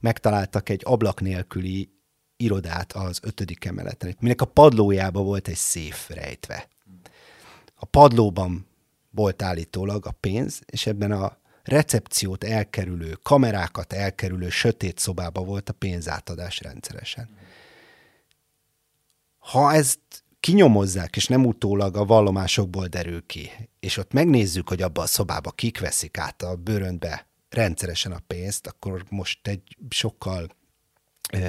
megtaláltak 0.00 0.68
egy 0.68 0.82
ablak 0.84 1.20
nélküli 1.20 1.90
irodát 2.36 2.92
az 2.92 3.18
ötödik 3.22 3.64
emeleten, 3.64 4.16
minek 4.20 4.40
a 4.40 4.44
padlójába 4.44 5.22
volt 5.22 5.48
egy 5.48 5.56
széf 5.56 6.10
rejtve. 6.10 6.68
A 7.74 7.84
padlóban 7.84 8.66
volt 9.10 9.42
állítólag 9.42 10.06
a 10.06 10.10
pénz, 10.10 10.60
és 10.66 10.86
ebben 10.86 11.12
a 11.12 11.38
recepciót 11.62 12.44
elkerülő, 12.44 13.18
kamerákat 13.22 13.92
elkerülő 13.92 14.48
sötét 14.48 14.98
szobába 14.98 15.42
volt 15.42 15.68
a 15.68 15.72
pénzátadás 15.72 16.60
rendszeresen. 16.60 17.28
Ha 19.38 19.72
ezt 19.72 20.00
kinyomozzák, 20.40 21.16
és 21.16 21.26
nem 21.26 21.46
utólag 21.46 21.96
a 21.96 22.04
vallomásokból 22.04 22.86
derül 22.86 23.26
ki, 23.26 23.50
és 23.80 23.96
ott 23.96 24.12
megnézzük, 24.12 24.68
hogy 24.68 24.82
abba 24.82 25.02
a 25.02 25.06
szobába 25.06 25.50
kik 25.50 25.80
veszik 25.80 26.18
át 26.18 26.42
a 26.42 26.56
bőröntbe 26.56 27.25
rendszeresen 27.50 28.12
a 28.12 28.20
pénzt, 28.26 28.66
akkor 28.66 29.04
most 29.10 29.46
egy 29.46 29.76
sokkal 29.88 30.46
ö, 31.32 31.48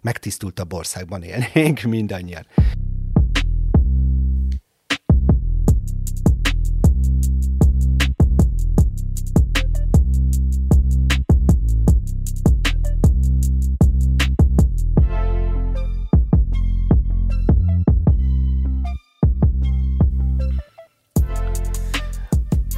megtisztultabb 0.00 0.72
országban 0.72 1.22
élnénk 1.22 1.80
mindannyian. 1.96 2.46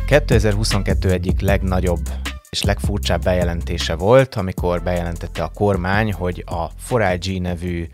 2022 0.06 1.10
egyik 1.10 1.40
legnagyobb 1.40 2.08
és 2.54 2.62
legfurcsább 2.62 3.22
bejelentése 3.22 3.94
volt, 3.94 4.34
amikor 4.34 4.82
bejelentette 4.82 5.42
a 5.42 5.50
kormány, 5.54 6.12
hogy 6.12 6.44
a 6.46 6.96
4 6.98 7.40
nevű 7.40 7.86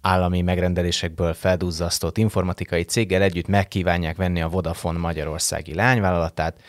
állami 0.00 0.42
megrendelésekből 0.42 1.32
felduzzasztott 1.32 2.18
informatikai 2.18 2.82
céggel 2.82 3.22
együtt 3.22 3.46
megkívánják 3.46 4.16
venni 4.16 4.42
a 4.42 4.48
Vodafone 4.48 4.98
Magyarországi 4.98 5.74
lányvállalatát. 5.74 6.60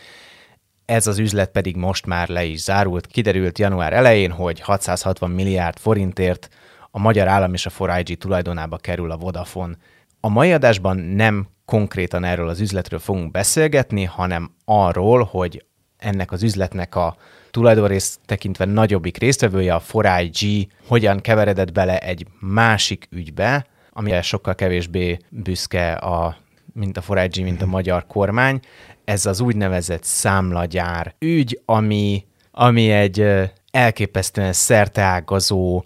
Ez 0.86 1.08
az 1.08 1.18
üzlet 1.18 1.52
pedig 1.52 1.76
most 1.76 2.06
már 2.06 2.30
le 2.30 2.44
is 2.44 2.62
zárult. 2.62 3.08
Kiderült 3.08 3.60
január 3.60 3.94
elején, 3.94 4.32
hogy 4.32 4.60
660 4.60 5.32
milliárd 5.32 5.78
forintért 5.78 6.50
a 6.92 7.00
magyar 7.00 7.28
állam 7.28 7.54
és 7.54 7.66
a 7.66 7.86
4 7.86 8.18
tulajdonába 8.18 8.78
kerül 8.78 9.12
a 9.12 9.18
Vodafone. 9.18 9.78
A 10.20 10.30
mai 10.30 10.54
adásban 10.54 10.98
nem 10.98 11.48
konkrétan 11.66 12.24
erről 12.24 12.50
az 12.50 12.60
üzletről 12.60 13.00
fogunk 13.00 13.32
beszélgetni, 13.32 14.04
hanem 14.04 14.52
arról, 14.66 15.24
hogy 15.24 15.66
ennek 15.98 16.32
az 16.32 16.44
üzletnek 16.44 16.96
a 16.96 17.16
tulajdonrész 17.56 18.20
tekintve 18.26 18.66
nagyobbik 18.66 19.18
résztvevője, 19.18 19.74
a 19.74 19.82
4IG, 19.82 20.68
hogyan 20.88 21.22
keveredett 21.22 21.72
bele 21.72 21.98
egy 21.98 22.28
másik 22.40 23.08
ügybe, 23.12 23.66
ami 23.92 24.22
sokkal 24.22 24.56
kevésbé 24.56 25.18
büszke 25.30 25.94
a, 25.94 26.38
mint 26.74 26.98
a 26.98 27.02
4IG, 27.02 27.44
mint 27.44 27.62
a 27.62 27.66
magyar 27.66 28.08
kormány. 28.08 28.60
Ez 29.06 29.26
az 29.26 29.40
úgynevezett 29.40 30.04
számlagyár 30.04 31.16
ügy, 31.20 31.62
ami, 31.66 32.26
ami 32.52 32.90
egy 32.92 33.26
elképesztően 33.72 34.54
szerteágazó, 34.54 35.84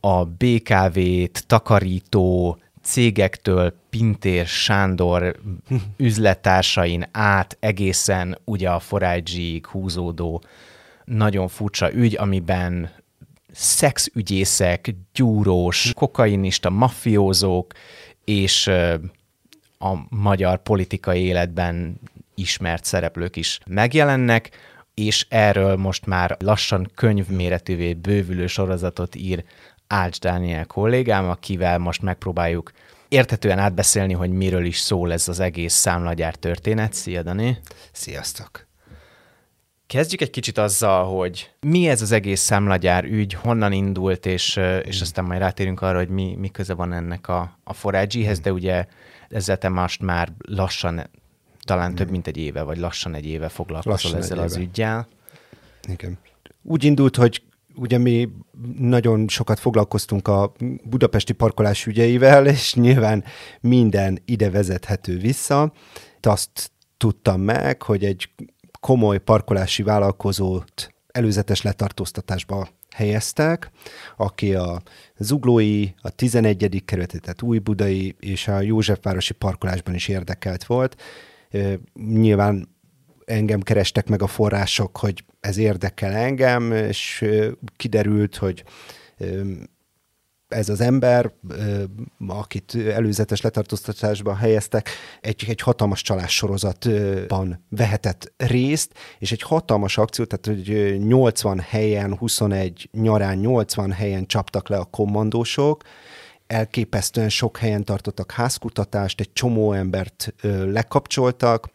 a 0.00 0.24
BKV-t 0.24 1.46
takarító 1.46 2.58
cégektől 2.82 3.74
Pintér 3.90 4.46
Sándor 4.46 5.36
üzletársain 5.96 7.08
át 7.12 7.56
egészen 7.60 8.38
ugye 8.44 8.70
a 8.70 8.78
forágyzsig 8.78 9.66
húzódó 9.66 10.42
nagyon 11.10 11.48
furcsa 11.48 11.92
ügy, 11.92 12.16
amiben 12.18 12.90
szexügyészek, 13.52 14.94
gyúrós, 15.14 15.92
kokainista, 15.94 16.70
mafiózók 16.70 17.72
és 18.24 18.66
a 19.78 19.94
magyar 20.08 20.62
politikai 20.62 21.20
életben 21.20 22.00
ismert 22.34 22.84
szereplők 22.84 23.36
is 23.36 23.60
megjelennek, 23.66 24.50
és 24.94 25.26
erről 25.28 25.76
most 25.76 26.06
már 26.06 26.36
lassan 26.38 26.90
könyvméretűvé 26.94 27.94
bővülő 27.94 28.46
sorozatot 28.46 29.14
ír 29.14 29.44
Ács 29.86 30.20
Dániel 30.20 30.66
kollégám, 30.66 31.28
akivel 31.28 31.78
most 31.78 32.02
megpróbáljuk 32.02 32.72
érthetően 33.08 33.58
átbeszélni, 33.58 34.12
hogy 34.12 34.30
miről 34.30 34.64
is 34.64 34.78
szól 34.78 35.12
ez 35.12 35.28
az 35.28 35.40
egész 35.40 35.74
számlagyár 35.74 36.34
történet. 36.34 36.92
Szia, 36.92 37.22
Dani! 37.22 37.58
Sziasztok! 37.92 38.69
Kezdjük 39.90 40.20
egy 40.20 40.30
kicsit 40.30 40.58
azzal, 40.58 41.04
hogy 41.04 41.50
mi 41.60 41.88
ez 41.88 42.02
az 42.02 42.12
egész 42.12 42.40
számlagyár 42.40 43.04
ügy, 43.04 43.32
honnan 43.32 43.72
indult, 43.72 44.26
és, 44.26 44.60
és 44.84 45.00
aztán 45.00 45.24
majd 45.24 45.40
rátérünk 45.40 45.82
arra, 45.82 45.98
hogy 45.98 46.08
mi, 46.08 46.36
mi 46.38 46.48
köze 46.48 46.74
van 46.74 46.92
ennek 46.92 47.28
a, 47.28 47.58
a 47.64 47.72
forágyihez, 47.72 48.40
de 48.40 48.52
ugye 48.52 48.86
ezzel 49.28 49.58
te 49.58 49.68
most 49.68 50.02
már 50.02 50.32
lassan, 50.38 51.10
talán 51.64 51.94
több 51.94 52.10
mint 52.10 52.26
egy 52.26 52.36
éve, 52.36 52.62
vagy 52.62 52.78
lassan 52.78 53.14
egy 53.14 53.26
éve 53.26 53.48
foglalkozol 53.48 53.92
lassan 53.92 54.18
ezzel 54.18 54.38
az 54.38 54.56
ügyjel. 54.56 55.08
Igen. 55.88 56.18
Úgy 56.62 56.84
indult, 56.84 57.16
hogy 57.16 57.42
ugye 57.74 57.98
mi 57.98 58.28
nagyon 58.78 59.28
sokat 59.28 59.60
foglalkoztunk 59.60 60.28
a 60.28 60.52
budapesti 60.84 61.32
parkolás 61.32 61.86
ügyeivel, 61.86 62.46
és 62.46 62.74
nyilván 62.74 63.24
minden 63.60 64.18
ide 64.24 64.50
vezethető 64.50 65.18
vissza. 65.18 65.72
Azt 66.20 66.70
tudtam 66.96 67.40
meg, 67.40 67.82
hogy 67.82 68.04
egy 68.04 68.28
komoly 68.80 69.18
parkolási 69.18 69.82
vállalkozót 69.82 70.94
előzetes 71.12 71.62
letartóztatásba 71.62 72.68
helyeztek, 72.94 73.70
aki 74.16 74.54
a 74.54 74.82
Zuglói, 75.18 75.88
a 76.00 76.10
11. 76.10 76.82
kerület, 76.84 77.20
tehát 77.20 77.42
Újbudai 77.42 78.16
és 78.20 78.48
a 78.48 78.60
Józsefvárosi 78.60 79.32
parkolásban 79.32 79.94
is 79.94 80.08
érdekelt 80.08 80.64
volt. 80.64 81.02
Nyilván 81.94 82.68
engem 83.24 83.60
kerestek 83.60 84.08
meg 84.08 84.22
a 84.22 84.26
források, 84.26 84.96
hogy 84.96 85.24
ez 85.40 85.56
érdekel 85.56 86.12
engem, 86.12 86.72
és 86.72 87.24
kiderült, 87.76 88.36
hogy 88.36 88.64
ez 90.50 90.68
az 90.68 90.80
ember, 90.80 91.32
akit 92.26 92.74
előzetes 92.74 93.40
letartóztatásban 93.40 94.36
helyeztek, 94.36 94.88
egy, 95.20 95.44
egy 95.48 95.60
hatalmas 95.60 96.02
csalás 96.02 96.34
sorozatban 96.34 97.64
vehetett 97.68 98.32
részt, 98.36 98.92
és 99.18 99.32
egy 99.32 99.42
hatalmas 99.42 99.98
akció, 99.98 100.24
tehát 100.24 100.46
hogy 100.58 100.98
80 101.06 101.60
helyen, 101.60 102.16
21 102.16 102.88
nyarán 102.92 103.38
80 103.38 103.92
helyen 103.92 104.26
csaptak 104.26 104.68
le 104.68 104.76
a 104.76 104.84
kommandósok, 104.84 105.82
elképesztően 106.46 107.28
sok 107.28 107.56
helyen 107.56 107.84
tartottak 107.84 108.30
házkutatást, 108.30 109.20
egy 109.20 109.32
csomó 109.32 109.72
embert 109.72 110.34
lekapcsoltak, 110.64 111.70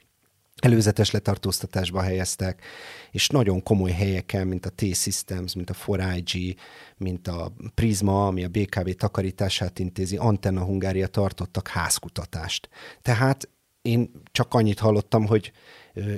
előzetes 0.61 1.11
letartóztatásba 1.11 2.01
helyeztek, 2.01 2.65
és 3.11 3.27
nagyon 3.27 3.63
komoly 3.63 3.91
helyeken, 3.91 4.47
mint 4.47 4.65
a 4.65 4.69
T-Systems, 4.69 5.55
mint 5.55 5.69
a 5.69 5.73
4IG, 5.73 6.55
mint 6.97 7.27
a 7.27 7.53
Prisma, 7.73 8.27
ami 8.27 8.43
a 8.43 8.47
BKV 8.47 8.89
takarítását 8.89 9.79
intézi, 9.79 10.17
Antenna 10.17 10.63
Hungária 10.63 11.07
tartottak 11.07 11.67
házkutatást. 11.67 12.69
Tehát 13.01 13.49
én 13.81 14.11
csak 14.31 14.53
annyit 14.53 14.79
hallottam, 14.79 15.25
hogy 15.25 15.51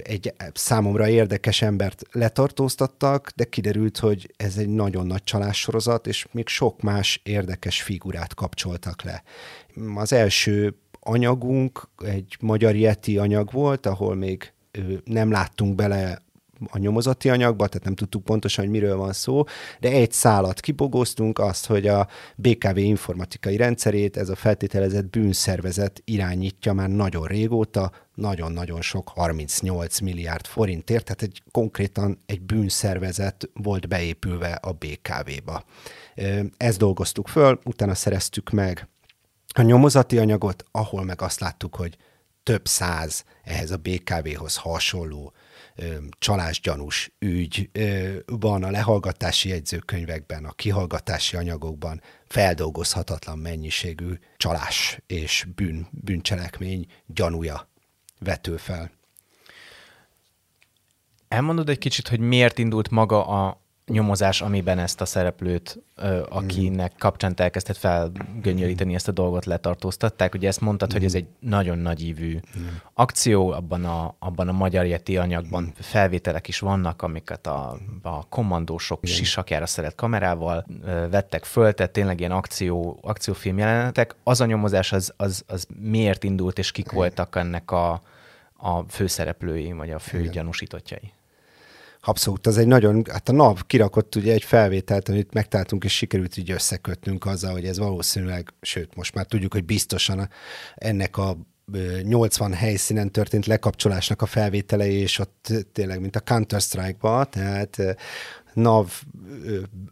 egy 0.03 0.33
számomra 0.53 1.09
érdekes 1.09 1.61
embert 1.61 2.03
letartóztattak, 2.11 3.31
de 3.35 3.43
kiderült, 3.43 3.97
hogy 3.97 4.33
ez 4.37 4.57
egy 4.57 4.69
nagyon 4.69 5.07
nagy 5.07 5.23
csalássorozat, 5.23 6.07
és 6.07 6.27
még 6.31 6.47
sok 6.47 6.81
más 6.81 7.19
érdekes 7.23 7.81
figurát 7.81 8.33
kapcsoltak 8.33 9.03
le. 9.03 9.23
Az 9.95 10.13
első 10.13 10.77
anyagunk 11.07 11.89
egy 11.97 12.37
magyar 12.39 12.75
Yeti 12.75 13.17
anyag 13.17 13.51
volt, 13.51 13.85
ahol 13.85 14.15
még 14.15 14.53
nem 15.03 15.31
láttunk 15.31 15.75
bele 15.75 16.21
a 16.69 16.77
nyomozati 16.77 17.29
anyagba, 17.29 17.67
tehát 17.67 17.85
nem 17.85 17.95
tudtuk 17.95 18.23
pontosan, 18.23 18.63
hogy 18.63 18.73
miről 18.73 18.97
van 18.97 19.13
szó, 19.13 19.43
de 19.79 19.91
egy 19.91 20.11
szálat 20.11 20.59
kibogoztunk 20.59 21.39
azt, 21.39 21.65
hogy 21.65 21.87
a 21.87 22.07
BKV 22.35 22.77
informatikai 22.77 23.57
rendszerét 23.57 24.17
ez 24.17 24.29
a 24.29 24.35
feltételezett 24.35 25.09
bűnszervezet 25.09 26.01
irányítja 26.05 26.73
már 26.73 26.89
nagyon 26.89 27.25
régóta, 27.25 27.91
nagyon-nagyon 28.15 28.81
sok, 28.81 29.09
38 29.09 29.99
milliárd 29.99 30.45
forintért, 30.45 31.03
tehát 31.03 31.21
egy 31.21 31.41
konkrétan 31.51 32.19
egy 32.25 32.41
bűnszervezet 32.41 33.49
volt 33.53 33.87
beépülve 33.87 34.51
a 34.51 34.71
BKV-ba. 34.71 35.63
Ezt 36.57 36.77
dolgoztuk 36.77 37.27
föl, 37.27 37.59
utána 37.63 37.95
szereztük 37.95 38.49
meg 38.49 38.87
a 39.53 39.61
nyomozati 39.61 40.17
anyagot, 40.17 40.65
ahol 40.71 41.03
meg 41.03 41.21
azt 41.21 41.39
láttuk, 41.39 41.75
hogy 41.75 41.97
több 42.43 42.67
száz 42.67 43.25
ehhez 43.43 43.71
a 43.71 43.77
BKV-hoz 43.77 44.55
hasonló 44.55 45.33
csalásgyanús 46.19 47.11
ügy 47.19 47.69
van 48.25 48.63
a 48.63 48.71
lehallgatási 48.71 49.49
jegyzőkönyvekben, 49.49 50.45
a 50.45 50.51
kihallgatási 50.51 51.35
anyagokban 51.35 52.01
feldolgozhatatlan 52.27 53.37
mennyiségű 53.37 54.13
csalás 54.37 54.99
és 55.07 55.47
bűn, 55.55 55.87
bűncselekmény 55.91 56.87
gyanúja 57.05 57.69
vető 58.19 58.57
fel. 58.57 58.91
Elmondod 61.27 61.69
egy 61.69 61.77
kicsit, 61.77 62.07
hogy 62.07 62.19
miért 62.19 62.57
indult 62.57 62.89
maga 62.89 63.27
a, 63.27 63.61
nyomozás, 63.87 64.41
amiben 64.41 64.79
ezt 64.79 65.01
a 65.01 65.05
szereplőt, 65.05 65.79
akinek 66.29 66.93
kapcsán 66.97 67.35
te 67.35 67.43
elkezdett 67.43 67.77
felgöngyölíteni 67.77 68.93
ezt 68.93 69.07
a 69.07 69.11
dolgot, 69.11 69.45
letartóztatták. 69.45 70.33
Ugye 70.33 70.47
ezt 70.47 70.61
mondtad, 70.61 70.91
hogy 70.91 71.03
ez 71.03 71.15
egy 71.15 71.25
nagyon 71.39 71.77
nagy 71.77 72.03
ívű 72.03 72.39
akció, 72.93 73.51
abban 73.51 73.85
a, 73.85 74.15
abban 74.19 74.47
a 74.47 74.51
magyar 74.51 74.85
Yeti 74.85 75.17
anyagban 75.17 75.73
felvételek 75.79 76.47
is 76.47 76.59
vannak, 76.59 77.01
amiket 77.01 77.47
a, 77.47 77.77
a 78.01 78.27
kommandósok 78.27 78.99
Igen. 79.01 79.15
sisakjára 79.15 79.65
szeret 79.65 79.95
kamerával 79.95 80.65
vettek 81.09 81.43
föl, 81.43 81.73
tehát 81.73 81.91
tényleg 81.91 82.19
ilyen 82.19 82.31
akció, 82.31 82.99
akciófilm 83.01 83.57
jelenetek. 83.57 84.15
Az 84.23 84.41
a 84.41 84.45
nyomozás 84.45 84.91
az, 84.91 85.13
az, 85.17 85.43
az 85.47 85.67
miért 85.79 86.23
indult, 86.23 86.57
és 86.57 86.71
kik 86.71 86.91
voltak 86.91 87.35
ennek 87.35 87.71
a, 87.71 88.01
a 88.57 88.81
főszereplői, 88.89 89.71
vagy 89.71 89.91
a 89.91 89.99
fő 89.99 90.19
Igen. 90.19 90.31
gyanúsítottjai? 90.31 91.11
Abszolút, 92.07 92.47
az 92.47 92.57
egy 92.57 92.67
nagyon, 92.67 93.05
hát 93.11 93.29
a 93.29 93.31
NAV 93.31 93.61
kirakott 93.65 94.15
ugye 94.15 94.33
egy 94.33 94.43
felvételt, 94.43 95.09
amit 95.09 95.33
megtaláltunk, 95.33 95.83
és 95.83 95.95
sikerült 95.95 96.37
így 96.37 96.51
összekötnünk 96.51 97.25
azzal, 97.25 97.51
hogy 97.51 97.65
ez 97.65 97.77
valószínűleg, 97.77 98.53
sőt, 98.61 98.95
most 98.95 99.13
már 99.13 99.25
tudjuk, 99.25 99.53
hogy 99.53 99.65
biztosan 99.65 100.29
ennek 100.75 101.17
a 101.17 101.37
80 102.03 102.53
helyszínen 102.53 103.11
történt 103.11 103.45
lekapcsolásnak 103.45 104.21
a 104.21 104.25
felvételei, 104.25 104.93
és 104.93 105.19
ott 105.19 105.53
tényleg, 105.71 105.99
mint 106.01 106.15
a 106.15 106.19
Counter-Strike-ba, 106.19 107.25
tehát 107.25 107.77
NAV 108.53 109.01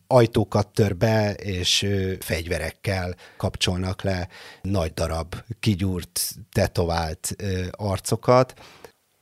ajtókat 0.08 0.68
tör 0.68 0.96
be, 0.96 1.34
és 1.34 1.88
fegyverekkel 2.20 3.16
kapcsolnak 3.38 4.02
le 4.02 4.28
nagy 4.62 4.94
darab, 4.94 5.36
kigyúrt, 5.60 6.36
tetovált 6.52 7.36
arcokat, 7.72 8.54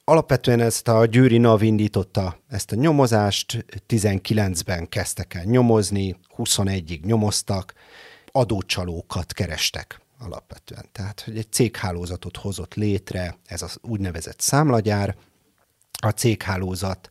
Alapvetően 0.06 0.60
ezt 0.60 0.88
a 0.88 1.06
Győri 1.06 1.38
NAV 1.38 1.62
indította 1.62 2.40
ezt 2.48 2.72
a 2.72 2.76
nyomozást, 2.76 3.66
19-ben 3.88 4.90
kezdtek 4.90 5.34
el 5.34 5.44
nyomozni, 5.44 6.20
21-ig 6.38 7.02
nyomoztak, 7.02 7.74
adócsalókat 8.32 9.34
kerestek 9.34 10.02
alapvetően. 10.20 10.86
Tehát, 10.92 11.22
hogy 11.22 11.38
egy 11.38 11.52
céghálózatot 11.52 12.38
hozott 12.38 12.74
létre, 12.74 13.38
ez 13.46 13.62
az 13.62 13.78
úgynevezett 13.82 14.40
számlagyár, 14.40 15.16
a 15.92 16.10
céghálózat 16.10 17.10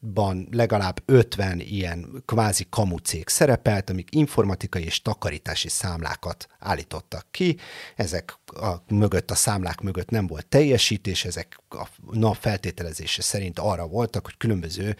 ban 0.00 0.48
legalább 0.50 1.02
50 1.04 1.60
ilyen 1.60 2.22
kvázi 2.24 2.66
kamucég 2.70 3.28
szerepelt, 3.28 3.90
amik 3.90 4.14
informatikai 4.14 4.84
és 4.84 5.02
takarítási 5.02 5.68
számlákat 5.68 6.46
állítottak 6.58 7.26
ki. 7.30 7.56
Ezek 7.96 8.38
a, 8.46 8.74
mögött, 8.88 9.30
a 9.30 9.34
számlák 9.34 9.80
mögött 9.80 10.10
nem 10.10 10.26
volt 10.26 10.46
teljesítés, 10.46 11.24
ezek 11.24 11.60
a 11.68 11.88
nap 12.10 12.36
feltételezése 12.36 13.22
szerint 13.22 13.58
arra 13.58 13.86
voltak, 13.86 14.24
hogy 14.24 14.36
különböző 14.36 14.96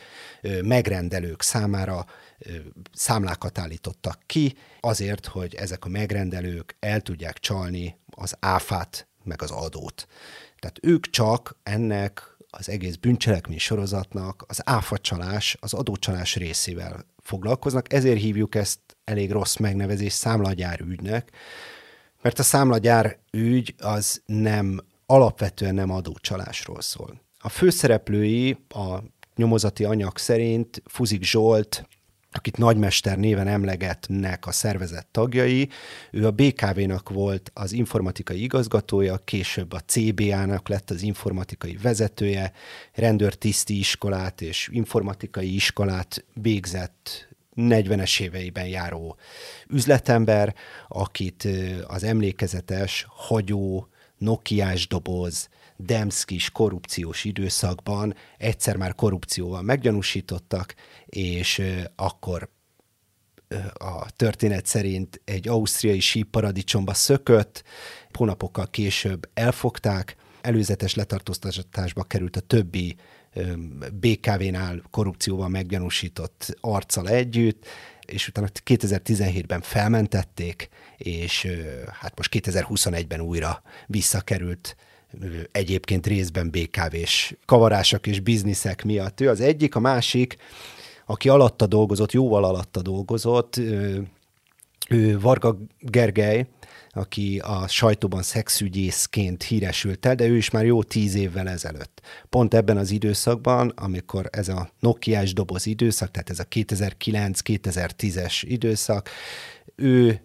megrendelők 0.62 1.42
számára 1.42 2.06
számlákat 2.92 3.58
állítottak 3.58 4.18
ki, 4.26 4.56
azért, 4.80 5.26
hogy 5.26 5.54
ezek 5.54 5.84
a 5.84 5.88
megrendelők 5.88 6.76
el 6.80 7.00
tudják 7.00 7.38
csalni 7.38 7.98
az 8.10 8.36
áfát, 8.40 9.06
meg 9.22 9.42
az 9.42 9.50
adót. 9.50 10.06
Tehát 10.58 10.78
ők 10.82 11.10
csak 11.10 11.58
ennek 11.62 12.33
az 12.58 12.68
egész 12.68 12.94
bűncselekmény 12.94 13.58
sorozatnak 13.58 14.44
az 14.48 14.60
áfacsalás, 14.64 15.56
az 15.60 15.72
adócsalás 15.72 16.36
részével 16.36 17.06
foglalkoznak, 17.22 17.92
ezért 17.92 18.20
hívjuk 18.20 18.54
ezt 18.54 18.80
elég 19.04 19.30
rossz 19.30 19.56
megnevezés 19.56 20.12
számlagyár 20.12 20.80
ügynek, 20.80 21.30
mert 22.22 22.38
a 22.38 22.42
számlagyár 22.42 23.18
ügy 23.30 23.74
az 23.78 24.22
nem, 24.26 24.80
alapvetően 25.06 25.74
nem 25.74 25.90
adócsalásról 25.90 26.80
szól. 26.80 27.22
A 27.38 27.48
főszereplői 27.48 28.56
a 28.68 28.98
nyomozati 29.36 29.84
anyag 29.84 30.18
szerint 30.18 30.82
Fuzik 30.84 31.22
Zsolt, 31.22 31.88
akit 32.36 32.56
nagymester 32.56 33.18
néven 33.18 33.48
emlegetnek 33.48 34.46
a 34.46 34.52
szervezet 34.52 35.06
tagjai. 35.06 35.68
Ő 36.10 36.26
a 36.26 36.30
BKV-nak 36.30 37.08
volt 37.08 37.50
az 37.54 37.72
informatikai 37.72 38.42
igazgatója, 38.42 39.16
később 39.24 39.72
a 39.72 39.80
CBA-nak 39.86 40.68
lett 40.68 40.90
az 40.90 41.02
informatikai 41.02 41.78
vezetője, 41.82 42.52
rendőrtiszti 42.92 43.78
iskolát 43.78 44.40
és 44.40 44.68
informatikai 44.72 45.54
iskolát 45.54 46.24
végzett 46.32 47.28
40-es 47.56 48.20
éveiben 48.20 48.66
járó 48.66 49.16
üzletember, 49.68 50.54
akit 50.88 51.48
az 51.86 52.04
emlékezetes, 52.04 53.06
hagyó, 53.08 53.88
nokiás 54.18 54.86
doboz, 54.86 55.48
Demszkis 55.76 56.50
korrupciós 56.50 57.24
időszakban 57.24 58.14
egyszer 58.38 58.76
már 58.76 58.94
korrupcióval 58.94 59.62
meggyanúsítottak, 59.62 60.74
és 61.06 61.62
akkor 61.96 62.48
a 63.74 64.10
történet 64.10 64.66
szerint 64.66 65.20
egy 65.24 65.48
ausztriai 65.48 66.00
síparadicsomba 66.00 66.94
szökött, 66.94 67.62
hónapokkal 68.12 68.70
később 68.70 69.30
elfogták, 69.34 70.16
előzetes 70.40 70.94
letartóztatásba 70.94 72.02
került 72.02 72.36
a 72.36 72.40
többi 72.40 72.96
BKV-nál 73.92 74.82
korrupcióval 74.90 75.48
meggyanúsított 75.48 76.56
arccal 76.60 77.08
együtt, 77.08 77.66
és 78.06 78.28
utána 78.28 78.48
2017-ben 78.64 79.60
felmentették, 79.60 80.68
és 80.96 81.48
hát 82.00 82.16
most 82.16 82.30
2021-ben 82.34 83.20
újra 83.20 83.62
visszakerült 83.86 84.76
egyébként 85.52 86.06
részben 86.06 86.50
BKV-s 86.50 87.36
kavarások 87.46 88.06
és 88.06 88.20
bizniszek 88.20 88.84
miatt. 88.84 89.20
Ő 89.20 89.28
az 89.28 89.40
egyik, 89.40 89.74
a 89.74 89.80
másik, 89.80 90.36
aki 91.06 91.28
alatta 91.28 91.66
dolgozott, 91.66 92.12
jóval 92.12 92.44
alatta 92.44 92.82
dolgozott, 92.82 93.56
ő 94.88 95.20
Varga 95.20 95.58
Gergely, 95.78 96.46
aki 96.90 97.38
a 97.38 97.68
sajtóban 97.68 98.22
szexügyészként 98.22 99.42
híresült 99.42 100.06
el, 100.06 100.14
de 100.14 100.26
ő 100.26 100.36
is 100.36 100.50
már 100.50 100.64
jó 100.64 100.82
tíz 100.82 101.14
évvel 101.14 101.48
ezelőtt. 101.48 102.00
Pont 102.28 102.54
ebben 102.54 102.76
az 102.76 102.90
időszakban, 102.90 103.72
amikor 103.76 104.28
ez 104.30 104.48
a 104.48 104.70
Nokiás 104.80 105.32
doboz 105.32 105.66
időszak, 105.66 106.10
tehát 106.10 106.30
ez 106.30 106.38
a 106.38 106.44
2009-2010-es 106.44 108.42
időszak, 108.42 109.10
ő 109.76 110.20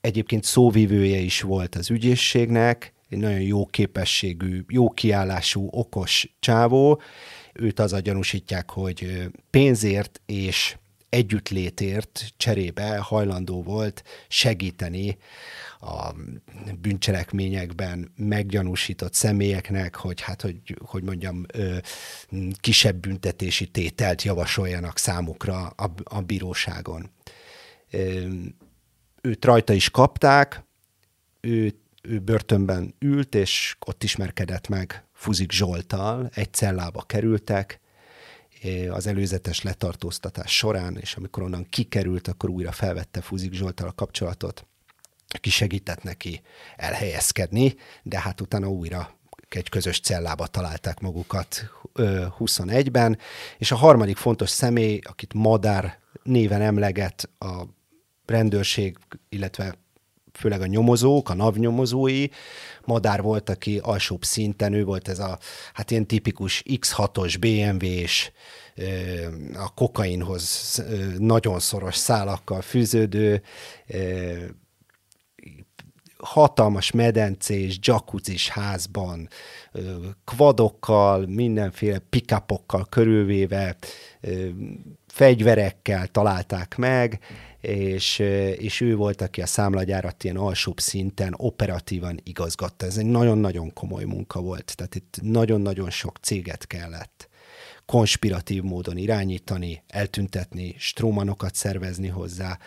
egyébként 0.00 0.44
szóvivője 0.44 1.18
is 1.18 1.40
volt 1.40 1.74
az 1.74 1.90
ügyészségnek, 1.90 2.92
egy 3.10 3.18
nagyon 3.18 3.40
jó 3.40 3.66
képességű, 3.66 4.64
jó 4.68 4.90
kiállású, 4.90 5.68
okos 5.70 6.34
csávó. 6.40 7.00
Őt 7.52 7.78
az 7.78 7.92
a 7.92 8.00
gyanúsítják, 8.00 8.70
hogy 8.70 9.28
pénzért 9.50 10.20
és 10.26 10.76
együttlétért 11.08 12.32
cserébe 12.36 12.98
hajlandó 12.98 13.62
volt 13.62 14.02
segíteni 14.28 15.18
a 15.80 16.12
bűncselekményekben 16.80 18.12
meggyanúsított 18.16 19.14
személyeknek, 19.14 19.94
hogy 19.94 20.20
hát, 20.20 20.42
hogy, 20.42 20.76
hogy 20.84 21.02
mondjam, 21.02 21.46
kisebb 22.60 22.96
büntetési 22.96 23.66
tételt 23.66 24.22
javasoljanak 24.22 24.98
számukra 24.98 25.66
a, 25.66 25.90
a 26.04 26.20
bíróságon. 26.20 27.10
Őt 29.20 29.44
rajta 29.44 29.72
is 29.72 29.90
kapták, 29.90 30.64
őt 31.40 31.79
ő 32.02 32.18
börtönben 32.18 32.94
ült, 32.98 33.34
és 33.34 33.76
ott 33.86 34.02
ismerkedett 34.02 34.68
meg 34.68 35.04
Fuzik 35.12 35.52
Zsoltal, 35.52 36.30
egy 36.34 36.52
cellába 36.52 37.02
kerültek, 37.02 37.80
az 38.90 39.06
előzetes 39.06 39.62
letartóztatás 39.62 40.56
során, 40.56 40.96
és 41.00 41.14
amikor 41.14 41.42
onnan 41.42 41.66
kikerült, 41.70 42.28
akkor 42.28 42.50
újra 42.50 42.72
felvette 42.72 43.20
Fuzik 43.20 43.52
Zsoltal 43.52 43.88
a 43.88 43.92
kapcsolatot, 43.92 44.66
ki 45.40 45.50
segített 45.50 46.02
neki 46.02 46.42
elhelyezkedni, 46.76 47.74
de 48.02 48.20
hát 48.20 48.40
utána 48.40 48.68
újra 48.68 49.18
egy 49.48 49.68
közös 49.68 50.00
cellába 50.00 50.46
találták 50.46 51.00
magukat 51.00 51.70
21-ben, 52.38 53.18
és 53.58 53.70
a 53.70 53.76
harmadik 53.76 54.16
fontos 54.16 54.50
személy, 54.50 55.00
akit 55.02 55.34
Madár 55.34 55.98
néven 56.22 56.62
emleget 56.62 57.30
a 57.38 57.62
rendőrség, 58.26 58.98
illetve 59.28 59.74
főleg 60.40 60.60
a 60.60 60.66
nyomozók, 60.66 61.28
a 61.28 61.34
NAV 61.34 61.56
nyomozói, 61.56 62.26
Madár 62.84 63.22
volt, 63.22 63.48
aki 63.48 63.78
alsóbb 63.82 64.24
szinten, 64.24 64.72
ő 64.72 64.84
volt 64.84 65.08
ez 65.08 65.18
a 65.18 65.38
hát 65.72 65.90
ilyen 65.90 66.06
tipikus 66.06 66.62
X6-os 66.66 67.36
BMW-s, 67.40 68.30
a 69.54 69.74
kokainhoz 69.74 70.82
nagyon 71.18 71.58
szoros 71.58 71.96
szálakkal 71.96 72.60
fűződő, 72.60 73.42
hatalmas 76.18 76.90
medencés, 76.90 77.78
jacuzzis 77.82 78.48
házban, 78.48 79.28
kvadokkal, 80.24 81.26
mindenféle 81.26 81.98
pikapokkal 81.98 82.86
körülvéve, 82.88 83.76
fegyverekkel 85.06 86.06
találták 86.06 86.76
meg, 86.76 87.18
és, 87.60 88.18
és 88.58 88.80
ő 88.80 88.96
volt, 88.96 89.20
aki 89.20 89.42
a 89.42 89.46
számlagyárat 89.46 90.24
ilyen 90.24 90.36
alsóbb 90.36 90.78
szinten 90.78 91.34
operatívan 91.36 92.20
igazgatta. 92.22 92.86
Ez 92.86 92.96
egy 92.96 93.06
nagyon-nagyon 93.06 93.72
komoly 93.72 94.04
munka 94.04 94.40
volt, 94.40 94.76
tehát 94.76 94.94
itt 94.94 95.18
nagyon-nagyon 95.22 95.90
sok 95.90 96.18
céget 96.20 96.66
kellett 96.66 97.28
konspiratív 97.90 98.62
módon 98.62 98.96
irányítani, 98.96 99.82
eltüntetni, 99.88 100.74
strómanokat 100.78 101.54
szervezni 101.54 102.08
hozzá 102.08 102.58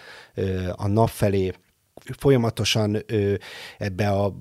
a 0.72 0.88
nap 0.88 1.10
felé, 1.10 1.54
folyamatosan 2.18 2.98
ebbe 3.78 4.10
a 4.10 4.36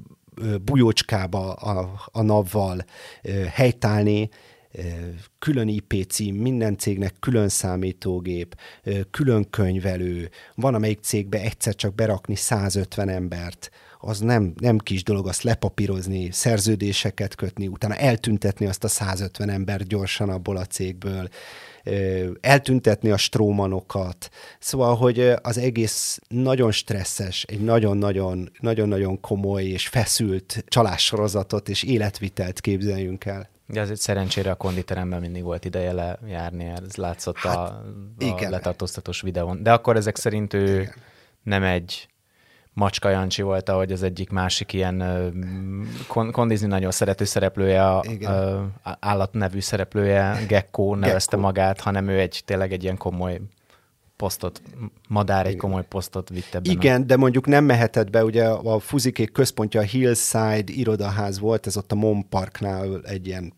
bujócskába 0.64 1.52
a, 1.52 2.00
a 2.12 2.22
navval 2.22 2.84
helytállni, 3.52 4.28
külön 5.38 5.68
IP 5.68 6.06
cím, 6.08 6.34
minden 6.34 6.76
cégnek 6.78 7.14
külön 7.20 7.48
számítógép, 7.48 8.56
külön 9.10 9.50
könyvelő, 9.50 10.30
van 10.54 10.74
amelyik 10.74 11.00
cégbe 11.00 11.40
egyszer 11.40 11.74
csak 11.74 11.94
berakni 11.94 12.34
150 12.34 13.08
embert, 13.08 13.70
az 14.04 14.20
nem, 14.20 14.52
nem 14.60 14.78
kis 14.78 15.02
dolog 15.02 15.28
azt 15.28 15.42
lepapírozni, 15.42 16.28
szerződéseket 16.30 17.34
kötni, 17.34 17.66
utána 17.66 17.94
eltüntetni 17.94 18.66
azt 18.66 18.84
a 18.84 18.88
150 18.88 19.48
embert 19.48 19.86
gyorsan 19.86 20.28
abból 20.28 20.56
a 20.56 20.64
cégből, 20.64 21.28
eltüntetni 22.40 23.10
a 23.10 23.16
strómanokat. 23.16 24.28
Szóval, 24.58 24.96
hogy 24.96 25.32
az 25.42 25.58
egész 25.58 26.18
nagyon 26.28 26.72
stresszes, 26.72 27.42
egy 27.42 27.60
nagyon-nagyon, 27.60 28.50
nagyon-nagyon 28.60 29.20
komoly 29.20 29.64
és 29.64 29.88
feszült 29.88 30.64
csalássorozatot 30.68 31.68
és 31.68 31.82
életvitelt 31.82 32.60
képzeljünk 32.60 33.24
el. 33.24 33.50
De 33.72 33.80
azért 33.80 34.00
szerencsére 34.00 34.50
a 34.50 34.54
konditeremben 34.54 35.20
mindig 35.20 35.42
volt 35.42 35.64
ideje 35.64 35.92
lejárni, 35.92 36.64
ez 36.64 36.96
látszott 36.96 37.36
hát, 37.36 37.56
a, 37.56 37.62
a 37.62 37.84
igen. 38.18 38.50
letartóztatós 38.50 39.20
videón. 39.20 39.62
De 39.62 39.72
akkor 39.72 39.96
ezek 39.96 40.16
szerint 40.16 40.54
ő 40.54 40.80
igen. 40.80 40.94
nem 41.42 41.62
egy 41.62 42.08
Macska 42.74 43.08
Jancsi 43.08 43.42
volt, 43.42 43.68
ahogy 43.68 43.92
az 43.92 44.02
egyik 44.02 44.30
másik 44.30 44.72
ilyen 44.72 45.02
kon- 46.06 46.30
kondizni 46.30 46.66
nagyon 46.66 46.90
szerető 46.90 47.24
szereplője, 47.24 47.88
a, 47.88 47.98
a 47.98 48.96
állatnevű 49.00 49.60
szereplője, 49.60 50.44
Gecko 50.48 50.94
nevezte 50.94 51.36
Gecko. 51.36 51.46
magát, 51.46 51.80
hanem 51.80 52.08
ő 52.08 52.18
egy 52.18 52.42
tényleg 52.44 52.72
egy 52.72 52.82
ilyen 52.82 52.96
komoly 52.96 53.40
posztot, 54.16 54.62
madár 55.08 55.46
egy 55.46 55.56
komoly 55.56 55.84
posztot 55.88 56.28
vitte 56.28 56.60
be. 56.60 56.70
Igen, 56.70 57.02
a... 57.02 57.04
de 57.04 57.16
mondjuk 57.16 57.46
nem 57.46 57.64
mehetett 57.64 58.10
be, 58.10 58.24
ugye 58.24 58.48
a 58.48 58.78
Fuzikék 58.78 59.32
központja 59.32 59.80
a 59.80 59.84
Hillside 59.84 60.72
irodaház 60.72 61.38
volt, 61.38 61.66
ez 61.66 61.76
ott 61.76 61.92
a 61.92 61.94
Mon 61.94 62.28
Parknál 62.28 63.00
egy 63.04 63.26
ilyen 63.26 63.52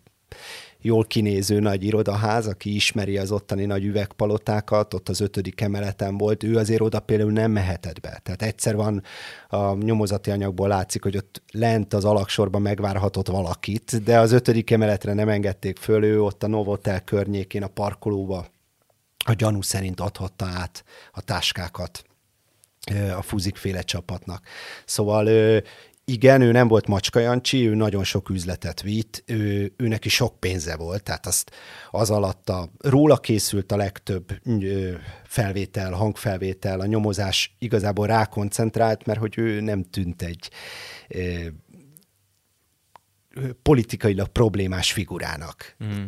jól 0.81 1.05
kinéző 1.05 1.61
nagy 1.61 1.85
irodaház, 1.85 2.47
aki 2.47 2.75
ismeri 2.75 3.19
az 3.19 3.31
ottani 3.31 3.65
nagy 3.65 3.85
üvegpalotákat, 3.85 4.95
ott 4.95 5.09
az 5.09 5.21
ötödik 5.21 5.61
emeleten 5.61 6.17
volt, 6.19 6.43
ő 6.43 6.57
azért 6.57 6.81
oda 6.81 7.01
például 7.01 7.33
nem 7.33 7.51
mehetett 7.51 8.01
be. 8.01 8.21
Tehát 8.23 8.43
egyszer 8.43 8.77
van 8.77 9.03
a 9.49 9.75
nyomozati 9.75 10.31
anyagból 10.31 10.69
látszik, 10.69 11.03
hogy 11.03 11.17
ott 11.17 11.43
lent 11.53 11.95
az 11.95 12.05
alaksorban 12.05 12.63
megvárhatott 12.63 13.29
valakit, 13.29 14.03
de 14.03 14.19
az 14.19 14.33
ötödik 14.33 14.71
emeletre 14.71 15.13
nem 15.13 15.29
engedték 15.29 15.79
föl, 15.79 16.05
ő 16.05 16.23
ott 16.23 16.43
a 16.43 16.47
Novotel 16.47 17.01
környékén 17.01 17.63
a 17.63 17.69
parkolóba 17.69 18.47
a 19.25 19.33
gyanú 19.33 19.63
szerint 19.63 20.01
adhatta 20.01 20.45
át 20.45 20.85
a 21.13 21.21
táskákat 21.21 22.05
a 23.17 23.23
fúzikféle 23.23 23.83
csapatnak. 23.83 24.47
Szóval 24.85 25.63
igen, 26.05 26.41
ő 26.41 26.53
nem 26.53 26.69
volt 26.69 26.87
Macska 26.87 27.19
Jancsi, 27.19 27.69
ő 27.69 27.75
nagyon 27.75 28.05
sok 28.05 28.31
üzletet 28.31 28.83
vitt, 28.83 29.23
ő, 29.27 29.73
ő 29.77 29.89
neki 29.89 30.09
sok 30.09 30.41
pénze 30.41 30.77
volt, 30.77 31.03
tehát 31.03 31.27
azt 31.27 31.51
az 31.91 32.11
alatt 32.11 32.49
a, 32.49 32.69
róla 32.79 33.17
készült 33.17 33.73
a 33.73 33.77
legtöbb 33.77 34.33
felvétel, 35.25 35.93
hangfelvétel, 35.93 36.81
a 36.81 36.87
nyomozás 36.87 37.57
igazából 37.59 38.07
rákoncentrált, 38.07 39.07
mert 39.07 39.19
hogy 39.19 39.39
ő 39.39 39.61
nem 39.61 39.83
tűnt 39.83 40.23
egy 40.23 40.51
politikailag 43.63 44.29
problémás 44.29 44.93
figurának. 44.93 45.77
Mm. 45.85 46.05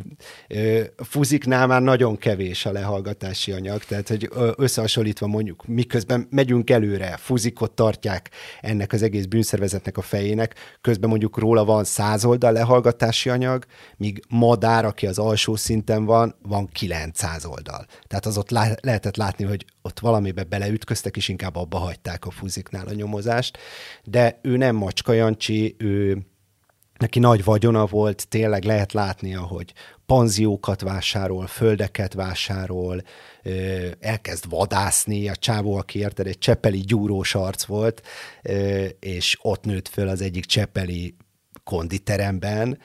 Fuziknál 0.97 1.67
már 1.67 1.81
nagyon 1.81 2.17
kevés 2.17 2.65
a 2.65 2.71
lehallgatási 2.71 3.51
anyag, 3.51 3.83
tehát 3.83 4.07
hogy 4.07 4.29
összehasonlítva 4.55 5.27
mondjuk, 5.27 5.67
miközben 5.67 6.27
megyünk 6.29 6.69
előre, 6.69 7.17
fuzikot 7.17 7.71
tartják 7.71 8.29
ennek 8.61 8.93
az 8.93 9.01
egész 9.01 9.25
bűnszervezetnek 9.25 9.97
a 9.97 10.01
fejének, 10.01 10.55
közben 10.81 11.09
mondjuk 11.09 11.37
róla 11.37 11.65
van 11.65 11.83
száz 11.83 12.25
oldal 12.25 12.51
lehallgatási 12.51 13.29
anyag, 13.29 13.65
míg 13.97 14.21
Madár, 14.29 14.85
aki 14.85 15.07
az 15.07 15.17
alsó 15.17 15.55
szinten 15.55 16.05
van, 16.05 16.35
van 16.41 16.67
900 16.67 17.45
oldal. 17.45 17.85
Tehát 18.07 18.25
az 18.25 18.37
ott 18.37 18.49
lá- 18.49 18.85
lehetett 18.85 19.15
látni, 19.17 19.45
hogy 19.45 19.65
ott 19.81 19.99
valamibe 19.99 20.43
beleütköztek, 20.43 21.17
és 21.17 21.27
inkább 21.27 21.55
abba 21.55 21.77
hagyták 21.77 22.25
a 22.25 22.31
fuziknál 22.31 22.87
a 22.87 22.93
nyomozást, 22.93 23.57
de 24.03 24.39
ő 24.41 24.57
nem 24.57 24.75
Macska 24.75 25.13
Jancsi, 25.13 25.75
ő 25.77 26.25
neki 26.97 27.19
nagy 27.19 27.43
vagyona 27.43 27.85
volt, 27.85 28.27
tényleg 28.27 28.63
lehet 28.63 28.93
látni, 28.93 29.31
hogy 29.31 29.73
panziókat 30.05 30.81
vásárol, 30.81 31.47
földeket 31.47 32.13
vásárol, 32.13 33.01
elkezd 33.99 34.49
vadászni, 34.49 35.29
a 35.29 35.35
csávó, 35.35 35.75
aki 35.75 35.99
érted, 35.99 36.27
egy 36.27 36.37
csepeli 36.37 36.79
gyúrós 36.79 37.35
arc 37.35 37.65
volt, 37.65 38.01
és 38.99 39.37
ott 39.41 39.63
nőtt 39.63 39.87
föl 39.87 40.07
az 40.07 40.21
egyik 40.21 40.45
csepeli 40.45 41.15
konditeremben, 41.63 42.79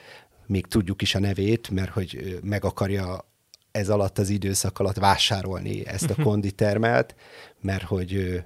még 0.45 0.65
tudjuk 0.65 1.01
is 1.01 1.15
a 1.15 1.19
nevét, 1.19 1.69
mert 1.69 1.91
hogy 1.91 2.39
meg 2.43 2.65
akarja 2.65 3.31
ez 3.71 3.89
alatt 3.89 4.17
az 4.17 4.29
időszak 4.29 4.79
alatt 4.79 4.97
vásárolni 4.97 5.87
ezt 5.87 6.09
a 6.09 6.23
konditermet, 6.23 7.15
mert 7.61 7.83
hogy 7.83 8.41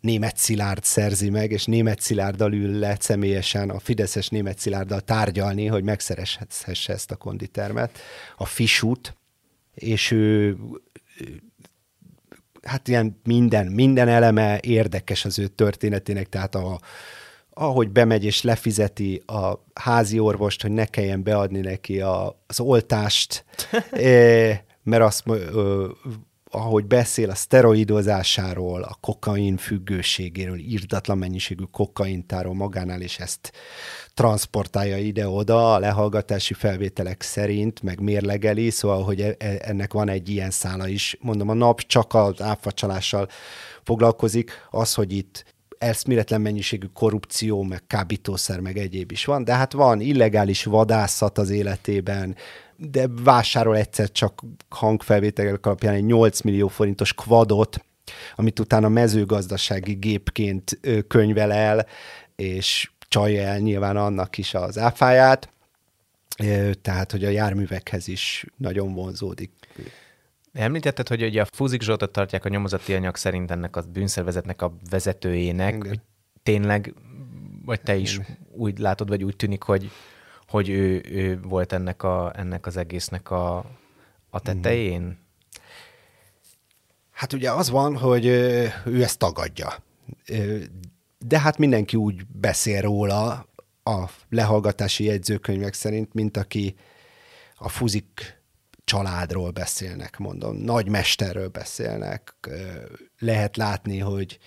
német 0.00 0.36
Szilárd 0.36 0.84
szerzi 0.84 1.30
meg, 1.30 1.50
és 1.50 1.64
német 1.64 2.00
Szilárddal 2.00 2.52
ül 2.52 2.78
le 2.78 2.96
személyesen 2.98 3.70
a 3.70 3.78
Fideszes 3.78 4.28
német 4.28 4.58
Szilárddal 4.58 5.00
tárgyalni, 5.00 5.66
hogy 5.66 5.84
megszerezhesse 5.84 6.92
ezt 6.92 7.10
a 7.10 7.16
konditermet, 7.16 7.98
a 8.36 8.44
Fisút, 8.44 9.16
és 9.74 10.10
ő 10.10 10.56
hát 12.62 12.88
ilyen 12.88 13.20
minden, 13.24 13.66
minden 13.66 14.08
eleme 14.08 14.58
érdekes 14.60 15.24
az 15.24 15.38
ő 15.38 15.46
történetének, 15.46 16.28
tehát 16.28 16.54
a, 16.54 16.80
ahogy 17.50 17.90
bemegy 17.90 18.24
és 18.24 18.42
lefizeti 18.42 19.22
a 19.26 19.64
házi 19.74 20.18
orvost, 20.18 20.62
hogy 20.62 20.70
ne 20.70 20.84
kelljen 20.84 21.22
beadni 21.22 21.60
neki 21.60 22.00
a, 22.00 22.42
az 22.46 22.60
oltást, 22.60 23.44
eh, 23.90 24.60
mert 24.82 25.02
azt 25.02 25.24
ahogy 26.50 26.86
beszél 26.86 27.30
a 27.30 27.34
szteroidozásáról, 27.34 28.82
a 28.82 28.96
kokain 29.00 29.56
függőségéről, 29.56 30.58
írdatlan 30.58 31.18
mennyiségű 31.18 31.64
kokaintáról 31.70 32.54
magánál, 32.54 33.00
és 33.00 33.18
ezt 33.18 33.52
transportálja 34.14 34.96
ide-oda 34.96 35.74
a 35.74 35.78
lehallgatási 35.78 36.54
felvételek 36.54 37.22
szerint, 37.22 37.82
meg 37.82 38.00
mérlegeli, 38.00 38.70
szóval, 38.70 39.02
hogy 39.02 39.20
e, 39.20 39.34
e, 39.38 39.58
ennek 39.60 39.92
van 39.92 40.08
egy 40.08 40.28
ilyen 40.28 40.50
szála 40.50 40.88
is. 40.88 41.16
Mondom, 41.20 41.48
a 41.48 41.54
nap 41.54 41.80
csak 41.80 42.14
az 42.14 42.42
áfacsalással 42.42 43.28
foglalkozik, 43.82 44.50
az, 44.70 44.94
hogy 44.94 45.12
itt 45.12 45.44
eszméletlen 45.80 46.40
mennyiségű 46.40 46.86
korrupció, 46.86 47.62
meg 47.62 47.82
kábítószer, 47.86 48.60
meg 48.60 48.78
egyéb 48.78 49.12
is 49.12 49.24
van, 49.24 49.44
de 49.44 49.54
hát 49.54 49.72
van 49.72 50.00
illegális 50.00 50.64
vadászat 50.64 51.38
az 51.38 51.50
életében, 51.50 52.36
de 52.76 53.06
vásárol 53.22 53.76
egyszer 53.76 54.12
csak 54.12 54.42
hangfelvételek 54.68 55.66
alapján 55.66 55.94
egy 55.94 56.04
8 56.04 56.40
millió 56.40 56.68
forintos 56.68 57.14
kvadot, 57.14 57.84
amit 58.36 58.58
utána 58.58 58.88
mezőgazdasági 58.88 59.92
gépként 59.92 60.80
könyvel 61.08 61.52
el, 61.52 61.86
és 62.36 62.90
csalja 63.08 63.42
el 63.42 63.58
nyilván 63.58 63.96
annak 63.96 64.38
is 64.38 64.54
az 64.54 64.78
áfáját, 64.78 65.48
tehát, 66.82 67.10
hogy 67.10 67.24
a 67.24 67.28
járművekhez 67.28 68.08
is 68.08 68.46
nagyon 68.56 68.94
vonzódik. 68.94 69.50
Említetted, 70.52 71.08
hogy 71.08 71.22
ugye 71.22 71.40
a 71.40 71.46
Fúzik 71.52 71.82
Zsoltot 71.82 72.12
tartják 72.12 72.44
a 72.44 72.48
nyomozati 72.48 72.94
anyag 72.94 73.16
szerint 73.16 73.50
ennek 73.50 73.76
a 73.76 73.82
bűnszervezetnek 73.92 74.62
a 74.62 74.72
vezetőjének, 74.90 75.86
hogy 75.86 76.00
tényleg, 76.42 76.94
vagy 77.64 77.80
te 77.80 77.96
is 77.96 78.20
úgy 78.52 78.78
látod, 78.78 79.08
vagy 79.08 79.24
úgy 79.24 79.36
tűnik, 79.36 79.62
hogy 79.62 79.90
hogy 80.50 80.68
ő, 80.68 81.02
ő 81.08 81.40
volt 81.40 81.72
ennek, 81.72 82.02
a, 82.02 82.32
ennek 82.36 82.66
az 82.66 82.76
egésznek 82.76 83.30
a, 83.30 83.56
a 84.30 84.40
tetején? 84.40 85.18
Hát 87.10 87.32
ugye 87.32 87.50
az 87.50 87.70
van, 87.70 87.96
hogy 87.96 88.26
ő 88.84 89.02
ezt 89.02 89.18
tagadja. 89.18 89.72
De 91.18 91.40
hát 91.40 91.58
mindenki 91.58 91.96
úgy 91.96 92.26
beszél 92.26 92.80
róla 92.80 93.46
a 93.84 94.10
lehallgatási 94.28 95.04
jegyzőkönyvek 95.04 95.74
szerint, 95.74 96.14
mint 96.14 96.36
aki 96.36 96.74
a 97.56 97.68
fuzik 97.68 98.39
családról 98.90 99.50
beszélnek, 99.50 100.18
mondom, 100.18 100.56
nagymesterről 100.56 101.48
beszélnek. 101.48 102.34
Lehet 103.18 103.56
látni, 103.56 103.98
hogy 103.98 104.38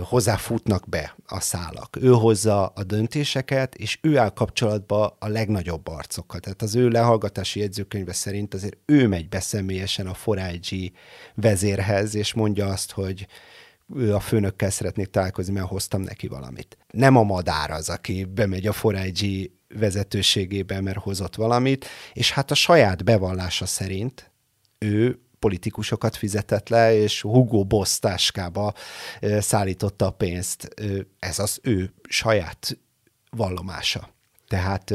hozzáfutnak 0.00 0.88
be 0.88 1.16
a 1.26 1.40
szálak. 1.40 1.96
Ő 2.00 2.08
hozza 2.08 2.66
a 2.66 2.84
döntéseket, 2.84 3.74
és 3.74 3.98
ő 4.02 4.18
áll 4.18 4.28
kapcsolatba 4.28 5.16
a 5.18 5.28
legnagyobb 5.28 5.88
arcokkal. 5.88 6.40
Tehát 6.40 6.62
az 6.62 6.74
ő 6.74 6.88
lehallgatási 6.88 7.60
jegyzőkönyve 7.60 8.12
szerint 8.12 8.54
azért 8.54 8.76
ő 8.84 9.08
megy 9.08 9.28
be 9.28 9.40
személyesen 9.40 10.06
a 10.06 10.14
Forágyi 10.14 10.92
vezérhez, 11.34 12.14
és 12.14 12.34
mondja 12.34 12.66
azt, 12.66 12.90
hogy 12.90 13.26
ő 13.94 14.14
a 14.14 14.20
főnökkel 14.20 14.70
szeretnék 14.70 15.06
találkozni, 15.06 15.52
mert 15.52 15.66
hoztam 15.66 16.00
neki 16.00 16.26
valamit. 16.26 16.76
Nem 16.90 17.16
a 17.16 17.22
madár 17.22 17.70
az, 17.70 17.88
aki 17.88 18.24
bemegy 18.24 18.66
a 18.66 18.72
Forágyi 18.72 19.60
vezetőségében, 19.78 20.82
mert 20.82 20.98
hozott 20.98 21.34
valamit, 21.34 21.86
és 22.12 22.32
hát 22.32 22.50
a 22.50 22.54
saját 22.54 23.04
bevallása 23.04 23.66
szerint 23.66 24.30
ő 24.78 25.20
politikusokat 25.38 26.16
fizetett 26.16 26.68
le, 26.68 26.94
és 26.94 27.20
Hugo 27.20 27.64
Boss 27.64 27.98
táskába 27.98 28.74
szállította 29.38 30.06
a 30.06 30.10
pénzt. 30.10 30.68
Ez 31.18 31.38
az 31.38 31.58
ő 31.62 31.92
saját 32.08 32.78
vallomása. 33.30 34.14
Tehát 34.48 34.94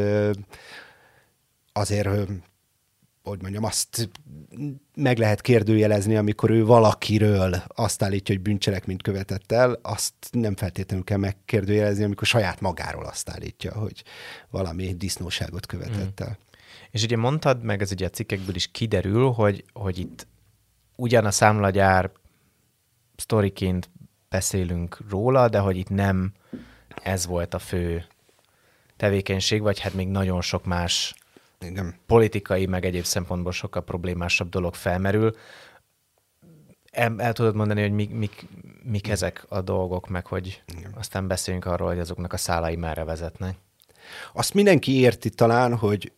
azért 1.74 2.10
hogy 3.27 3.41
mondjam, 3.41 3.63
azt 3.63 4.10
meg 4.96 5.17
lehet 5.17 5.41
kérdőjelezni, 5.41 6.15
amikor 6.15 6.50
ő 6.50 6.65
valakiről 6.65 7.63
azt 7.67 8.03
állítja, 8.03 8.36
hogy 8.36 8.43
bűncselekményt 8.43 9.01
követett 9.01 9.51
el, 9.51 9.79
azt 9.81 10.13
nem 10.31 10.55
feltétlenül 10.55 11.03
kell 11.03 11.17
megkérdőjelezni, 11.17 12.03
amikor 12.03 12.27
saját 12.27 12.62
magáról 12.62 13.05
azt 13.05 13.29
állítja, 13.29 13.74
hogy 13.74 14.03
valami 14.50 14.93
disznóságot 14.93 15.65
követett 15.65 16.19
el. 16.19 16.29
Mm. 16.29 16.46
És 16.91 17.03
ugye 17.03 17.17
mondtad, 17.17 17.63
meg 17.63 17.81
ez 17.81 17.91
ugye 17.91 18.05
a 18.05 18.10
cikkekből 18.10 18.55
is 18.55 18.72
kiderül, 18.72 19.31
hogy, 19.31 19.63
hogy 19.74 20.00
itt 20.00 20.27
ugyan 20.96 21.25
a 21.25 21.31
számlagyár 21.31 22.12
sztoriként 23.15 23.89
beszélünk 24.29 24.98
róla, 25.10 25.50
de 25.50 25.60
hogy 25.60 25.77
itt 25.77 25.89
nem 25.89 26.34
ez 27.03 27.25
volt 27.25 27.53
a 27.53 27.60
fő 27.60 28.05
tevékenység, 28.98 29.62
vagy 29.62 29.79
hát 29.79 29.93
még 29.93 30.07
nagyon 30.07 30.41
sok 30.41 30.65
más 30.65 31.15
igen. 31.59 31.95
politikai, 32.05 32.65
meg 32.65 32.85
egyéb 32.85 33.03
szempontból 33.03 33.51
sokkal 33.51 33.83
problémásabb 33.83 34.49
dolog 34.49 34.75
felmerül. 34.75 35.35
El, 36.91 37.21
el 37.21 37.33
tudod 37.33 37.55
mondani, 37.55 37.81
hogy 37.81 37.91
mik, 37.91 38.09
mik, 38.09 38.45
mik 38.83 39.07
ezek 39.07 39.45
a 39.49 39.61
dolgok, 39.61 40.07
meg 40.07 40.25
hogy 40.25 40.63
Igen. 40.77 40.93
aztán 40.97 41.27
beszéljünk 41.27 41.65
arról, 41.65 41.87
hogy 41.87 41.99
azoknak 41.99 42.33
a 42.33 42.37
szálai 42.37 42.75
merre 42.75 43.03
vezetnek. 43.03 43.55
Azt 44.33 44.53
mindenki 44.53 44.99
érti 44.99 45.29
talán, 45.29 45.77
hogy 45.77 46.11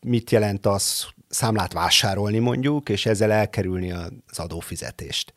mit 0.00 0.30
jelent 0.30 0.66
az 0.66 1.06
számlát 1.28 1.72
vásárolni 1.72 2.38
mondjuk, 2.38 2.88
és 2.88 3.06
ezzel 3.06 3.32
elkerülni 3.32 3.92
az 3.92 4.38
adófizetést. 4.38 5.32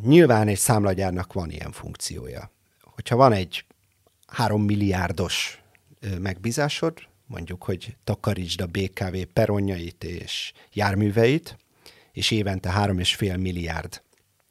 Nyilván 0.00 0.48
egy 0.48 0.58
számlagyárnak 0.58 1.32
van 1.32 1.50
ilyen 1.50 1.72
funkciója. 1.72 2.50
Hogyha 2.82 3.16
van 3.16 3.32
egy 3.32 3.64
három 4.26 4.62
milliárdos 4.62 5.62
megbízásod, 6.20 6.98
mondjuk, 7.32 7.64
hogy 7.64 7.96
takarítsd 8.04 8.60
a 8.60 8.66
BKV 8.66 9.16
peronjait 9.32 10.04
és 10.04 10.52
járműveit, 10.72 11.56
és 12.12 12.30
évente 12.30 12.70
3,5 12.76 13.40
milliárd 13.40 14.02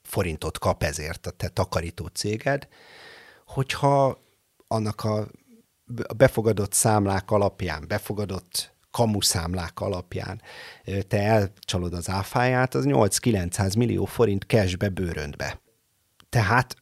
forintot 0.01 0.57
kap 0.57 0.83
ezért 0.83 1.27
a 1.27 1.31
te 1.31 1.47
takarító 1.47 2.05
céged, 2.05 2.67
hogyha 3.45 4.17
annak 4.67 5.03
a 5.03 5.27
befogadott 6.17 6.73
számlák 6.73 7.31
alapján, 7.31 7.85
befogadott 7.87 8.73
kamuszámlák 8.91 9.79
alapján 9.79 10.41
te 11.07 11.17
elcsalod 11.17 11.93
az 11.93 12.09
áfáját, 12.09 12.75
az 12.75 12.83
8-900 12.87 13.77
millió 13.77 14.05
forint 14.05 14.43
cashbe 14.43 14.89
bőröntbe. 14.89 15.59
Tehát 16.29 16.75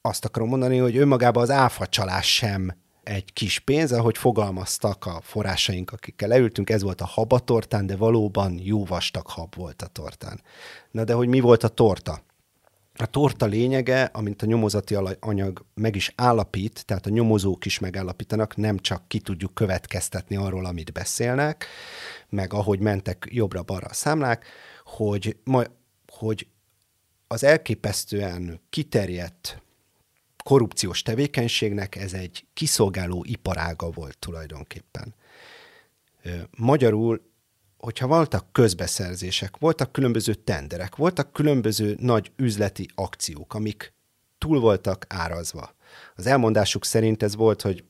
azt 0.00 0.24
akarom 0.24 0.48
mondani, 0.48 0.78
hogy 0.78 0.96
önmagában 0.96 1.42
az 1.42 1.50
áfacsalás 1.50 2.34
sem 2.34 2.76
egy 3.08 3.32
kis 3.32 3.58
pénz, 3.58 3.92
ahogy 3.92 4.18
fogalmaztak 4.18 5.06
a 5.06 5.20
forrásaink, 5.22 5.92
akikkel 5.92 6.28
leültünk, 6.28 6.70
ez 6.70 6.82
volt 6.82 7.00
a 7.00 7.06
habatortán, 7.06 7.86
de 7.86 7.96
valóban 7.96 8.58
jó 8.62 8.84
vastag 8.84 9.26
hab 9.26 9.54
volt 9.54 9.82
a 9.82 9.86
tortán. 9.86 10.40
Na 10.90 11.04
de 11.04 11.12
hogy 11.12 11.28
mi 11.28 11.40
volt 11.40 11.62
a 11.62 11.68
torta? 11.68 12.22
A 12.94 13.06
torta 13.06 13.46
lényege, 13.46 14.02
amint 14.02 14.42
a 14.42 14.46
nyomozati 14.46 14.96
anyag 15.20 15.64
meg 15.74 15.96
is 15.96 16.12
állapít, 16.16 16.84
tehát 16.86 17.06
a 17.06 17.10
nyomozók 17.10 17.64
is 17.64 17.78
megállapítanak, 17.78 18.56
nem 18.56 18.78
csak 18.78 19.08
ki 19.08 19.20
tudjuk 19.20 19.54
következtetni 19.54 20.36
arról, 20.36 20.64
amit 20.64 20.92
beszélnek, 20.92 21.66
meg 22.28 22.52
ahogy 22.52 22.80
mentek 22.80 23.28
jobbra-balra 23.30 23.86
a 23.86 23.94
számlák, 23.94 24.46
hogy, 24.84 25.36
ma, 25.44 25.62
hogy 26.12 26.46
az 27.26 27.44
elképesztően 27.44 28.60
kiterjedt 28.70 29.62
korrupciós 30.48 31.02
tevékenységnek 31.02 31.96
ez 31.96 32.12
egy 32.12 32.44
kiszolgáló 32.54 33.24
iparága 33.26 33.90
volt 33.90 34.18
tulajdonképpen. 34.18 35.14
Magyarul, 36.56 37.20
hogyha 37.78 38.06
voltak 38.06 38.52
közbeszerzések, 38.52 39.56
voltak 39.56 39.92
különböző 39.92 40.34
tenderek, 40.34 40.96
voltak 40.96 41.32
különböző 41.32 41.96
nagy 42.00 42.32
üzleti 42.36 42.88
akciók, 42.94 43.54
amik 43.54 43.92
túl 44.38 44.60
voltak 44.60 45.04
árazva. 45.08 45.74
Az 46.16 46.26
elmondásuk 46.26 46.84
szerint 46.84 47.22
ez 47.22 47.36
volt, 47.36 47.62
hogy 47.62 47.84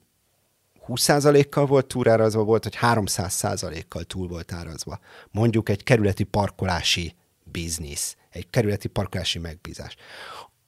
20%-kal 0.88 1.66
volt 1.66 1.86
túlárazva, 1.86 2.42
volt, 2.42 2.62
hogy 2.62 2.78
300%-kal 2.80 4.04
túl 4.04 4.28
volt 4.28 4.52
árazva. 4.52 5.00
Mondjuk 5.30 5.68
egy 5.68 5.82
kerületi 5.82 6.24
parkolási 6.24 7.14
biznisz, 7.44 8.16
egy 8.30 8.50
kerületi 8.50 8.88
parkolási 8.88 9.38
megbízás. 9.38 9.96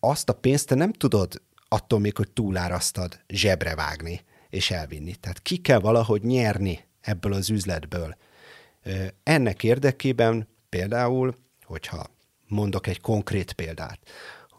Azt 0.01 0.29
a 0.29 0.33
pénzt 0.33 0.67
te 0.67 0.75
nem 0.75 0.93
tudod 0.93 1.43
attól 1.73 1.99
még, 1.99 2.17
hogy 2.17 2.31
túlárasztad, 2.31 3.21
zsebre 3.29 3.75
vágni 3.75 4.21
és 4.49 4.71
elvinni. 4.71 5.15
Tehát 5.15 5.43
ki 5.43 5.57
kell 5.57 5.79
valahogy 5.79 6.23
nyerni 6.23 6.85
ebből 7.01 7.33
az 7.33 7.51
üzletből. 7.51 8.17
Ennek 9.23 9.65
érdekében 9.65 10.49
például, 10.69 11.37
hogyha 11.63 12.07
mondok 12.47 12.87
egy 12.87 13.01
konkrét 13.01 13.53
példát, 13.53 13.99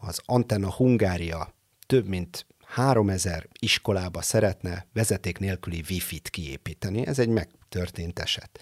az 0.00 0.20
Antenna 0.24 0.72
Hungária 0.72 1.54
több 1.86 2.06
mint 2.06 2.46
3000 2.64 3.48
iskolába 3.58 4.22
szeretne 4.22 4.86
vezeték 4.92 5.38
nélküli 5.38 5.84
wifi-t 5.90 6.30
kiépíteni. 6.30 7.06
Ez 7.06 7.18
egy 7.18 7.28
megtörtént 7.28 8.18
eset. 8.18 8.60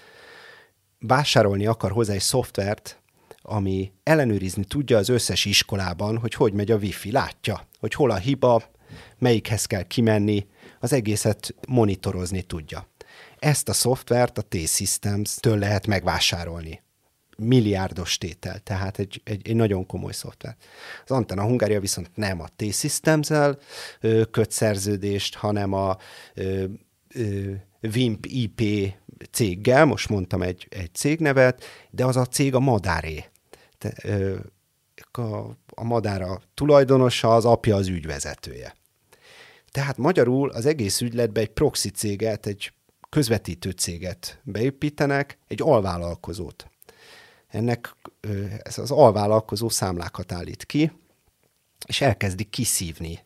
Vásárolni 0.99 1.67
akar 1.67 1.91
hozzá 1.91 2.13
egy 2.13 2.21
szoftvert, 2.21 3.00
ami 3.43 3.93
ellenőrizni 4.03 4.65
tudja 4.65 4.99
az 4.99 5.09
összes 5.09 5.45
iskolában, 5.45 6.19
hogy 6.19 6.35
hogy 6.35 6.53
megy 6.53 6.71
a 6.71 6.77
wifi. 6.77 7.11
Látja, 7.11 7.67
hogy 7.79 7.95
hol 7.95 8.11
a 8.11 8.17
hiba, 8.17 8.63
melyikhez 9.19 9.67
kell 9.67 9.83
kimenni, 9.83 10.47
az 10.81 10.93
egészet 10.93 11.55
monitorozni 11.69 12.43
tudja. 12.43 12.89
Ezt 13.39 13.69
a 13.69 13.73
szoftvert 13.73 14.39
a 14.39 14.43
T-Systems-től 14.43 15.59
lehet 15.59 15.87
megvásárolni. 15.87 16.83
Milliárdos 17.37 18.19
tétel, 18.19 18.59
tehát 18.59 18.99
egy, 18.99 19.21
egy, 19.25 19.49
egy 19.49 19.57
nagyon 19.57 19.87
komoly 19.87 20.13
szoftver. 20.13 20.57
Az 21.05 21.11
Antenna 21.11 21.43
Hungária 21.43 21.81
viszont 21.81 22.11
nem 22.15 22.41
a 22.41 22.49
T-Systems-el 22.57 23.59
köt 24.31 24.51
szerződést, 24.51 25.35
hanem 25.35 25.73
a 25.73 25.97
ö, 26.35 26.65
ö, 27.15 27.53
WIMP 27.95 28.27
IP 28.27 28.63
céggel, 29.31 29.85
most 29.85 30.09
mondtam 30.09 30.43
egy, 30.43 30.67
egy 30.69 30.95
cégnevet, 30.95 31.65
de 31.91 32.05
az 32.05 32.17
a 32.17 32.27
cég 32.27 32.55
a 32.55 32.61
Madáré. 32.61 33.25
Te, 33.79 33.93
ö, 34.03 34.39
a, 35.13 35.57
a 35.75 35.85
Madára 35.85 36.41
tulajdonosa, 36.55 37.35
az 37.35 37.45
apja 37.45 37.77
az 37.77 37.89
ügyvezetője. 37.89 38.75
Tehát 39.71 39.97
magyarul 39.97 40.51
az 40.51 40.67
egész 40.67 41.01
ügyletbe 41.01 41.41
egy 41.41 41.51
proxy 41.51 41.89
céget, 41.89 42.47
egy 42.47 42.73
közvetítő 43.09 43.71
céget 43.71 44.41
beépítenek, 44.43 45.39
egy 45.47 45.63
alvállalkozót. 45.63 46.71
Ennek 47.49 47.97
ez 48.63 48.79
az 48.79 48.91
alvállalkozó 48.91 49.69
számlákat 49.69 50.33
állít 50.33 50.65
ki, 50.65 50.93
és 51.87 52.01
elkezdi 52.01 52.45
kiszívni 52.45 53.23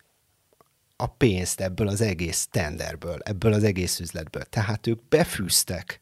a 0.97 1.07
pénzt 1.07 1.61
ebből 1.61 1.89
az 1.89 2.01
egész 2.01 2.47
tenderből, 2.51 3.19
ebből 3.23 3.53
az 3.53 3.63
egész 3.63 4.01
üzletből. 4.01 4.45
Tehát 4.45 4.87
ők 4.87 5.09
befűztek 5.09 6.01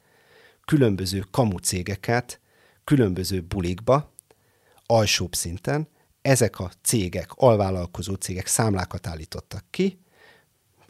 különböző 0.65 1.25
kamucégeket 1.31 2.41
különböző 2.85 3.41
bulikba, 3.41 4.13
alsóbb 4.87 5.35
szinten, 5.35 5.89
ezek 6.23 6.59
a 6.59 6.71
cégek, 6.83 7.33
alvállalkozó 7.35 8.15
cégek 8.15 8.47
számlákat 8.47 9.07
állítottak 9.07 9.65
ki, 9.71 9.99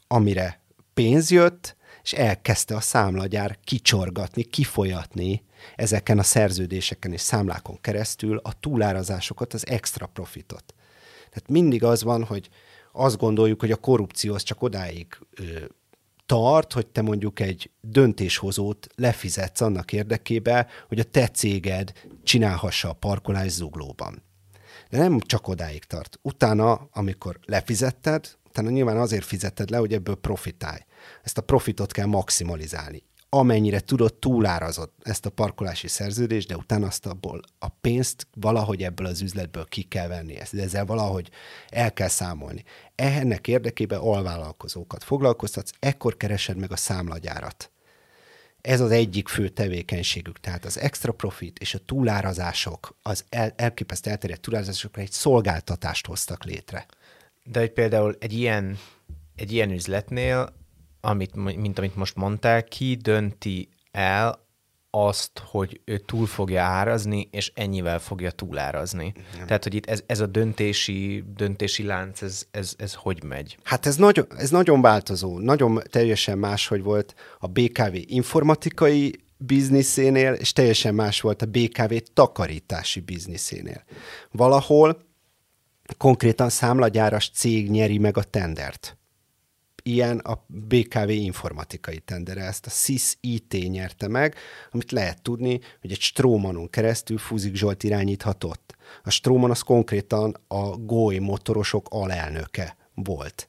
amire 0.07 0.61
pénz 0.95 1.31
jött, 1.31 1.77
és 2.03 2.13
elkezdte 2.13 2.77
a 2.77 2.81
számlagyár 2.81 3.59
kicsorgatni, 3.65 4.43
kifolyatni 4.43 5.45
ezeken 5.77 6.19
a 6.19 6.23
szerződéseken 6.23 7.13
és 7.13 7.21
számlákon 7.21 7.81
keresztül 7.81 8.37
a 8.37 8.59
túlárazásokat, 8.61 9.55
az 9.55 9.67
extra 9.67 10.07
profitot. 10.07 10.75
Tehát 11.29 11.49
mindig 11.49 11.85
az 11.85 12.03
van, 12.03 12.25
hogy 12.25 12.49
azt 12.93 13.19
gondoljuk, 13.19 13.61
hogy 13.61 13.71
a 13.71 13.77
korrupció 13.77 14.35
az 14.35 14.43
csak 14.43 14.63
odáig 14.63 15.19
ö, 15.35 15.43
tart, 16.27 16.73
hogy 16.73 16.87
te 16.87 17.03
mondjuk 17.03 17.41
egy 17.41 17.71
döntéshozót 17.81 18.87
lefizetsz 18.95 19.61
annak 19.61 19.93
érdekében, 19.93 20.67
hogy 20.89 20.99
a 20.99 21.05
te 21.05 21.29
céged 21.29 21.93
csinálhassa 22.23 22.89
a 22.89 22.93
parkolás 22.93 23.51
zuglóban. 23.51 24.23
De 24.91 24.99
nem 24.99 25.21
csak 25.21 25.49
odáig 25.49 25.85
tart. 25.85 26.19
Utána, 26.23 26.89
amikor 26.93 27.39
lefizetted, 27.45 28.37
utána 28.49 28.71
nyilván 28.71 28.97
azért 28.97 29.25
fizetted 29.25 29.71
le, 29.71 29.77
hogy 29.77 29.93
ebből 29.93 30.15
profitálj. 30.15 30.81
Ezt 31.23 31.39
a 31.39 31.43
profitot 31.43 31.93
kell 31.93 32.07
maximalizálni 32.07 33.03
amennyire 33.35 33.81
tudod, 33.81 34.15
túlárazod 34.15 34.91
ezt 35.03 35.27
a 35.27 35.31
parkolási 35.31 35.89
szerződést, 35.89 36.49
de 36.49 36.57
utána 36.57 36.87
azt 36.87 37.07
abból 37.07 37.41
a 37.59 37.69
pénzt 37.69 38.27
valahogy 38.35 38.83
ebből 38.83 39.07
az 39.07 39.21
üzletből 39.21 39.65
ki 39.65 39.83
kell 39.83 40.09
venni, 40.09 40.37
ezt, 40.37 40.55
de 40.55 40.63
ezzel 40.63 40.85
valahogy 40.85 41.31
el 41.69 41.93
kell 41.93 42.09
számolni. 42.09 42.65
Ennek 42.95 43.49
érdekében 43.49 43.99
alvállalkozókat 43.99 45.05
foglalkoztatsz, 45.05 45.71
ekkor 45.79 46.17
keresed 46.17 46.57
meg 46.57 46.73
a 46.73 46.77
számlagyárat. 46.77 47.71
Ez 48.61 48.81
az 48.81 48.91
egyik 48.91 49.29
fő 49.29 49.49
tevékenységük, 49.49 50.41
tehát 50.41 50.65
az 50.65 50.79
extra 50.79 51.13
profit 51.13 51.59
és 51.59 51.75
a 51.75 51.79
túlárazások, 51.79 52.97
az 53.03 53.25
el, 53.29 53.53
elképesztő 53.57 54.11
elterjedt 54.11 54.43
túlárazásokra 54.43 55.03
egy 55.03 55.13
szolgáltatást 55.13 56.07
hoztak 56.07 56.45
létre. 56.45 56.87
De 57.45 57.61
hogy 57.61 57.71
például 57.71 58.17
egy 58.19 58.33
ilyen, 58.33 58.79
egy 59.37 59.53
ilyen 59.53 59.71
üzletnél, 59.71 60.61
amit, 61.05 61.35
mint 61.35 61.79
amit 61.79 61.97
most 61.97 62.17
mondtál, 62.17 62.65
ki 62.65 62.95
dönti 62.95 63.69
el 63.91 64.41
azt, 64.91 65.43
hogy 65.45 65.81
ő 65.85 65.99
túl 65.99 66.27
fogja 66.27 66.63
árazni, 66.63 67.29
és 67.31 67.53
ennyivel 67.55 67.99
fogja 67.99 68.31
túlárazni. 68.31 69.13
Nem. 69.37 69.47
Tehát, 69.47 69.63
hogy 69.63 69.75
itt 69.75 69.87
ez, 69.87 70.03
ez 70.07 70.21
a 70.21 70.27
döntési, 70.27 71.25
döntési 71.37 71.83
lánc, 71.83 72.23
ez, 72.23 72.47
ez, 72.51 72.75
ez 72.79 72.95
hogy 72.95 73.23
megy? 73.23 73.59
Hát 73.63 73.87
ez 73.87 73.97
nagyon, 73.97 74.27
ez 74.37 74.51
nagyon 74.51 74.81
változó. 74.81 75.39
Nagyon 75.39 75.83
teljesen 75.91 76.39
más, 76.39 76.67
hogy 76.67 76.83
volt 76.83 77.15
a 77.39 77.47
BKV 77.47 77.95
informatikai 77.95 79.25
bizniszénél, 79.37 80.33
és 80.33 80.53
teljesen 80.53 80.95
más 80.95 81.21
volt 81.21 81.43
a 81.43 81.47
BKV 81.47 81.95
takarítási 82.15 83.01
bizniszénél. 83.01 83.85
Valahol 84.31 84.99
konkrétan 85.99 86.49
számlagyáras 86.49 87.31
cég 87.35 87.71
nyeri 87.71 87.99
meg 87.99 88.17
a 88.17 88.23
tendert 88.23 88.97
ilyen 89.83 90.19
a 90.19 90.45
BKV 90.47 91.09
informatikai 91.09 91.99
tendere. 91.99 92.45
Ezt 92.45 92.67
a 92.67 92.71
SIS 92.71 93.17
IT 93.21 93.71
nyerte 93.71 94.09
meg, 94.09 94.35
amit 94.71 94.93
lehet 94.93 95.23
tudni, 95.23 95.61
hogy 95.81 95.91
egy 95.91 96.01
Strómanon 96.01 96.71
keresztül 96.71 97.19
Fúzik 97.19 97.55
Zsolt 97.55 97.83
irányíthatott. 97.83 98.77
A 99.05 99.11
Stróman 99.11 99.51
az 99.51 99.61
konkrétan 99.61 100.37
a 100.49 100.77
GOI 100.77 101.19
motorosok 101.19 101.87
alelnöke 101.91 102.77
volt. 102.95 103.49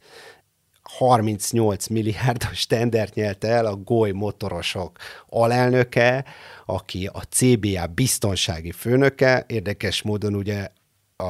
38 0.83 1.87
milliárdos 1.87 2.65
tendert 2.65 3.13
nyelte 3.13 3.47
el 3.47 3.65
a 3.65 3.75
GOI 3.75 4.11
motorosok 4.11 4.97
alelnöke, 5.29 6.25
aki 6.65 7.09
a 7.13 7.21
CBA 7.21 7.87
biztonsági 7.87 8.71
főnöke, 8.71 9.45
érdekes 9.47 10.01
módon 10.01 10.35
ugye 10.35 10.67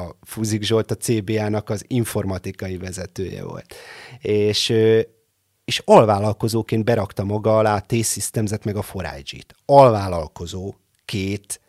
a 0.02 0.16
Fuzik 0.22 0.62
Zsolt 0.62 0.90
a 0.90 0.96
CBA-nak 0.96 1.70
az 1.70 1.84
informatikai 1.86 2.76
vezetője 2.76 3.44
volt. 3.44 3.74
És, 4.20 4.68
és 5.64 5.82
alvállalkozóként 5.84 6.84
berakta 6.84 7.24
maga 7.24 7.58
alá 7.58 7.74
a 7.74 7.84
T-Systems-et 7.86 8.64
meg 8.64 8.76
a 8.76 8.84
4 8.92 9.46
Alvállalkozó 9.66 10.74
két 11.04 11.60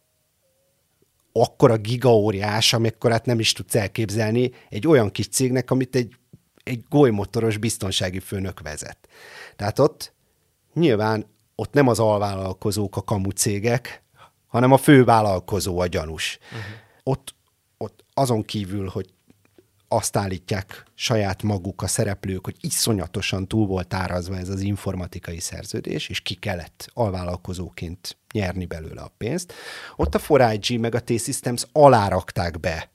akkora 1.31 1.77
gigaóriás, 1.77 2.73
amikor 2.73 3.11
hát 3.11 3.25
nem 3.25 3.39
is 3.39 3.53
tudsz 3.53 3.75
elképzelni 3.75 4.51
egy 4.69 4.87
olyan 4.87 5.11
kis 5.11 5.27
cégnek, 5.27 5.71
amit 5.71 5.95
egy, 5.95 6.15
egy 6.63 6.83
golymotoros 6.89 7.57
biztonsági 7.57 8.19
főnök 8.19 8.59
vezet. 8.59 8.97
Tehát 9.55 9.79
ott 9.79 10.13
nyilván 10.73 11.25
ott 11.55 11.73
nem 11.73 11.87
az 11.87 11.99
alvállalkozók 11.99 12.97
a 12.97 13.01
kamu 13.01 13.29
cégek, 13.29 14.03
hanem 14.47 14.71
a 14.71 14.77
fővállalkozó 14.77 15.79
a 15.79 15.87
gyanús. 15.87 16.39
Uh-huh. 16.43 16.65
Ott 17.03 17.34
azon 18.17 18.43
kívül, 18.43 18.87
hogy 18.87 19.13
azt 19.87 20.17
állítják 20.17 20.85
saját 20.95 21.43
maguk 21.43 21.81
a 21.81 21.87
szereplők, 21.87 22.45
hogy 22.45 22.55
iszonyatosan 22.61 23.47
túl 23.47 23.67
volt 23.67 23.93
árazva 23.93 24.37
ez 24.37 24.49
az 24.49 24.61
informatikai 24.61 25.39
szerződés, 25.39 26.09
és 26.09 26.19
ki 26.19 26.35
kellett 26.35 26.89
alvállalkozóként 26.93 28.17
nyerni 28.31 28.65
belőle 28.65 29.01
a 29.01 29.13
pénzt. 29.17 29.53
Ott 29.95 30.15
a 30.15 30.19
4IG 30.19 30.79
meg 30.79 30.95
a 30.95 30.99
T-Systems 30.99 31.65
alárakták 31.71 32.59
be, 32.59 32.89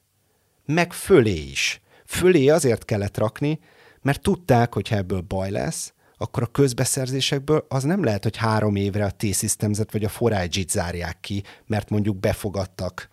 meg 0.67 0.93
fölé 0.93 1.43
is. 1.43 1.81
Fölé 2.07 2.49
azért 2.49 2.85
kellett 2.85 3.17
rakni, 3.17 3.61
mert 4.03 4.23
tudták, 4.23 4.75
hogy 4.75 4.89
ha 4.89 4.97
ebből 4.97 5.21
baj 5.21 5.51
lesz, 5.51 5.93
akkor 6.17 6.43
a 6.43 6.47
közbeszerzésekből 6.47 7.67
az 7.69 7.83
nem 7.83 8.05
lehet, 8.05 8.23
hogy 8.23 8.37
három 8.37 8.77
évre 8.77 9.05
a 9.05 9.11
T-Systems-et 9.11 9.93
vagy 9.93 10.05
a 10.05 10.29
4 10.29 10.69
zárják 10.69 11.21
ki, 11.21 11.43
mert 11.67 11.91
mondjuk 11.91 12.17
befogadtak 12.17 13.10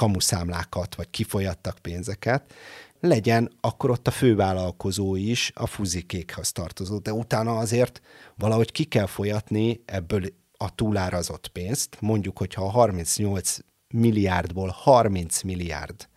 kamuszámlákat, 0.00 0.94
vagy 0.94 1.10
kifolyattak 1.10 1.78
pénzeket, 1.78 2.54
legyen 3.00 3.50
akkor 3.60 3.90
ott 3.90 4.06
a 4.06 4.10
fővállalkozó 4.10 5.16
is 5.16 5.52
a 5.54 5.66
fuzikékhez 5.66 6.52
tartozó, 6.52 6.98
de 6.98 7.12
utána 7.12 7.58
azért 7.58 8.00
valahogy 8.34 8.72
ki 8.72 8.84
kell 8.84 9.06
folyatni 9.06 9.82
ebből 9.84 10.22
a 10.56 10.74
túlárazott 10.74 11.48
pénzt. 11.48 11.96
Mondjuk, 12.00 12.38
hogyha 12.38 12.64
a 12.64 12.70
38 12.70 13.56
milliárdból 13.88 14.68
30 14.68 15.42
milliárd 15.42 16.08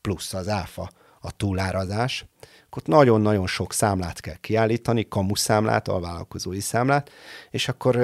plusz 0.00 0.34
az 0.34 0.48
áfa 0.48 0.90
a 1.20 1.30
túlárazás, 1.30 2.24
akkor 2.66 2.82
nagyon-nagyon 2.84 3.46
sok 3.46 3.72
számlát 3.72 4.20
kell 4.20 4.36
kiállítani, 4.36 5.08
kamuszámlát, 5.08 5.88
alvállalkozói 5.88 6.60
számlát, 6.60 7.10
és 7.50 7.68
akkor 7.68 7.96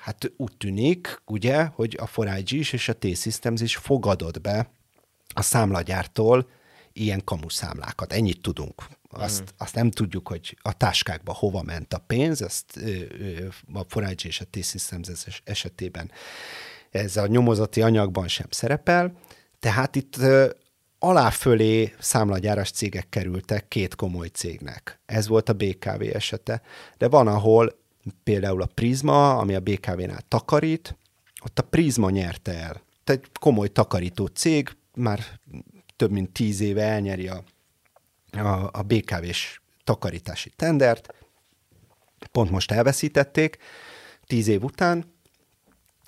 hát 0.00 0.32
úgy 0.36 0.56
tűnik, 0.56 1.22
ugye, 1.26 1.64
hogy 1.64 1.96
a 2.00 2.06
Forage 2.06 2.56
is 2.56 2.72
és 2.72 2.88
a 2.88 2.98
T-Systems 2.98 3.60
is 3.60 3.76
fogadott 3.76 4.40
be 4.40 4.78
a 5.34 5.42
számlagyártól 5.42 6.48
ilyen 6.92 7.24
kamuszámlákat. 7.24 8.12
Ennyit 8.12 8.42
tudunk. 8.42 8.86
Azt, 9.10 9.40
mm. 9.40 9.44
azt 9.58 9.74
nem 9.74 9.90
tudjuk, 9.90 10.28
hogy 10.28 10.56
a 10.62 10.72
táskákba 10.72 11.32
hova 11.32 11.62
ment 11.62 11.94
a 11.94 11.98
pénz, 11.98 12.42
ezt 12.42 12.80
a 13.72 13.84
Forage 13.88 14.28
és 14.28 14.40
a 14.40 14.44
T-Systems 14.50 15.08
esetében 15.44 16.10
ez 16.90 17.16
a 17.16 17.26
nyomozati 17.26 17.82
anyagban 17.82 18.28
sem 18.28 18.46
szerepel, 18.50 19.12
tehát 19.60 19.96
itt 19.96 20.16
aláfölé 20.98 21.94
számlagyáras 21.98 22.70
cégek 22.70 23.08
kerültek 23.08 23.68
két 23.68 23.94
komoly 23.94 24.26
cégnek. 24.28 25.00
Ez 25.06 25.28
volt 25.28 25.48
a 25.48 25.52
BKV 25.52 26.02
esete. 26.12 26.62
De 26.98 27.08
van, 27.08 27.26
ahol 27.26 27.78
például 28.22 28.62
a 28.62 28.70
Prisma, 28.74 29.38
ami 29.38 29.54
a 29.54 29.60
BKV-nál 29.60 30.20
takarít, 30.28 30.96
ott 31.44 31.58
a 31.58 31.62
Prisma 31.62 32.10
nyerte 32.10 32.52
el. 32.52 32.82
Tehát 33.04 33.22
egy 33.22 33.30
komoly 33.40 33.68
takarító 33.68 34.26
cég, 34.26 34.76
már 35.00 35.40
több 35.96 36.10
mint 36.10 36.32
tíz 36.32 36.60
éve 36.60 36.82
elnyeri 36.82 37.28
a, 37.28 37.44
a, 38.32 38.68
a 38.72 38.82
BKV-s 38.82 39.60
takarítási 39.84 40.50
tendert, 40.56 41.14
pont 42.32 42.50
most 42.50 42.70
elveszítették, 42.70 43.58
tíz 44.26 44.48
év 44.48 44.62
után, 44.62 45.14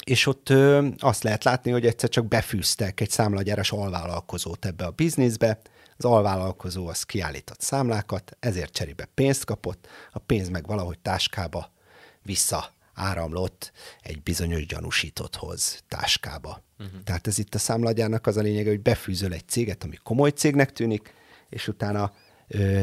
és 0.04 0.26
ott 0.26 0.48
ö, 0.48 0.88
azt 0.98 1.22
lehet 1.22 1.44
látni, 1.44 1.70
hogy 1.70 1.86
egyszer 1.86 2.08
csak 2.08 2.28
befűztek 2.28 3.00
egy 3.00 3.10
számlagyáras 3.10 3.72
alvállalkozót 3.72 4.64
ebbe 4.64 4.84
a 4.84 4.90
bizniszbe, 4.90 5.60
az 5.96 6.04
alvállalkozó 6.04 6.86
az 6.86 7.02
kiállított 7.02 7.60
számlákat, 7.60 8.36
ezért 8.40 8.72
cserébe 8.72 9.08
pénzt 9.14 9.44
kapott, 9.44 9.88
a 10.12 10.18
pénz 10.18 10.48
meg 10.48 10.66
valahogy 10.66 10.98
táskába 10.98 11.72
vissza 12.22 12.74
áramlott 13.02 13.72
egy 14.02 14.22
bizonyos 14.22 14.66
gyanúsítotthoz 14.66 15.82
táskába. 15.88 16.62
Uh-huh. 16.78 17.02
Tehát 17.04 17.26
ez 17.26 17.38
itt 17.38 17.54
a 17.54 17.58
számlagyának 17.58 18.26
az 18.26 18.36
a 18.36 18.40
lényege, 18.40 18.70
hogy 18.70 18.80
befűzöl 18.80 19.32
egy 19.32 19.48
céget, 19.48 19.84
ami 19.84 19.96
komoly 20.02 20.30
cégnek 20.30 20.72
tűnik, 20.72 21.14
és 21.48 21.68
utána 21.68 22.12
ö, 22.48 22.82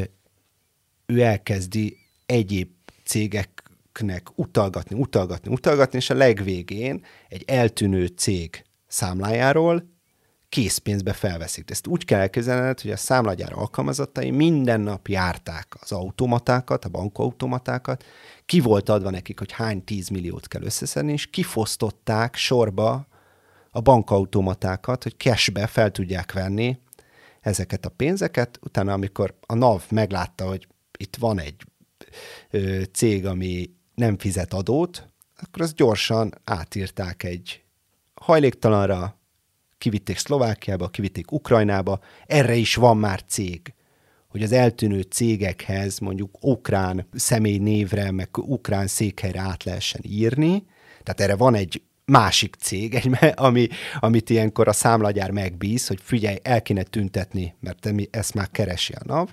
ő 1.06 1.22
elkezdi 1.22 1.98
egyéb 2.26 2.70
cégeknek 3.04 4.28
utalgatni, 4.34 4.96
utalgatni, 4.96 5.52
utalgatni, 5.52 5.98
és 5.98 6.10
a 6.10 6.14
legvégén 6.14 7.04
egy 7.28 7.44
eltűnő 7.46 8.06
cég 8.06 8.64
számlájáról 8.86 9.88
készpénzbe 10.50 11.12
felveszik. 11.12 11.70
Ezt 11.70 11.86
úgy 11.86 12.04
kell 12.04 12.20
elképzelned, 12.20 12.80
hogy 12.80 12.90
a 12.90 12.96
számlagyár 12.96 13.52
alkalmazottai 13.52 14.30
minden 14.30 14.80
nap 14.80 15.08
járták 15.08 15.66
az 15.80 15.92
automatákat, 15.92 16.84
a 16.84 16.88
bankautomatákat, 16.88 18.04
ki 18.50 18.60
volt 18.60 18.88
adva 18.88 19.10
nekik, 19.10 19.38
hogy 19.38 19.52
hány 19.52 19.84
tízmilliót 19.84 20.48
kell 20.48 20.62
összeszedni, 20.62 21.12
és 21.12 21.26
kifosztották 21.26 22.36
sorba 22.36 23.06
a 23.70 23.80
bankautomatákat, 23.80 25.02
hogy 25.02 25.16
cashbe 25.16 25.66
fel 25.66 25.90
tudják 25.90 26.32
venni 26.32 26.78
ezeket 27.40 27.86
a 27.86 27.88
pénzeket. 27.88 28.58
Utána, 28.62 28.92
amikor 28.92 29.34
a 29.46 29.54
NAV 29.54 29.82
meglátta, 29.90 30.46
hogy 30.46 30.66
itt 30.98 31.16
van 31.16 31.40
egy 31.40 31.62
ö, 32.50 32.82
cég, 32.92 33.26
ami 33.26 33.70
nem 33.94 34.18
fizet 34.18 34.52
adót, 34.52 35.08
akkor 35.36 35.62
azt 35.62 35.74
gyorsan 35.74 36.34
átírták 36.44 37.22
egy 37.22 37.64
hajléktalanra, 38.14 39.18
kivitték 39.78 40.18
Szlovákiába, 40.18 40.88
kivitték 40.88 41.32
Ukrajnába, 41.32 42.00
erre 42.26 42.54
is 42.54 42.74
van 42.74 42.96
már 42.96 43.24
cég 43.26 43.74
hogy 44.30 44.42
az 44.42 44.52
eltűnő 44.52 45.00
cégekhez 45.00 45.98
mondjuk 45.98 46.44
ukrán 46.44 47.06
személy 47.12 47.58
névre, 47.58 48.10
meg 48.10 48.28
ukrán 48.36 48.86
székhelyre 48.86 49.40
át 49.40 49.64
lehessen 49.64 50.00
írni. 50.04 50.64
Tehát 51.02 51.20
erre 51.20 51.36
van 51.36 51.54
egy 51.54 51.82
másik 52.04 52.54
cég, 52.54 52.94
egy, 52.94 53.10
ami, 53.34 53.68
amit 54.00 54.30
ilyenkor 54.30 54.68
a 54.68 54.72
számlagyár 54.72 55.30
megbíz, 55.30 55.86
hogy 55.86 55.98
figyelj, 56.02 56.36
el 56.42 56.62
kéne 56.62 56.82
tüntetni, 56.82 57.54
mert 57.60 57.92
ezt 58.10 58.34
már 58.34 58.50
keresi 58.50 58.92
a 58.92 59.00
NAV, 59.04 59.28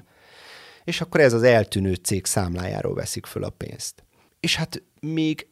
és 0.84 1.02
akkor 1.02 1.20
ez 1.20 1.34
az 1.34 1.44
eltűnő 1.44 1.94
cég 1.94 2.26
számlájáról 2.26 2.94
veszik 2.94 3.26
föl 3.26 3.44
a 3.44 3.50
pénzt. 3.50 4.04
És 4.40 4.56
hát 4.56 4.84
még, 5.00 5.48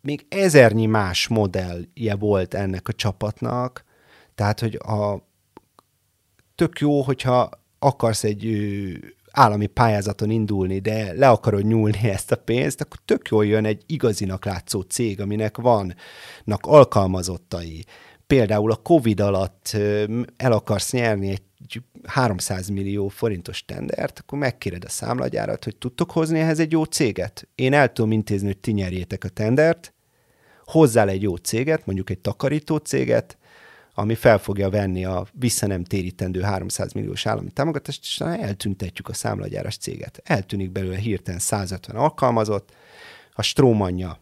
még 0.00 0.26
ezernyi 0.28 0.86
más 0.86 1.28
modellje 1.28 2.14
volt 2.18 2.54
ennek 2.54 2.88
a 2.88 2.92
csapatnak, 2.92 3.84
tehát, 4.34 4.60
hogy 4.60 4.74
a, 4.74 5.28
tök 6.54 6.78
jó, 6.78 7.02
hogyha 7.02 7.59
akarsz 7.80 8.24
egy 8.24 8.46
állami 9.30 9.66
pályázaton 9.66 10.30
indulni, 10.30 10.78
de 10.78 11.12
le 11.12 11.28
akarod 11.28 11.64
nyúlni 11.64 12.08
ezt 12.16 12.32
a 12.32 12.36
pénzt, 12.36 12.80
akkor 12.80 12.98
tök 13.04 13.28
jól 13.28 13.46
jön 13.46 13.64
egy 13.64 13.82
igazinak 13.86 14.44
látszó 14.44 14.80
cég, 14.80 15.20
aminek 15.20 15.56
vannak 15.56 16.60
alkalmazottai. 16.60 17.84
Például 18.26 18.70
a 18.70 18.76
Covid 18.76 19.20
alatt 19.20 19.76
el 20.36 20.52
akarsz 20.52 20.92
nyerni 20.92 21.30
egy 21.30 21.42
300 22.04 22.68
millió 22.68 23.08
forintos 23.08 23.64
tendert, 23.64 24.18
akkor 24.18 24.38
megkéred 24.38 24.84
a 24.84 24.88
számlagyárat, 24.88 25.64
hogy 25.64 25.76
tudtok 25.76 26.10
hozni 26.10 26.38
ehhez 26.38 26.58
egy 26.58 26.72
jó 26.72 26.84
céget. 26.84 27.48
Én 27.54 27.72
el 27.72 27.92
tudom 27.92 28.12
intézni, 28.12 28.46
hogy 28.46 28.58
ti 28.58 28.72
nyerjétek 28.72 29.24
a 29.24 29.28
tendert, 29.28 29.94
hozzál 30.64 31.08
egy 31.08 31.22
jó 31.22 31.36
céget, 31.36 31.86
mondjuk 31.86 32.10
egy 32.10 32.18
takarító 32.18 32.76
céget, 32.76 33.38
ami 34.00 34.14
fel 34.14 34.38
fogja 34.38 34.70
venni 34.70 35.04
a 35.04 35.26
vissza 35.32 35.66
nem 35.66 35.84
térítendő 35.84 36.40
300 36.40 36.92
milliós 36.92 37.26
állami 37.26 37.50
támogatást, 37.50 38.02
és 38.02 38.20
eltüntetjük 38.20 39.08
a 39.08 39.12
számlagyáras 39.12 39.76
céget. 39.76 40.20
Eltűnik 40.24 40.70
belőle 40.70 40.96
hirtelen 40.96 41.40
150 41.40 41.96
alkalmazott, 41.96 42.72
a 43.32 43.42
strómanja 43.42 44.20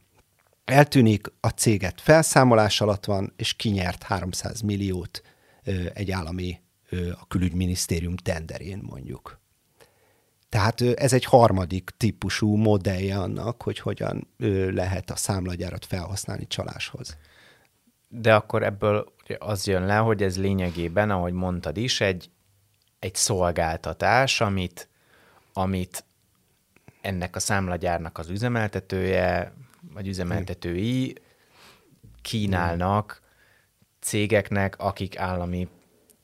eltűnik, 0.64 1.26
a 1.40 1.48
céget 1.48 2.00
felszámolás 2.00 2.80
alatt 2.80 3.04
van, 3.04 3.32
és 3.36 3.54
kinyert 3.54 4.02
300 4.02 4.60
milliót 4.60 5.22
egy 5.94 6.10
állami, 6.10 6.60
a 7.20 7.26
külügyminisztérium 7.28 8.16
tenderén 8.16 8.80
mondjuk. 8.82 9.40
Tehát 10.48 10.80
ez 10.80 11.12
egy 11.12 11.24
harmadik 11.24 11.90
típusú 11.96 12.54
modellje 12.56 13.18
annak, 13.18 13.62
hogy 13.62 13.78
hogyan 13.78 14.28
lehet 14.70 15.10
a 15.10 15.16
számlagyárat 15.16 15.84
felhasználni 15.84 16.46
csaláshoz. 16.46 17.16
De 18.08 18.34
akkor 18.34 18.62
ebből 18.62 19.12
az 19.38 19.66
jön 19.66 19.86
le, 19.86 19.96
hogy 19.96 20.22
ez 20.22 20.38
lényegében, 20.38 21.10
ahogy 21.10 21.32
mondtad 21.32 21.76
is, 21.76 22.00
egy, 22.00 22.30
egy 22.98 23.14
szolgáltatás, 23.14 24.40
amit, 24.40 24.88
amit 25.52 26.04
ennek 27.00 27.36
a 27.36 27.40
számlagyárnak 27.40 28.18
az 28.18 28.28
üzemeltetője, 28.28 29.52
vagy 29.92 30.08
üzemeltetői 30.08 31.14
kínálnak 32.22 33.22
cégeknek, 34.00 34.78
akik 34.78 35.18
állami 35.18 35.68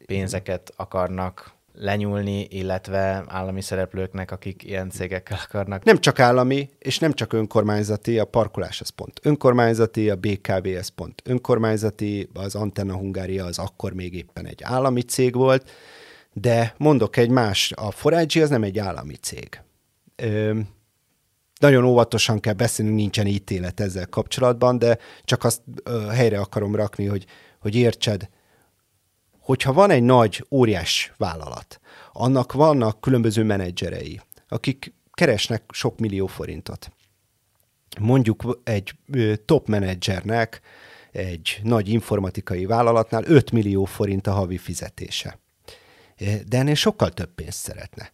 pénzeket 0.07 0.73
akarnak 0.77 1.53
lenyúlni, 1.79 2.47
illetve 2.51 3.25
állami 3.27 3.61
szereplőknek, 3.61 4.31
akik 4.31 4.63
ilyen 4.65 4.91
cégekkel 4.91 5.39
akarnak. 5.45 5.85
Nem 5.85 5.99
csak 5.99 6.19
állami, 6.19 6.71
és 6.79 6.99
nem 6.99 7.13
csak 7.13 7.33
önkormányzati, 7.33 8.19
a 8.19 8.25
parkolás 8.25 8.81
az 8.81 8.89
pont 8.89 9.21
önkormányzati, 9.23 10.11
a 10.11 10.17
BKV 10.17 10.69
az 10.79 10.89
pont 10.89 11.23
önkormányzati, 11.25 12.29
az 12.35 12.55
Antenna 12.55 12.97
Hungária 12.97 13.45
az 13.45 13.59
akkor 13.59 13.93
még 13.93 14.15
éppen 14.15 14.47
egy 14.47 14.63
állami 14.63 15.03
cég 15.03 15.35
volt, 15.35 15.71
de 16.33 16.75
mondok 16.77 17.17
egy 17.17 17.31
más, 17.31 17.73
a 17.77 17.91
Forage 17.91 18.43
az 18.43 18.51
nem 18.51 18.63
egy 18.63 18.79
állami 18.79 19.15
cég. 19.15 19.61
Ö, 20.17 20.59
nagyon 21.61 21.85
óvatosan 21.85 22.41
kell 22.41 22.53
beszélni, 22.53 22.93
nincsen 22.93 23.27
ítélet 23.27 23.81
ezzel 23.81 24.07
kapcsolatban, 24.07 24.79
de 24.79 24.99
csak 25.23 25.45
azt 25.45 25.61
ö, 25.85 26.07
helyre 26.07 26.39
akarom 26.39 26.75
rakni, 26.75 27.07
hogy, 27.07 27.27
hogy 27.61 27.75
értsed, 27.75 28.29
hogyha 29.45 29.73
van 29.73 29.91
egy 29.91 30.03
nagy, 30.03 30.47
óriás 30.51 31.13
vállalat, 31.17 31.81
annak 32.13 32.53
vannak 32.53 33.01
különböző 33.01 33.43
menedzserei, 33.43 34.21
akik 34.49 34.93
keresnek 35.13 35.63
sok 35.73 35.99
millió 35.99 36.27
forintot. 36.27 36.93
Mondjuk 38.01 38.61
egy 38.65 38.95
top 39.45 39.69
menedzsernek 39.69 40.61
egy 41.13 41.61
nagy 41.63 41.89
informatikai 41.89 42.67
vállalatnál 42.67 43.25
5 43.25 43.51
millió 43.51 43.85
forint 43.85 44.27
a 44.27 44.33
havi 44.33 44.59
fizetése. 44.59 45.39
De 46.47 46.59
ennél 46.59 46.75
sokkal 46.75 47.11
több 47.11 47.35
pénzt 47.35 47.59
szeretne. 47.59 48.13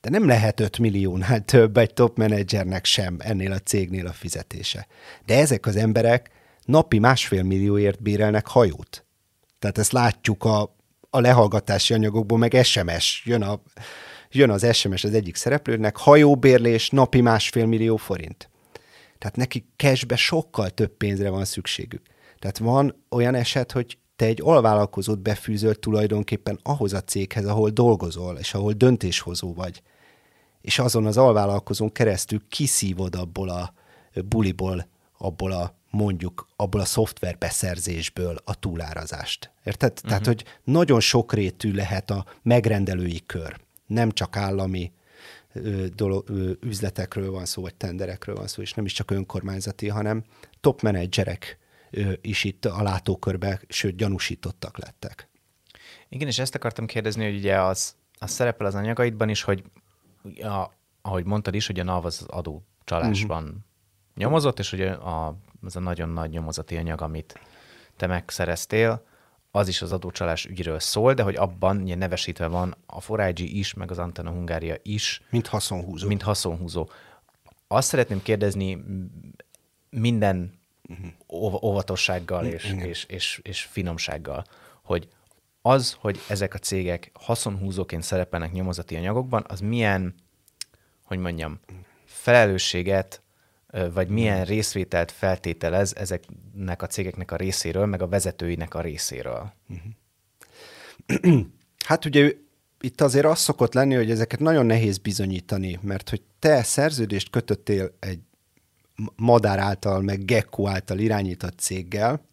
De 0.00 0.10
nem 0.10 0.26
lehet 0.26 0.60
5 0.60 0.78
milliónál 0.78 1.44
több 1.44 1.76
egy 1.76 1.94
top 1.94 2.16
menedzsernek 2.16 2.84
sem 2.84 3.16
ennél 3.18 3.52
a 3.52 3.58
cégnél 3.58 4.06
a 4.06 4.12
fizetése. 4.12 4.86
De 5.26 5.38
ezek 5.38 5.66
az 5.66 5.76
emberek 5.76 6.30
napi 6.64 6.98
másfél 6.98 7.42
millióért 7.42 8.02
bérelnek 8.02 8.46
hajót. 8.46 9.04
Tehát 9.60 9.78
ezt 9.78 9.92
látjuk 9.92 10.44
a, 10.44 10.76
a 11.10 11.20
lehallgatási 11.20 11.94
anyagokból, 11.94 12.38
meg 12.38 12.58
SMS. 12.62 13.22
Jön, 13.24 13.42
a, 13.42 13.60
jön 14.30 14.50
az 14.50 14.74
SMS 14.74 15.04
az 15.04 15.14
egyik 15.14 15.36
szereplőnek, 15.36 15.96
hajóbérlés, 15.96 16.90
napi 16.90 17.20
másfél 17.20 17.66
millió 17.66 17.96
forint. 17.96 18.50
Tehát 19.18 19.36
neki 19.36 19.66
cashbe 19.76 20.16
sokkal 20.16 20.70
több 20.70 20.96
pénzre 20.96 21.30
van 21.30 21.44
szükségük. 21.44 22.02
Tehát 22.38 22.58
van 22.58 23.04
olyan 23.10 23.34
eset, 23.34 23.72
hogy 23.72 23.98
te 24.16 24.24
egy 24.24 24.40
alvállalkozót 24.42 25.18
befűzöl 25.18 25.74
tulajdonképpen 25.74 26.58
ahhoz 26.62 26.92
a 26.92 27.00
céghez, 27.00 27.46
ahol 27.46 27.70
dolgozol, 27.70 28.36
és 28.36 28.54
ahol 28.54 28.72
döntéshozó 28.72 29.54
vagy. 29.54 29.82
És 30.60 30.78
azon 30.78 31.06
az 31.06 31.16
alvállalkozón 31.16 31.92
keresztül 31.92 32.42
kiszívod 32.48 33.14
abból 33.14 33.48
a 33.48 33.72
buliból, 34.24 34.88
abból 35.18 35.52
a 35.52 35.79
mondjuk 35.90 36.48
abból 36.56 36.80
a 36.80 36.84
szoftver 36.84 37.38
beszerzésből 37.38 38.36
a 38.44 38.58
túlárazást. 38.58 39.50
Érted? 39.64 39.92
Uh-huh. 39.92 40.08
Tehát, 40.08 40.26
hogy 40.26 40.44
nagyon 40.64 41.00
sokrétű 41.00 41.72
lehet 41.72 42.10
a 42.10 42.24
megrendelői 42.42 43.22
kör. 43.26 43.60
Nem 43.86 44.10
csak 44.10 44.36
állami 44.36 44.92
ö, 45.52 45.86
dolog, 45.94 46.28
ö, 46.28 46.52
üzletekről 46.60 47.30
van 47.30 47.44
szó, 47.44 47.62
vagy 47.62 47.74
tenderekről 47.74 48.34
van 48.34 48.46
szó, 48.46 48.62
és 48.62 48.72
nem 48.72 48.84
is 48.84 48.92
csak 48.92 49.10
önkormányzati, 49.10 49.88
hanem 49.88 50.24
top 50.60 50.82
menedzserek 50.82 51.58
ö, 51.90 52.12
is 52.20 52.44
itt 52.44 52.64
a 52.64 52.82
látókörbe, 52.82 53.60
sőt, 53.68 53.96
gyanúsítottak 53.96 54.78
lettek. 54.78 55.28
Igen, 56.08 56.28
és 56.28 56.38
ezt 56.38 56.54
akartam 56.54 56.86
kérdezni, 56.86 57.24
hogy 57.24 57.36
ugye 57.36 57.60
az, 57.60 57.94
az 58.18 58.30
szerepel 58.30 58.66
az 58.66 58.74
anyagaidban 58.74 59.28
is, 59.28 59.42
hogy 59.42 59.64
a, 60.42 60.70
ahogy 61.02 61.24
mondtad 61.24 61.54
is, 61.54 61.66
hogy 61.66 61.80
a 61.80 61.84
NAV 61.84 62.04
az 62.04 62.26
adó 62.28 62.64
csalásban 62.84 63.42
uh-huh. 63.42 63.58
nyomozott, 64.14 64.58
és 64.58 64.70
hogy 64.70 64.80
a 64.80 65.36
az 65.62 65.76
a 65.76 65.80
nagyon 65.80 66.08
nagy 66.08 66.30
nyomozati 66.30 66.76
anyag, 66.76 67.02
amit 67.02 67.40
te 67.96 68.06
megszereztél, 68.06 69.02
az 69.50 69.68
is 69.68 69.82
az 69.82 69.92
adócsalás 69.92 70.44
ügyről 70.44 70.78
szól, 70.78 71.14
de 71.14 71.22
hogy 71.22 71.36
abban 71.36 71.82
ugye 71.82 71.94
nevesítve 71.94 72.46
van 72.46 72.76
a 72.86 73.00
Forágyi 73.00 73.58
is, 73.58 73.74
meg 73.74 73.90
az 73.90 73.98
Antena 73.98 74.30
Hungária 74.30 74.76
is. 74.82 75.22
Mint 75.30 75.46
haszonhúzó. 75.46 76.08
Mint 76.08 76.22
haszonhúzó. 76.22 76.88
Azt 77.68 77.88
szeretném 77.88 78.22
kérdezni 78.22 78.84
minden 79.90 80.60
uh-huh. 80.88 81.64
óvatossággal 81.64 82.46
és, 82.46 82.64
uh-huh. 82.64 82.88
és, 82.88 83.04
és, 83.04 83.40
és 83.42 83.62
finomsággal, 83.62 84.44
hogy 84.82 85.08
az, 85.62 85.96
hogy 85.98 86.20
ezek 86.28 86.54
a 86.54 86.58
cégek 86.58 87.10
haszonhúzóként 87.14 88.02
szerepelnek 88.02 88.52
nyomozati 88.52 88.96
anyagokban, 88.96 89.44
az 89.48 89.60
milyen, 89.60 90.14
hogy 91.04 91.18
mondjam, 91.18 91.60
felelősséget 92.04 93.22
vagy 93.94 94.08
milyen 94.08 94.44
részvételt 94.44 95.10
feltételez 95.10 95.96
ezeknek 95.96 96.82
a 96.82 96.86
cégeknek 96.86 97.32
a 97.32 97.36
részéről, 97.36 97.86
meg 97.86 98.02
a 98.02 98.08
vezetőinek 98.08 98.74
a 98.74 98.80
részéről? 98.80 99.52
Hát 101.86 102.04
ugye 102.04 102.32
itt 102.80 103.00
azért 103.00 103.24
az 103.24 103.38
szokott 103.38 103.74
lenni, 103.74 103.94
hogy 103.94 104.10
ezeket 104.10 104.38
nagyon 104.38 104.66
nehéz 104.66 104.98
bizonyítani, 104.98 105.78
mert 105.82 106.08
hogy 106.08 106.22
te 106.38 106.62
szerződést 106.62 107.30
kötöttél 107.30 107.96
egy 107.98 108.20
madár 109.16 109.58
által, 109.58 110.00
meg 110.00 110.24
gecko 110.24 110.68
által 110.68 110.98
irányított 110.98 111.58
céggel, 111.58 112.28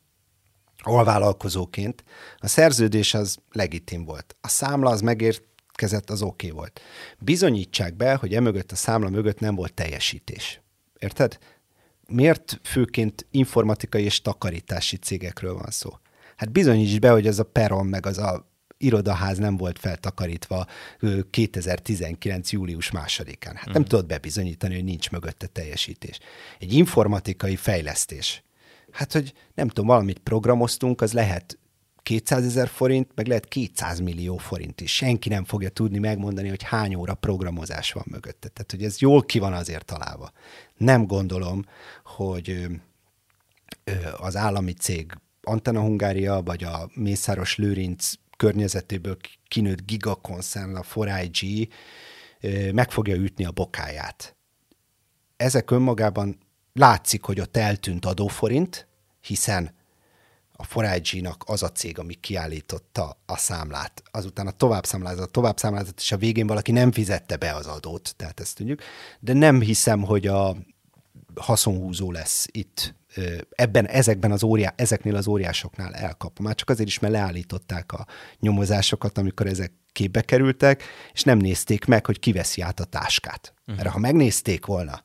alvállalkozóként, 0.77 2.03
a 2.37 2.47
szerződés 2.47 3.13
az 3.13 3.37
legitim 3.51 4.05
volt. 4.05 4.35
A 4.41 4.47
számla 4.47 4.89
az 4.89 5.01
megérkezett, 5.01 6.09
az 6.09 6.21
oké 6.21 6.47
okay 6.47 6.59
volt. 6.59 6.81
Bizonyítsák 7.19 7.93
be, 7.93 8.15
hogy 8.15 8.35
emögött 8.35 8.71
a 8.71 8.75
számla 8.75 9.09
mögött 9.09 9.39
nem 9.39 9.55
volt 9.55 9.73
teljesítés. 9.73 10.61
Érted? 10.99 11.37
Miért 12.07 12.59
főként 12.63 13.27
informatikai 13.31 14.03
és 14.03 14.21
takarítási 14.21 14.97
cégekről 14.97 15.53
van 15.53 15.69
szó? 15.69 15.89
Hát 16.35 16.51
bizonyíts 16.51 16.99
be, 16.99 17.11
hogy 17.11 17.27
az 17.27 17.39
a 17.39 17.43
peron 17.43 17.85
meg 17.85 18.05
az 18.05 18.17
a 18.17 18.55
irodaház 18.77 19.37
nem 19.37 19.57
volt 19.57 19.79
feltakarítva 19.79 20.65
2019. 21.29 22.51
július 22.51 22.91
másodikán. 22.91 23.55
Hát 23.55 23.73
nem 23.73 23.81
mm. 23.81 23.85
tudod 23.85 24.05
bebizonyítani, 24.05 24.73
hogy 24.73 24.83
nincs 24.83 25.11
mögötte 25.11 25.47
teljesítés. 25.47 26.19
Egy 26.59 26.73
informatikai 26.73 27.55
fejlesztés. 27.55 28.43
Hát, 28.91 29.13
hogy 29.13 29.33
nem 29.53 29.67
tudom, 29.67 29.85
valamit 29.85 30.19
programoztunk, 30.19 31.01
az 31.01 31.13
lehet 31.13 31.57
200 32.07 32.45
ezer 32.45 32.67
forint, 32.67 33.11
meg 33.15 33.27
lehet 33.27 33.47
200 33.47 33.99
millió 33.99 34.37
forint 34.37 34.81
is. 34.81 34.95
Senki 34.95 35.29
nem 35.29 35.45
fogja 35.45 35.69
tudni 35.69 35.97
megmondani, 35.97 36.49
hogy 36.49 36.63
hány 36.63 36.95
óra 36.95 37.13
programozás 37.13 37.91
van 37.91 38.03
mögötte. 38.07 38.47
Tehát, 38.47 38.71
hogy 38.71 38.83
ez 38.83 38.99
jól 38.99 39.23
ki 39.23 39.39
van 39.39 39.53
azért 39.53 39.85
találva. 39.85 40.31
Nem 40.77 41.05
gondolom, 41.05 41.65
hogy 42.03 42.67
az 44.17 44.35
állami 44.35 44.73
cég 44.73 45.11
Antena 45.41 45.81
Hungária, 45.81 46.41
vagy 46.41 46.63
a 46.63 46.89
Mészáros 46.93 47.55
Lőrinc 47.55 48.13
környezetéből 48.37 49.17
kinőtt 49.47 49.85
gigakonszern, 49.85 50.75
a 50.75 50.81
4IG 50.81 51.67
meg 52.73 52.91
fogja 52.91 53.15
ütni 53.15 53.45
a 53.45 53.51
bokáját. 53.51 54.35
Ezek 55.37 55.71
önmagában 55.71 56.37
látszik, 56.73 57.23
hogy 57.23 57.39
ott 57.39 57.57
eltűnt 57.57 58.05
adóforint, 58.05 58.87
hiszen 59.21 59.75
a 60.57 60.63
Forage-nak 60.63 61.43
az 61.45 61.63
a 61.63 61.71
cég, 61.71 61.99
ami 61.99 62.13
kiállította 62.13 63.17
a 63.25 63.37
számlát. 63.37 64.03
Azután 64.11 64.47
a 64.47 64.51
továbbszámlázat, 64.51 65.25
a 65.27 65.31
továbbszámlázat, 65.31 65.99
és 65.99 66.11
a 66.11 66.17
végén 66.17 66.47
valaki 66.47 66.71
nem 66.71 66.91
fizette 66.91 67.35
be 67.35 67.53
az 67.53 67.65
adót, 67.65 68.13
tehát 68.15 68.39
ezt 68.39 68.55
tudjuk. 68.55 68.81
De 69.19 69.33
nem 69.33 69.61
hiszem, 69.61 70.01
hogy 70.01 70.27
a 70.27 70.55
haszonhúzó 71.35 72.11
lesz 72.11 72.47
itt 72.51 72.95
ebben, 73.49 73.87
ezekben 73.87 74.31
az 74.31 74.43
óriá, 74.43 74.73
ezeknél 74.75 75.15
az 75.15 75.27
óriásoknál 75.27 75.93
elkap. 75.93 76.39
Már 76.39 76.55
csak 76.55 76.69
azért 76.69 76.87
is, 76.87 76.99
mert 76.99 77.13
leállították 77.13 77.91
a 77.91 78.07
nyomozásokat, 78.39 79.17
amikor 79.17 79.47
ezek 79.47 79.71
képbe 79.91 80.21
kerültek, 80.21 80.83
és 81.13 81.23
nem 81.23 81.37
nézték 81.37 81.85
meg, 81.85 82.05
hogy 82.05 82.19
kiveszi 82.19 82.61
át 82.61 82.79
a 82.79 82.83
táskát. 82.83 83.53
Uh-huh. 83.59 83.75
Mert 83.75 83.89
ha 83.89 83.99
megnézték 83.99 84.65
volna, 84.65 85.01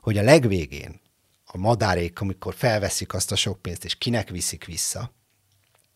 hogy 0.00 0.18
a 0.18 0.22
legvégén 0.22 1.00
a 1.46 1.58
madárék, 1.58 2.20
amikor 2.20 2.54
felveszik 2.54 3.14
azt 3.14 3.32
a 3.32 3.36
sok 3.36 3.62
pénzt, 3.62 3.84
és 3.84 3.94
kinek 3.94 4.30
viszik 4.30 4.64
vissza, 4.64 5.14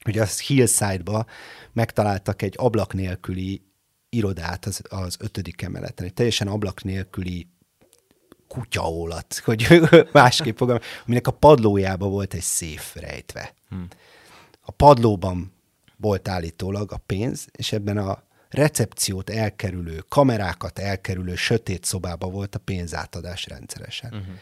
ugye 0.06 0.22
az 0.22 0.40
Hillside-ba 0.40 1.26
megtaláltak 1.72 2.42
egy 2.42 2.54
ablak 2.56 2.92
nélküli 2.92 3.62
irodát 4.08 4.66
az, 4.66 4.82
az 4.88 5.16
ötödik 5.18 5.62
emeleten, 5.62 6.06
egy 6.06 6.14
teljesen 6.14 6.48
ablak 6.48 6.82
nélküli 6.82 7.48
kutyaólat, 8.48 9.38
hogy 9.44 9.80
másképp 10.12 10.56
fogalmaz, 10.56 10.84
aminek 11.06 11.26
a 11.26 11.30
padlójába 11.30 12.08
volt 12.08 12.34
egy 12.34 12.42
széf 12.42 12.94
rejtve. 12.94 13.54
Hmm. 13.68 13.86
A 14.60 14.70
padlóban 14.70 15.52
volt 15.96 16.28
állítólag 16.28 16.92
a 16.92 16.96
pénz, 17.06 17.46
és 17.52 17.72
ebben 17.72 17.96
a 17.96 18.22
recepciót 18.48 19.30
elkerülő, 19.30 20.04
kamerákat 20.08 20.78
elkerülő 20.78 21.34
sötét 21.34 21.84
szobába 21.84 22.28
volt 22.28 22.54
a 22.54 22.58
pénzátadás 22.58 23.46
rendszeresen. 23.46 24.12
Uh-huh. 24.14 24.34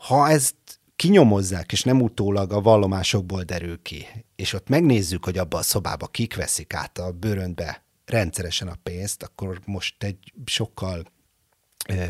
Ha 0.00 0.28
ezt 0.28 0.54
kinyomozzák, 0.96 1.72
és 1.72 1.82
nem 1.82 2.02
utólag 2.02 2.52
a 2.52 2.60
vallomásokból 2.60 3.42
derül 3.42 3.82
ki, 3.82 4.06
és 4.36 4.52
ott 4.52 4.68
megnézzük, 4.68 5.24
hogy 5.24 5.38
abba 5.38 5.58
a 5.58 5.62
szobába 5.62 6.06
kik 6.06 6.36
veszik 6.36 6.74
át 6.74 6.98
a 6.98 7.12
bőröntbe 7.12 7.84
rendszeresen 8.06 8.68
a 8.68 8.78
pénzt, 8.82 9.22
akkor 9.22 9.60
most 9.64 10.02
egy 10.02 10.32
sokkal 10.44 11.04
ö, 11.88 12.04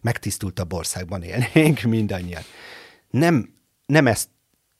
megtisztultabb 0.00 0.72
országban 0.72 1.22
élnénk 1.22 1.80
mindannyian. 1.96 2.42
Nem, 3.10 3.54
nem, 3.86 4.06
ezt, 4.06 4.28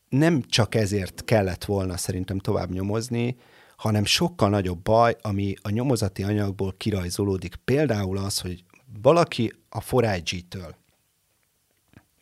nem 0.08 0.42
csak 0.42 0.74
ezért 0.74 1.24
kellett 1.24 1.64
volna 1.64 1.96
szerintem 1.96 2.38
tovább 2.38 2.70
nyomozni, 2.70 3.36
hanem 3.76 4.04
sokkal 4.04 4.48
nagyobb 4.48 4.82
baj, 4.82 5.16
ami 5.22 5.54
a 5.62 5.70
nyomozati 5.70 6.22
anyagból 6.22 6.74
kirajzolódik. 6.76 7.54
Például 7.54 8.18
az, 8.18 8.38
hogy 8.38 8.64
valaki 9.02 9.52
a 9.68 9.80
forágytől 9.80 10.78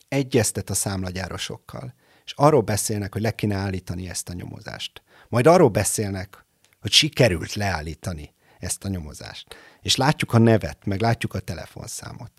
egyeztet 0.09 0.69
a 0.69 0.73
számlagyárosokkal, 0.73 1.93
és 2.25 2.33
arról 2.35 2.61
beszélnek, 2.61 3.13
hogy 3.13 3.21
le 3.21 3.31
kéne 3.31 3.55
állítani 3.55 4.09
ezt 4.09 4.29
a 4.29 4.33
nyomozást. 4.33 5.01
Majd 5.29 5.47
arról 5.47 5.69
beszélnek, 5.69 6.45
hogy 6.81 6.91
sikerült 6.91 7.53
leállítani 7.53 8.33
ezt 8.59 8.83
a 8.83 8.87
nyomozást. 8.87 9.55
És 9.81 9.95
látjuk 9.95 10.33
a 10.33 10.37
nevet, 10.37 10.85
meg 10.85 11.01
látjuk 11.01 11.33
a 11.33 11.39
telefonszámot. 11.39 12.31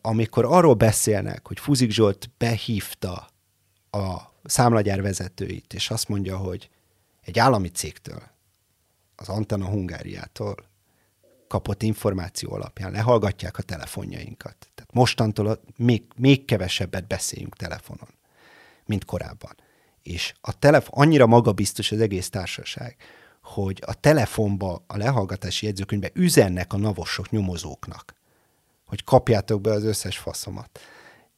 Amikor 0.00 0.44
arról 0.44 0.74
beszélnek, 0.74 1.46
hogy 1.46 1.60
Fuzik 1.60 1.90
Zsolt 1.90 2.30
behívta 2.38 3.28
a 3.90 4.16
számlagyár 4.44 5.02
vezetőit, 5.02 5.74
és 5.74 5.90
azt 5.90 6.08
mondja, 6.08 6.36
hogy 6.36 6.70
egy 7.20 7.38
állami 7.38 7.68
cégtől, 7.68 8.22
az 9.16 9.28
Antena 9.28 9.66
Hungáriától 9.66 10.54
kapott 11.52 11.82
információ 11.82 12.52
alapján 12.52 12.92
lehallgatják 12.92 13.58
a 13.58 13.62
telefonjainkat. 13.62 14.56
Tehát 14.74 14.92
mostantól 14.92 15.60
még, 15.76 16.02
még 16.16 16.44
kevesebbet 16.44 17.06
beszéljünk 17.06 17.56
telefonon, 17.56 18.08
mint 18.84 19.04
korábban. 19.04 19.56
És 20.02 20.34
a 20.40 20.58
telefon, 20.58 21.04
annyira 21.04 21.26
magabiztos 21.26 21.92
az 21.92 22.00
egész 22.00 22.30
társaság, 22.30 22.96
hogy 23.42 23.82
a 23.86 23.94
telefonba, 23.94 24.84
a 24.86 24.96
lehallgatási 24.96 25.66
jegyzőkönyvbe 25.66 26.10
üzennek 26.14 26.72
a 26.72 26.76
navosok 26.76 27.30
nyomozóknak, 27.30 28.14
hogy 28.86 29.04
kapjátok 29.04 29.60
be 29.60 29.70
az 29.70 29.84
összes 29.84 30.18
faszomat 30.18 30.80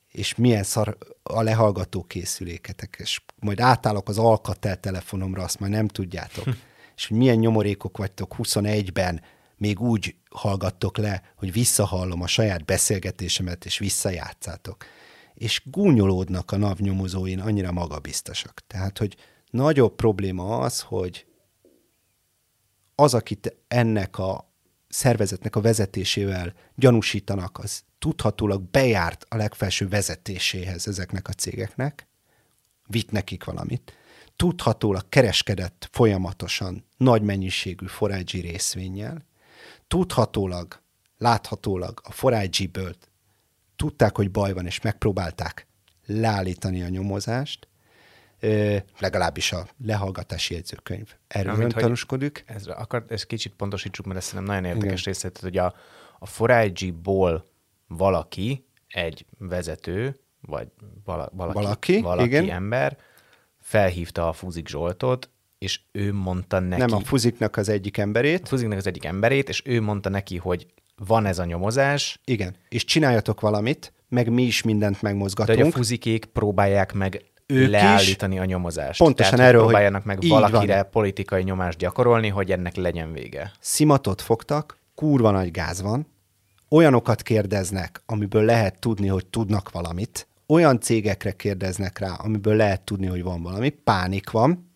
és 0.09 0.35
milyen 0.35 0.62
szar 0.62 0.96
a 1.22 1.42
lehallgató 1.42 2.03
készüléketek, 2.03 2.96
és 2.98 3.20
majd 3.40 3.61
átállok 3.61 4.09
az 4.09 4.18
Alcatel 4.18 4.81
telefonomra, 4.81 5.42
azt 5.42 5.61
már 5.61 5.70
nem 5.70 5.88
tudjátok. 5.88 6.44
Hm. 6.44 6.50
és 6.96 7.07
hogy 7.07 7.16
milyen 7.16 7.37
nyomorékok 7.37 7.96
vagytok 7.96 8.35
21-ben, 8.38 9.20
még 9.64 9.81
úgy 9.81 10.16
hallgattok 10.31 10.96
le, 10.96 11.22
hogy 11.37 11.53
visszahallom 11.53 12.22
a 12.22 12.27
saját 12.27 12.64
beszélgetésemet, 12.64 13.64
és 13.64 13.79
visszajátszátok. 13.79 14.85
És 15.35 15.62
gúnyolódnak 15.64 16.50
a 16.50 16.57
navnyomozóin, 16.57 17.40
annyira 17.40 17.72
magabiztosak. 17.72 18.62
Tehát, 18.66 18.98
hogy 18.98 19.16
nagyobb 19.50 19.94
probléma 19.94 20.59
az, 20.59 20.81
hogy 20.81 21.27
az, 22.94 23.14
akit 23.14 23.57
ennek 23.68 24.18
a 24.18 24.53
szervezetnek 24.88 25.57
a 25.57 25.61
vezetésével 25.61 26.55
gyanúsítanak, 26.74 27.59
az 27.59 27.83
tudhatólag 27.98 28.62
bejárt 28.62 29.27
a 29.29 29.37
legfelső 29.37 29.88
vezetéséhez 29.88 30.88
ezeknek 30.88 31.29
a 31.29 31.33
cégeknek, 31.33 32.07
vitt 32.87 33.11
nekik 33.11 33.44
valamit, 33.44 33.92
tudhatólag 34.37 35.09
kereskedett 35.09 35.88
folyamatosan 35.92 36.85
nagy 36.96 37.22
mennyiségű 37.22 37.87
forágyi 37.87 38.40
részvényel, 38.40 39.24
tudhatólag, 39.94 40.80
láthatólag 41.18 42.00
a 42.02 42.12
forágyi-ből 42.12 42.94
tudták, 43.76 44.16
hogy 44.16 44.30
baj 44.30 44.52
van, 44.52 44.66
és 44.66 44.80
megpróbálták 44.80 45.66
leállítani 46.07 46.83
a 46.83 46.88
nyomozást, 46.88 47.68
ö, 48.40 48.76
legalábbis 48.98 49.52
a 49.52 49.66
lehallgatási 49.85 50.54
jegyzőkönyv 50.54 51.14
erről 51.26 51.54
Amint, 51.54 51.74
tanúskodik. 51.74 52.44
Ez, 52.46 52.66
akar, 52.66 53.04
ezt 53.09 53.26
kicsit 53.26 53.54
pontosítsuk, 53.54 54.07
mert 54.07 54.18
ez 54.18 54.24
szerintem 54.24 54.54
nagyon 54.54 54.76
érdekes 54.76 55.04
részlet, 55.04 55.38
hogy 55.38 55.57
a, 55.57 55.74
a 56.18 56.26
forágyi-ból 56.26 57.50
valaki, 57.87 58.66
egy 58.88 59.26
vezető, 59.38 60.16
vagy 60.40 60.68
vala, 61.04 61.30
valaki, 61.33 61.59
valaki, 61.59 62.00
valaki 62.00 62.28
igen. 62.28 62.50
ember 62.50 62.98
felhívta 63.61 64.28
a 64.28 64.33
Fuzik 64.33 64.68
Zsoltot, 64.68 65.30
és 65.64 65.81
ő 65.92 66.12
mondta 66.12 66.59
neki... 66.59 66.81
Nem 66.81 66.92
a 66.92 67.00
Fuziknak 67.00 67.57
az 67.57 67.68
egyik 67.68 67.98
emberét. 67.98 68.42
A 68.42 68.46
Fuziknak 68.46 68.79
az 68.79 68.87
egyik 68.87 69.05
emberét, 69.05 69.48
és 69.48 69.62
ő 69.64 69.81
mondta 69.81 70.09
neki, 70.09 70.37
hogy 70.37 70.66
van 71.07 71.27
ez 71.27 71.38
a 71.38 71.44
nyomozás. 71.44 72.20
Igen, 72.24 72.57
és 72.68 72.85
csináljatok 72.85 73.40
valamit, 73.40 73.92
meg 74.09 74.31
mi 74.31 74.42
is 74.42 74.62
mindent 74.62 75.03
megmozgatunk. 75.03 75.59
De 75.59 75.64
hogy 75.64 75.72
a 75.72 75.77
fuzikék 75.77 76.24
próbálják 76.24 76.92
meg 76.92 77.24
ők 77.46 77.70
leállítani 77.70 78.35
is 78.35 78.40
a 78.40 78.44
nyomozást. 78.44 78.98
Pontosan 78.98 79.35
Tehát, 79.35 79.46
erről, 79.48 79.62
próbáljanak 79.62 80.05
meg 80.05 80.18
valakire 80.29 80.74
van. 80.74 80.90
politikai 80.90 81.42
nyomást 81.42 81.79
gyakorolni, 81.79 82.29
hogy 82.29 82.50
ennek 82.50 82.77
legyen 82.77 83.12
vége. 83.12 83.53
Szimatot 83.61 84.22
fogtak, 84.22 84.79
kurva 84.94 85.31
nagy 85.31 85.50
gáz 85.50 85.83
van, 85.83 86.07
olyanokat 86.68 87.22
kérdeznek, 87.22 88.03
amiből 88.07 88.44
lehet 88.44 88.79
tudni, 88.79 89.07
hogy 89.07 89.27
tudnak 89.27 89.70
valamit, 89.70 90.27
olyan 90.46 90.81
cégekre 90.81 91.33
kérdeznek 91.33 91.98
rá, 91.98 92.12
amiből 92.12 92.57
lehet 92.57 92.81
tudni, 92.81 93.07
hogy 93.07 93.22
van 93.22 93.42
valami, 93.42 93.68
pánik 93.68 94.31
van, 94.31 94.72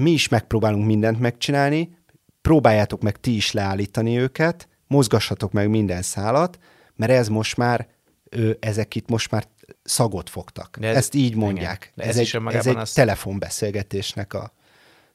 mi 0.00 0.10
is 0.10 0.28
megpróbálunk 0.28 0.86
mindent 0.86 1.20
megcsinálni, 1.20 1.96
próbáljátok 2.40 3.02
meg 3.02 3.16
ti 3.16 3.36
is 3.36 3.52
leállítani 3.52 4.18
őket, 4.18 4.68
mozgassatok 4.86 5.52
meg 5.52 5.68
minden 5.68 6.02
szálat, 6.02 6.58
mert 6.96 7.12
ez 7.12 7.28
most 7.28 7.56
már, 7.56 7.88
ő, 8.30 8.56
ezek 8.60 8.94
itt 8.94 9.08
most 9.08 9.30
már 9.30 9.44
szagot 9.82 10.30
fogtak. 10.30 10.76
De 10.78 10.88
ez, 10.88 10.96
Ezt 10.96 11.14
így 11.14 11.34
mondják. 11.34 11.92
ez, 11.96 12.06
ez 12.06 12.16
egy, 12.16 12.42
ez 12.46 12.66
egy 12.66 12.76
az... 12.76 12.92
telefonbeszélgetésnek 12.92 14.34
a 14.34 14.52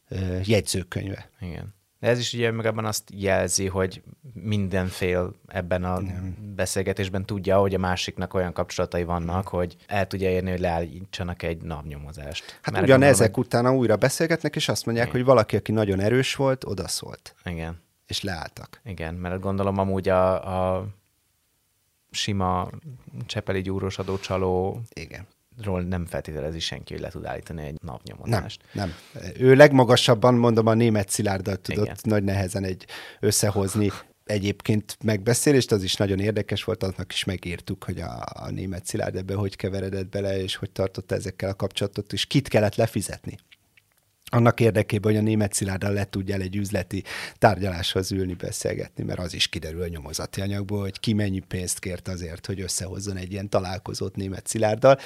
ö, 0.07 0.39
jegyzőkönyve. 0.43 1.29
Igen. 1.39 1.74
De 1.99 2.07
ez 2.07 2.19
is 2.19 2.33
ugye 2.33 2.51
magában 2.51 2.85
azt 2.85 3.09
jelzi, 3.13 3.67
hogy 3.67 4.01
mindenfél 4.33 5.33
ebben 5.47 5.83
a 5.83 5.99
Igen. 6.01 6.53
beszélgetésben 6.55 7.25
tudja, 7.25 7.57
hogy 7.59 7.73
a 7.73 7.77
másiknak 7.77 8.33
olyan 8.33 8.53
kapcsolatai 8.53 9.03
vannak, 9.03 9.47
hogy 9.47 9.75
el 9.87 10.07
tudja 10.07 10.29
érni, 10.29 10.49
hogy 10.49 10.59
leállítsanak 10.59 11.43
egy 11.43 11.61
napnyomozást. 11.61 12.59
Hát 12.61 12.81
ugyan 12.81 13.01
ezek 13.01 13.35
hogy... 13.35 13.45
utána 13.45 13.75
újra 13.75 13.95
beszélgetnek, 13.95 14.55
és 14.55 14.69
azt 14.69 14.85
mondják, 14.85 15.07
Igen. 15.07 15.17
hogy 15.19 15.27
valaki, 15.27 15.55
aki 15.55 15.71
nagyon 15.71 15.99
erős 15.99 16.35
volt, 16.35 16.63
odaszólt. 16.63 17.35
Igen. 17.43 17.81
És 18.07 18.21
leálltak. 18.23 18.81
Igen, 18.83 19.13
mert 19.13 19.39
gondolom 19.39 19.77
amúgy 19.77 20.09
a, 20.09 20.75
a 20.75 20.87
sima 22.11 22.69
Csepeli 23.25 23.61
gyúros 23.61 23.97
adócsaló 23.97 24.81
Igen 24.93 25.27
ról 25.63 25.81
nem 25.81 26.05
feltételezi 26.05 26.59
senki, 26.59 26.93
hogy 26.93 27.01
le 27.01 27.09
tud 27.09 27.25
állítani 27.25 27.63
egy 27.63 27.77
napnyomozást. 27.81 28.63
Nem, 28.71 28.93
nem. 29.13 29.31
Ő 29.39 29.55
legmagasabban, 29.55 30.35
mondom, 30.35 30.67
a 30.67 30.73
német 30.73 31.09
szilárdat 31.09 31.59
tudott 31.59 31.83
Igen. 31.83 31.97
nagy 32.01 32.23
nehezen 32.23 32.63
egy 32.63 32.85
összehozni 33.19 33.91
egyébként 34.25 34.97
megbeszélést, 35.03 35.71
az 35.71 35.83
is 35.83 35.95
nagyon 35.95 36.19
érdekes 36.19 36.63
volt, 36.63 36.83
annak 36.83 37.13
is 37.13 37.23
megírtuk, 37.23 37.83
hogy 37.83 37.99
a, 37.99 38.23
a 38.33 38.49
német 38.49 38.85
szilárd 38.85 39.15
ebbe 39.15 39.33
hogy 39.33 39.55
keveredett 39.55 40.09
bele, 40.09 40.41
és 40.41 40.55
hogy 40.55 40.71
tartotta 40.71 41.15
ezekkel 41.15 41.49
a 41.49 41.53
kapcsolatot, 41.53 42.13
és 42.13 42.25
kit 42.25 42.47
kellett 42.47 42.75
lefizetni 42.75 43.37
annak 44.31 44.59
érdekében, 44.59 45.11
hogy 45.11 45.21
a 45.21 45.23
német 45.23 45.53
Szilárddal 45.53 45.93
le 45.93 46.05
tudja 46.05 46.35
egy 46.35 46.55
üzleti 46.55 47.03
tárgyaláshoz 47.37 48.11
ülni, 48.11 48.33
beszélgetni, 48.33 49.03
mert 49.03 49.19
az 49.19 49.33
is 49.33 49.47
kiderül 49.47 49.81
a 49.81 49.87
nyomozati 49.87 50.41
anyagból, 50.41 50.81
hogy 50.81 50.99
ki 50.99 51.13
mennyi 51.13 51.39
pénzt 51.39 51.79
kért 51.79 52.07
azért, 52.07 52.45
hogy 52.45 52.61
összehozzon 52.61 53.17
egy 53.17 53.31
ilyen 53.31 53.49
találkozót 53.49 54.15
német 54.15 54.47
Szilárddal. 54.47 54.99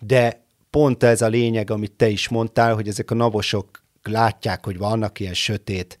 De 0.00 0.44
pont 0.70 1.02
ez 1.02 1.22
a 1.22 1.28
lényeg, 1.28 1.70
amit 1.70 1.92
te 1.92 2.08
is 2.08 2.28
mondtál, 2.28 2.74
hogy 2.74 2.88
ezek 2.88 3.10
a 3.10 3.14
navosok 3.14 3.82
látják, 4.02 4.64
hogy 4.64 4.78
vannak 4.78 5.20
ilyen 5.20 5.34
sötét 5.34 5.98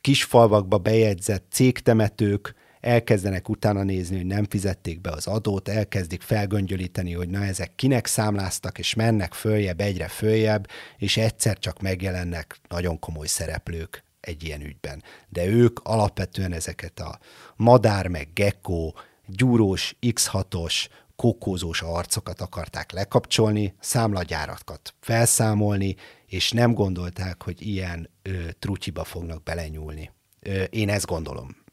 kisfalvakba 0.00 0.78
bejegyzett 0.78 1.46
cégtemetők, 1.50 2.54
elkezdenek 2.88 3.48
utána 3.48 3.82
nézni, 3.82 4.16
hogy 4.16 4.26
nem 4.26 4.44
fizették 4.44 5.00
be 5.00 5.10
az 5.10 5.26
adót, 5.26 5.68
elkezdik 5.68 6.22
felgöngyölíteni, 6.22 7.12
hogy 7.12 7.28
na 7.28 7.44
ezek 7.44 7.74
kinek 7.74 8.06
számláztak, 8.06 8.78
és 8.78 8.94
mennek 8.94 9.32
följebb, 9.34 9.80
egyre 9.80 10.08
följebb, 10.08 10.68
és 10.96 11.16
egyszer 11.16 11.58
csak 11.58 11.80
megjelennek 11.80 12.56
nagyon 12.68 12.98
komoly 12.98 13.26
szereplők 13.26 14.04
egy 14.20 14.44
ilyen 14.44 14.60
ügyben. 14.60 15.02
De 15.28 15.46
ők 15.46 15.78
alapvetően 15.82 16.52
ezeket 16.52 17.00
a 17.00 17.18
madár 17.56 18.06
meg 18.06 18.28
gecko, 18.34 18.92
gyúrós, 19.26 19.96
X6-os, 20.00 20.86
kokózós 21.16 21.82
arcokat 21.82 22.40
akarták 22.40 22.92
lekapcsolni, 22.92 23.74
számlagyárakat 23.80 24.94
felszámolni, 25.00 25.96
és 26.26 26.50
nem 26.50 26.74
gondolták, 26.74 27.42
hogy 27.42 27.66
ilyen 27.66 28.10
ö, 28.22 28.30
trutyiba 28.58 29.04
fognak 29.04 29.42
belenyúlni. 29.42 30.10
Ö, 30.40 30.62
én 30.62 30.88
ezt 30.88 31.06
gondolom. 31.06 31.66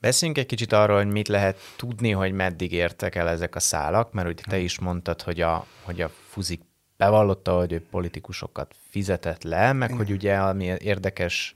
Beszéljünk 0.00 0.40
egy 0.40 0.46
kicsit 0.46 0.72
arról, 0.72 0.96
hogy 0.96 1.12
mit 1.12 1.28
lehet 1.28 1.58
tudni, 1.76 2.10
hogy 2.10 2.32
meddig 2.32 2.72
értek 2.72 3.14
el 3.14 3.28
ezek 3.28 3.54
a 3.54 3.60
szálak, 3.60 4.12
mert 4.12 4.28
ugye 4.28 4.42
te 4.48 4.58
is 4.58 4.78
mondtad, 4.78 5.22
hogy 5.22 5.40
a, 5.40 5.66
hogy 5.82 6.00
a 6.00 6.10
Fuzik 6.28 6.60
bevallotta, 6.96 7.56
hogy 7.56 7.72
ő 7.72 7.86
politikusokat 7.90 8.74
fizetett 8.90 9.42
le, 9.42 9.72
meg 9.72 9.92
hogy 9.92 10.10
ugye 10.10 10.36
ami 10.36 10.64
érdekes 10.64 11.54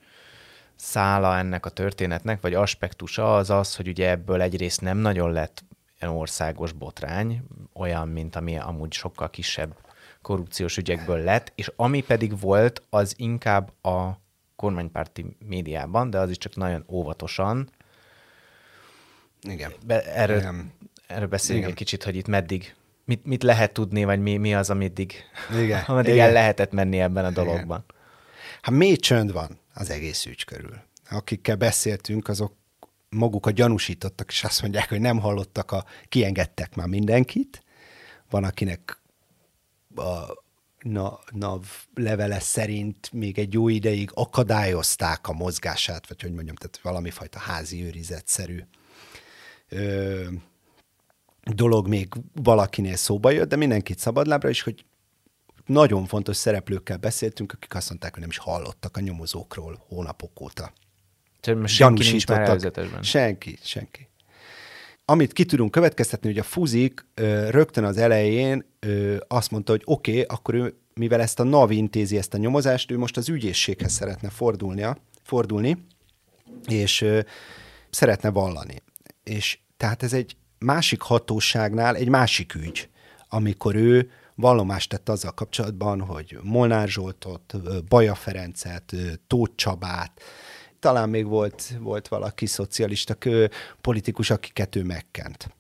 szála 0.77 1.37
ennek 1.37 1.67
a 1.67 1.71
történetnek, 1.71 2.41
vagy 2.41 2.55
aspektusa 2.55 3.37
az 3.37 3.51
az, 3.51 3.77
hogy 3.77 3.89
ugye 3.89 4.11
ebből 4.11 4.41
egyrészt 4.41 4.81
nem 4.81 4.99
nagyon 4.99 5.33
lett 5.33 5.65
országos 6.01 6.73
botrány, 6.73 7.43
olyan, 7.75 8.09
mint 8.09 8.37
ami 8.37 8.59
amúgy 8.59 8.93
sokkal 8.93 9.31
kisebb 9.31 9.77
korrupciós 10.23 10.77
ügyekből 10.77 11.19
lett, 11.19 11.53
és 11.55 11.73
ami 11.77 12.03
pedig 12.03 12.41
volt, 12.41 12.83
az 12.91 13.15
inkább 13.17 13.73
a 13.83 14.21
kormánypárti 14.57 15.37
médiában, 15.47 16.11
de 16.11 16.19
az 16.19 16.31
is 16.31 16.39
csak 16.39 16.57
nagyon 16.57 16.85
óvatosan. 16.89 17.71
Igen. 19.49 19.73
Be, 19.87 20.15
erről, 20.15 20.39
Igen. 20.39 20.73
erről 21.07 21.29
beszéljünk 21.29 21.67
Igen. 21.67 21.79
egy 21.79 21.85
kicsit, 21.85 22.03
hogy 22.03 22.17
itt 22.17 22.27
meddig, 22.27 22.75
mit, 23.05 23.25
mit 23.25 23.43
lehet 23.43 23.73
tudni, 23.73 24.05
vagy 24.05 24.21
mi, 24.21 24.37
mi 24.37 24.55
az, 24.55 24.71
ameddig, 24.71 25.15
Igen. 25.61 25.83
ameddig 25.93 26.13
Igen. 26.13 26.27
el 26.27 26.33
lehetett 26.33 26.73
menni 26.73 27.01
ebben 27.01 27.25
a 27.25 27.31
dologban. 27.31 27.85
Igen. 27.89 28.01
Hát 28.63 28.75
mély 28.75 28.97
csönd 28.97 29.33
van 29.33 29.59
az 29.75 29.91
egész 29.91 30.27
ügy 30.27 30.45
körül. 30.45 30.81
Akikkel 31.11 31.57
beszéltünk, 31.57 32.29
azok 32.29 32.53
magukat 33.09 33.55
gyanúsítottak, 33.55 34.31
és 34.31 34.45
azt 34.45 34.63
mondják, 34.63 34.89
hogy 34.89 35.01
nem 35.01 35.19
hallottak, 35.19 35.73
a, 35.73 35.85
kiengedtek 36.09 36.75
már 36.75 36.87
mindenkit. 36.87 37.63
Van, 38.31 38.45
akinek 38.45 39.01
a 39.97 40.43
na, 40.79 41.19
NAV 41.31 41.65
levele 41.95 42.41
szerint 42.41 43.13
még 43.13 43.39
egy 43.39 43.53
jó 43.53 43.69
ideig 43.69 44.11
akadályozták 44.15 45.29
a 45.29 45.33
mozgását, 45.33 46.09
vagy 46.09 46.23
hogy 46.23 46.33
mondjam, 46.33 46.55
tehát 46.55 46.81
valami 46.83 47.11
fajta 47.11 47.39
házi 47.39 47.85
őrizetszerű 47.85 48.61
ö, 49.73 50.25
dolog 51.55 51.89
még 51.89 52.09
valakinél 52.43 52.97
szóba 52.97 53.31
jött, 53.31 53.49
de 53.49 53.57
mindenkit 53.57 53.99
szabadlábra 53.99 54.49
is, 54.49 54.63
hogy 54.63 54.85
nagyon 55.67 56.07
fontos 56.07 56.37
szereplőkkel 56.37 56.97
beszéltünk, 56.97 57.53
akik 57.53 57.75
azt 57.75 57.89
mondták, 57.89 58.13
hogy 58.13 58.21
nem 58.21 58.31
is 58.31 58.39
hallottak 58.39 58.97
a 58.97 59.01
nyomozókról 59.01 59.85
hónapok 59.89 60.41
óta. 60.41 60.73
Senki 61.67 62.11
nincs 62.11 62.27
már 62.27 62.47
Senki, 63.03 63.59
senki. 63.63 64.09
Amit 65.05 65.33
ki 65.33 65.45
tudunk 65.45 65.71
következtetni, 65.71 66.29
hogy 66.29 66.39
a 66.39 66.43
Fuzik 66.43 67.07
ö, 67.15 67.51
rögtön 67.51 67.85
az 67.85 67.97
elején 67.97 68.65
ö, 68.81 69.17
azt 69.29 69.51
mondta, 69.51 69.73
hogy 69.73 69.83
oké, 69.85 70.11
okay, 70.11 70.23
akkor 70.23 70.55
ő, 70.55 70.75
mivel 70.95 71.21
ezt 71.21 71.41
a 71.41 71.43
NAV 71.43 71.71
intézi 71.71 72.17
ezt 72.17 72.35
a 72.35 72.39
nyomozást, 72.39 72.91
ő 72.91 72.99
most 72.99 73.17
az 73.17 73.29
ügyészséghez 73.29 73.93
szeretne 73.93 74.31
fordulnia, 74.31 74.97
fordulni, 75.23 75.87
és 76.67 77.01
ö, 77.01 77.21
szeretne 77.91 78.31
vallani. 78.31 78.83
És 79.25 79.59
tehát 79.83 80.03
ez 80.03 80.13
egy 80.13 80.37
másik 80.59 81.01
hatóságnál 81.01 81.97
egy 81.97 82.09
másik 82.09 82.55
ügy, 82.55 82.89
amikor 83.29 83.75
ő 83.75 84.11
vallomást 84.35 84.89
tett 84.89 85.09
azzal 85.09 85.33
kapcsolatban, 85.33 86.01
hogy 86.01 86.39
Molnár 86.43 86.89
Zsoltot, 86.89 87.55
Baja 87.89 88.15
Ferencet, 88.15 88.95
Tóth 89.27 89.55
Csabát, 89.55 90.21
talán 90.79 91.09
még 91.09 91.27
volt, 91.27 91.73
volt 91.81 92.09
valaki 92.09 92.47
szocialista 92.47 93.17
politikus, 93.81 94.31
akiket 94.31 94.77
ő 94.77 94.85
megkent. 94.85 95.51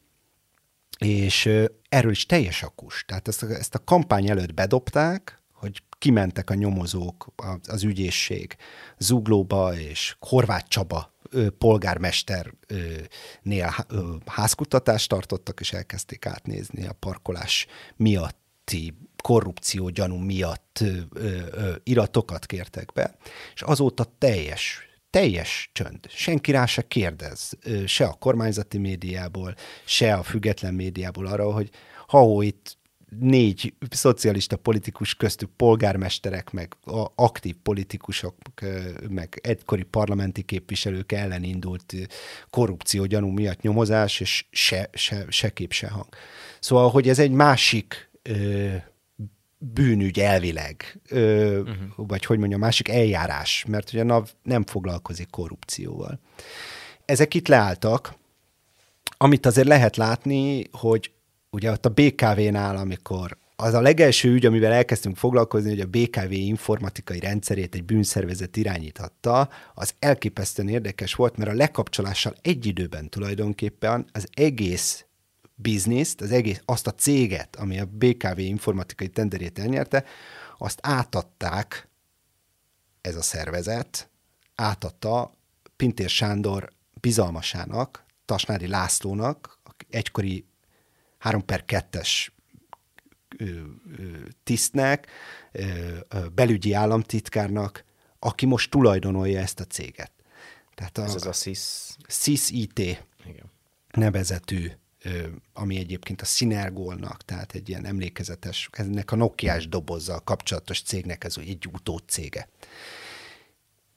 És 0.99 1.47
erről 1.89 2.11
is 2.11 2.27
teljes 2.27 2.63
akus. 2.63 3.05
Tehát 3.05 3.29
ezt 3.29 3.43
a, 3.43 3.47
ezt 3.47 3.75
a 3.75 3.85
kampány 3.85 4.31
előtt 4.31 4.55
bedobták, 4.55 5.43
hogy 5.53 5.83
kimentek 5.99 6.51
a 6.51 6.55
nyomozók, 6.55 7.33
az 7.69 7.83
ügyészség 7.83 8.57
Zuglóba 8.99 9.79
és 9.79 10.17
Horváth 10.21 10.69
Csaba 10.69 11.12
polgármesternél 11.59 13.75
házkutatást 14.27 15.09
tartottak, 15.09 15.61
és 15.61 15.73
elkezdték 15.73 16.27
átnézni 16.27 16.87
a 16.87 16.93
parkolás 16.93 17.67
miatti 17.97 18.95
korrupció 19.23 19.89
gyanú 19.89 20.17
miatt 20.17 20.85
iratokat 21.83 22.47
kértek 22.47 22.93
be, 22.93 23.17
és 23.55 23.63
azóta 23.63 24.05
teljes 24.19 24.91
teljes 25.11 25.71
csönd. 25.73 25.99
Senki 26.09 26.53
rá 26.53 26.67
se 26.67 26.83
kérdez, 26.83 27.53
se 27.87 28.05
a 28.05 28.13
kormányzati 28.13 28.79
médiából, 28.79 29.55
se 29.85 30.15
a 30.15 30.23
független 30.23 30.75
médiából 30.75 31.27
arra, 31.27 31.53
hogy 31.53 31.71
ha 32.07 32.43
itt 32.43 32.79
négy 33.21 33.75
szocialista 33.91 34.57
politikus 34.57 35.15
köztük 35.15 35.51
polgármesterek, 35.57 36.51
meg 36.51 36.77
aktív 37.15 37.55
politikusok, 37.63 38.35
meg 39.09 39.41
egykori 39.43 39.83
parlamenti 39.83 40.43
képviselők 40.43 41.13
ellen 41.13 41.43
indult 41.43 41.95
korrupció 42.51 43.05
gyanú 43.05 43.29
miatt 43.29 43.61
nyomozás, 43.61 44.21
és 44.21 44.47
se, 44.51 44.91
se, 44.93 45.25
se 45.29 45.51
kép, 45.51 45.73
se 45.73 45.89
hang. 45.89 46.09
Szóval, 46.61 46.91
hogy 46.91 47.09
ez 47.09 47.19
egy 47.19 47.31
másik 47.31 48.11
bűnügy 49.59 50.21
elvileg, 50.21 51.01
ö, 51.09 51.59
uh-huh. 51.61 51.77
vagy 51.97 52.25
hogy 52.25 52.39
mondjam, 52.39 52.61
másik 52.61 52.89
eljárás, 52.89 53.65
mert 53.69 53.93
ugye 53.93 54.01
a 54.01 54.05
NAV 54.05 54.31
nem 54.43 54.65
foglalkozik 54.65 55.31
korrupcióval. 55.31 56.21
Ezek 57.05 57.35
itt 57.35 57.49
leálltak, 57.49 58.15
amit 59.17 59.47
azért 59.47 59.67
lehet 59.67 59.97
látni, 59.97 60.65
hogy 60.71 61.11
ugye 61.53 61.71
ott 61.71 61.87
a 61.87 61.89
BKV-nál, 61.91 62.77
amikor 62.77 63.37
az 63.57 63.75
a 63.75 63.81
legelső 63.81 64.33
ügy, 64.33 64.47
amivel 64.47 64.73
elkezdtünk 64.73 65.17
foglalkozni, 65.17 65.69
hogy 65.69 65.81
a 65.81 65.87
BKV 65.87 66.33
informatikai 66.33 67.21
rendszerét 67.21 67.75
egy 67.75 67.85
bűnszervezet 67.85 68.57
irányíthatta, 68.57 69.49
az 69.75 69.95
elképesztően 69.99 70.69
érdekes 70.69 71.15
volt, 71.15 71.37
mert 71.37 71.51
a 71.51 71.55
lekapcsolással 71.55 72.35
egy 72.43 72.67
időben 72.67 73.09
tulajdonképpen 73.09 74.07
az 74.13 74.29
egész 74.35 75.05
bizniszt, 75.55 76.21
az 76.21 76.31
egész, 76.31 76.61
azt 76.65 76.87
a 76.87 76.95
céget, 76.95 77.57
ami 77.57 77.79
a 77.79 77.87
BKV 77.87 78.39
informatikai 78.39 79.09
tenderét 79.09 79.59
elnyerte, 79.59 80.05
azt 80.59 80.79
átadták 80.83 81.89
ez 83.01 83.17
a 83.17 83.23
szervezet, 83.23 84.11
átadta 84.55 85.33
Pintér 85.77 86.09
Sándor 86.09 86.73
bizalmasának, 87.01 88.05
Tasnári 88.25 88.67
Lászlónak, 88.67 89.59
egykori 89.91 90.45
3 91.23 91.45
per 91.45 91.65
2-es 91.67 92.29
tisztnek, 94.45 95.07
belügyi 96.35 96.73
államtitkárnak, 96.73 97.85
aki 98.19 98.47
most 98.47 98.71
tulajdonolja 98.71 99.41
ezt 99.41 99.61
a 99.61 99.65
céget. 99.65 100.13
Tehát 100.75 100.99
a, 100.99 101.03
Ez 101.03 101.15
az 101.15 101.27
a 101.27 101.33
SIS. 101.33 101.97
SIS 102.09 102.51
IT 102.51 102.79
Igen. 102.79 103.51
nevezetű 103.91 104.71
ami 105.53 105.79
egyébként 105.79 106.21
a 106.21 106.25
Synergolnak, 106.25 107.25
tehát 107.25 107.55
egy 107.55 107.69
ilyen 107.69 107.85
emlékezetes, 107.85 108.69
ennek 108.73 109.13
a 109.13 109.17
Nokia-s 109.17 109.69
dobozzal 109.69 110.21
kapcsolatos 110.21 110.83
cégnek 110.83 111.25
ez 111.25 111.37
egy 111.39 111.69
utód 111.73 112.03
cége. 112.09 112.49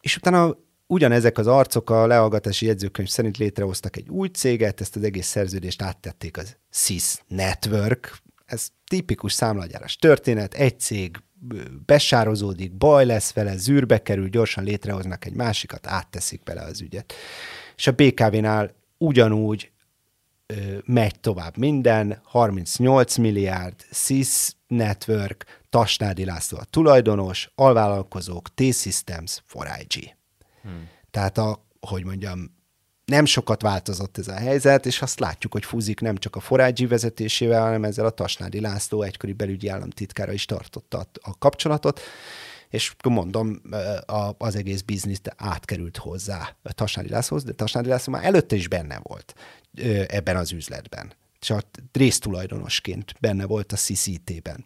És 0.01 0.15
utána 0.15 0.57
ugyanezek 0.87 1.37
az 1.37 1.47
arcok 1.47 1.89
a 1.89 2.07
lehallgatási 2.07 2.65
jegyzőkönyv 2.65 3.07
szerint 3.07 3.37
létrehoztak 3.37 3.97
egy 3.97 4.09
új 4.09 4.27
céget, 4.27 4.81
ezt 4.81 4.95
az 4.95 5.03
egész 5.03 5.27
szerződést 5.27 5.81
áttették 5.81 6.37
az 6.37 6.57
SIS 6.75 7.17
Network, 7.27 8.17
ez 8.45 8.67
tipikus 8.87 9.33
számlagyáras 9.33 9.95
történet, 9.95 10.53
egy 10.53 10.79
cég 10.79 11.17
besározódik, 11.85 12.73
baj 12.73 13.05
lesz 13.05 13.33
vele, 13.33 13.57
zűrbe 13.57 14.01
kerül, 14.01 14.29
gyorsan 14.29 14.63
létrehoznak 14.63 15.25
egy 15.25 15.33
másikat, 15.33 15.87
átteszik 15.87 16.43
bele 16.43 16.61
az 16.61 16.81
ügyet. 16.81 17.13
És 17.75 17.87
a 17.87 17.91
BKV-nál 17.91 18.75
ugyanúgy 18.97 19.71
megy 20.85 21.19
tovább 21.19 21.57
minden, 21.57 22.21
38 22.23 23.17
milliárd, 23.17 23.85
SIS 23.91 24.51
Network, 24.67 25.61
Tasnádi 25.69 26.25
László 26.25 26.57
a 26.57 26.63
tulajdonos, 26.63 27.51
alvállalkozók, 27.55 28.53
T-Systems, 28.53 29.43
4IG. 29.53 30.09
Hmm. 30.61 30.89
Tehát 31.11 31.37
a, 31.37 31.65
hogy 31.79 32.03
mondjam, 32.03 32.54
nem 33.05 33.25
sokat 33.25 33.61
változott 33.61 34.17
ez 34.17 34.27
a 34.27 34.33
helyzet, 34.33 34.85
és 34.85 35.01
azt 35.01 35.19
látjuk, 35.19 35.51
hogy 35.51 35.65
Fúzik 35.65 35.99
nem 35.99 36.17
csak 36.17 36.35
a 36.35 36.39
Forágyi 36.39 36.85
vezetésével, 36.85 37.61
hanem 37.61 37.83
ezzel 37.83 38.05
a 38.05 38.09
Tasnádi 38.09 38.59
László 38.59 39.01
egykori 39.01 39.33
belügyi 39.33 39.67
államtitkára 39.67 40.31
is 40.31 40.45
tartotta 40.45 41.05
a 41.21 41.37
kapcsolatot, 41.37 41.99
és 42.69 42.95
mondom, 43.03 43.61
az 44.37 44.55
egész 44.55 44.81
biznisz 44.81 45.21
átkerült 45.35 45.97
hozzá 45.97 46.55
Tasnádi 46.63 47.09
Lászlóhoz, 47.09 47.45
de 47.45 47.53
Tasnádi 47.53 47.89
László 47.89 48.13
már 48.13 48.25
előtte 48.25 48.55
is 48.55 48.67
benne 48.67 48.99
volt 49.03 49.35
ebben 50.07 50.35
az 50.35 50.51
üzletben 50.51 51.13
csak 51.45 51.65
résztulajdonosként 51.91 53.13
benne 53.19 53.45
volt 53.45 53.71
a 53.71 53.75
CCT-ben. 53.75 54.65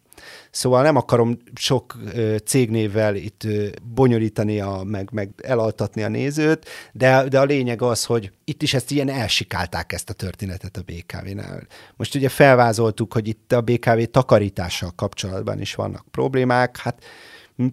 Szóval 0.50 0.82
nem 0.82 0.96
akarom 0.96 1.38
sok 1.54 1.96
cégnévvel 2.44 3.16
itt 3.16 3.46
bonyolítani, 3.82 4.60
a, 4.60 4.82
meg, 4.84 5.08
meg 5.12 5.30
elaltatni 5.42 6.02
a 6.02 6.08
nézőt, 6.08 6.68
de, 6.92 7.28
de 7.28 7.40
a 7.40 7.44
lényeg 7.44 7.82
az, 7.82 8.04
hogy 8.04 8.32
itt 8.44 8.62
is 8.62 8.74
ezt 8.74 8.90
ilyen 8.90 9.08
elsikálták 9.08 9.92
ezt 9.92 10.10
a 10.10 10.12
történetet 10.12 10.76
a 10.76 10.82
BKV-nál. 10.82 11.66
Most 11.96 12.14
ugye 12.14 12.28
felvázoltuk, 12.28 13.12
hogy 13.12 13.28
itt 13.28 13.52
a 13.52 13.60
BKV 13.60 14.02
takarítással 14.10 14.92
kapcsolatban 14.96 15.60
is 15.60 15.74
vannak 15.74 16.06
problémák, 16.10 16.76
hát 16.76 17.04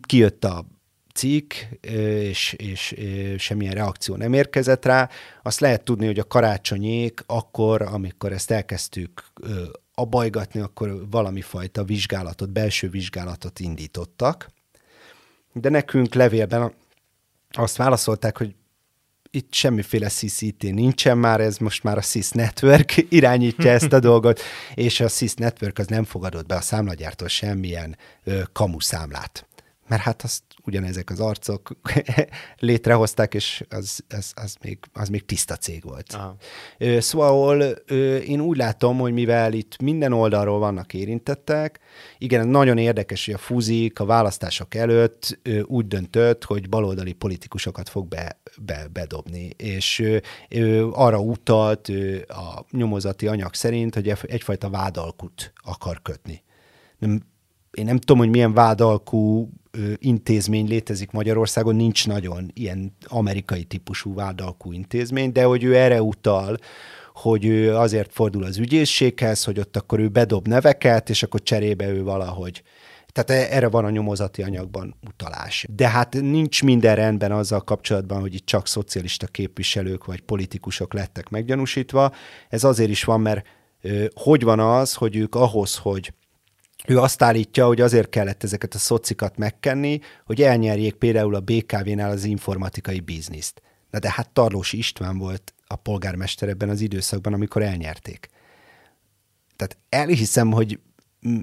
kijött 0.02 0.44
a 0.44 0.66
cikk, 1.18 1.54
és, 1.82 2.54
és, 2.54 2.96
semmilyen 3.38 3.74
reakció 3.74 4.16
nem 4.16 4.34
érkezett 4.34 4.86
rá. 4.86 5.10
Azt 5.44 5.60
lehet 5.60 5.84
tudni, 5.84 6.06
hogy 6.06 6.20
a 6.20 6.28
karácsonyék 6.28 7.24
akkor, 7.26 7.82
amikor 7.82 8.32
ezt 8.32 8.52
elkezdtük 8.52 9.24
abajgatni, 9.94 10.60
akkor 10.60 11.10
valami 11.10 11.42
fajta 11.42 11.84
vizsgálatot, 11.84 12.50
belső 12.50 12.90
vizsgálatot 12.90 13.60
indítottak. 13.60 14.50
De 15.54 15.70
nekünk 15.70 16.14
levélben 16.14 16.74
azt 17.50 17.76
válaszolták, 17.76 18.38
hogy 18.38 18.56
itt 19.32 19.54
semmiféle 19.54 20.08
CCT 20.08 20.62
nincsen 20.62 21.18
már, 21.18 21.42
ez 21.42 21.58
most 21.58 21.84
már 21.84 21.98
a 21.98 22.02
SIS 22.02 22.30
Network 22.30 22.98
irányítja 23.20 23.72
ezt 23.72 23.94
a 23.94 24.00
dolgot, 24.00 24.42
és 24.74 25.00
a 25.00 25.08
SIS 25.08 25.34
Network 25.34 25.80
az 25.80 25.88
nem 25.88 26.04
fogadott 26.04 26.46
be 26.46 26.56
a 26.56 26.62
számlagyártól 26.62 27.28
semmilyen 27.28 27.98
ö, 28.24 28.42
kamuszámlát. 28.54 29.48
Mert 29.88 30.02
hát 30.02 30.22
azt 30.22 30.44
ugyanezek 30.64 31.10
az 31.10 31.20
arcok 31.20 31.72
létrehozták, 32.60 33.34
és 33.34 33.66
az, 33.70 34.04
az, 34.10 34.32
az, 34.36 34.56
még, 34.64 34.80
az 34.94 35.10
még 35.10 35.26
tiszta 35.26 35.56
cég 35.56 35.84
volt. 35.84 36.14
Aha. 36.14 36.36
Szóval 37.00 37.62
én 38.20 38.40
úgy 38.40 38.58
látom, 38.58 38.98
hogy 38.98 39.14
mivel 39.14 39.54
itt 39.54 39.82
minden 39.82 40.14
oldalról 40.14 40.60
vannak 40.60 40.94
érintettek, 40.94 41.80
igen, 42.18 42.48
nagyon 42.48 42.78
érdekes, 42.78 43.26
hogy 43.26 43.34
a 43.34 43.38
Fúzik 43.38 44.00
a 44.00 44.06
választások 44.06 44.76
előtt 44.76 45.40
úgy 45.66 45.88
döntött, 45.88 46.44
hogy 46.44 46.70
baloldali 46.70 47.14
politikusokat 47.14 47.90
fog 47.90 48.08
be, 48.08 48.40
be, 48.62 48.88
bedobni, 48.94 49.50
és 49.58 50.04
arra 50.92 51.20
utalt 51.20 51.92
a 52.28 52.66
nyomozati 52.72 53.28
anyag 53.28 53.54
szerint, 53.54 53.94
hogy 53.94 54.14
egyfajta 54.22 54.70
vádalkut 54.70 55.54
akar 55.56 56.02
kötni. 56.02 56.44
Nem, 56.98 57.22
én 57.72 57.86
nem 57.86 57.98
tudom, 57.98 58.18
hogy 58.18 58.30
milyen 58.30 58.54
vádalkú 58.54 59.50
intézmény 59.98 60.68
létezik 60.68 61.12
Magyarországon, 61.12 61.76
nincs 61.76 62.08
nagyon 62.08 62.52
ilyen 62.54 62.96
amerikai 63.08 63.64
típusú 63.64 64.14
vádalkú 64.14 64.72
intézmény, 64.72 65.32
de 65.32 65.44
hogy 65.44 65.64
ő 65.64 65.76
erre 65.76 66.02
utal, 66.02 66.58
hogy 67.14 67.46
ő 67.46 67.76
azért 67.76 68.12
fordul 68.14 68.44
az 68.44 68.58
ügyészséghez, 68.58 69.44
hogy 69.44 69.60
ott 69.60 69.78
akkor 69.78 70.00
ő 70.00 70.08
bedob 70.08 70.48
neveket, 70.48 71.10
és 71.10 71.24
akkor 71.24 71.44
cserébe 71.44 71.90
ő 71.90 72.04
valahogy 72.04 72.64
tehát 73.24 73.44
e- 73.44 73.56
erre 73.56 73.68
van 73.68 73.86
a 73.86 73.90
nyomozati 73.90 74.44
anyagban 74.44 74.96
utalás. 75.08 75.66
De 75.70 75.90
hát 75.90 76.14
nincs 76.22 76.64
minden 76.64 76.96
rendben 76.96 77.32
azzal 77.32 77.62
kapcsolatban, 77.62 78.20
hogy 78.20 78.34
itt 78.34 78.46
csak 78.46 78.68
szocialista 78.68 79.28
képviselők 79.28 80.06
vagy 80.06 80.22
politikusok 80.22 80.94
lettek 80.94 81.30
meggyanúsítva. 81.30 82.12
Ez 82.50 82.64
azért 82.64 82.90
is 82.90 83.04
van, 83.04 83.22
mert 83.22 83.46
hogy 84.14 84.44
van 84.44 84.60
az, 84.60 84.94
hogy 84.94 85.16
ők 85.16 85.36
ahhoz, 85.36 85.76
hogy 85.76 86.14
ő 86.86 87.00
azt 87.00 87.22
állítja, 87.22 87.66
hogy 87.66 87.82
azért 87.82 88.10
kellett 88.10 88.44
ezeket 88.44 88.74
a 88.74 88.78
szocikat 88.78 89.38
megkenni, 89.38 90.00
hogy 90.26 90.42
elnyerjék 90.42 90.94
például 90.94 91.36
a 91.36 91.40
BKV-nál 91.40 92.10
az 92.10 92.24
informatikai 92.24 93.00
bizniszt. 93.00 93.62
Na 93.92 94.00
de 94.00 94.12
hát 94.12 94.30
Tarlósi 94.30 94.78
István 94.78 95.18
volt 95.18 95.54
a 95.68 95.76
polgármester 95.76 96.50
ebben 96.50 96.70
az 96.70 96.82
időszakban, 96.82 97.34
amikor 97.34 97.62
elnyerték. 97.62 98.30
Tehát 99.56 99.78
elhiszem, 99.90 100.52
hogy 100.52 100.80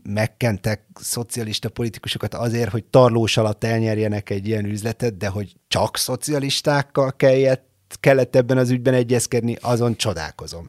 megkentek 0.02 0.82
szocialista 0.94 1.68
politikusokat 1.68 2.34
azért, 2.34 2.70
hogy 2.70 2.84
tarlós 2.84 3.36
alatt 3.36 3.64
elnyerjenek 3.64 4.30
egy 4.30 4.46
ilyen 4.46 4.64
üzletet, 4.64 5.16
de 5.16 5.28
hogy 5.28 5.56
csak 5.68 5.96
szocialistákkal 5.96 7.12
kellett, 7.16 7.73
kellett 8.00 8.36
ebben 8.36 8.58
az 8.58 8.70
ügyben 8.70 8.94
egyezkedni, 8.94 9.56
azon 9.60 9.96
csodálkozom. 9.96 10.68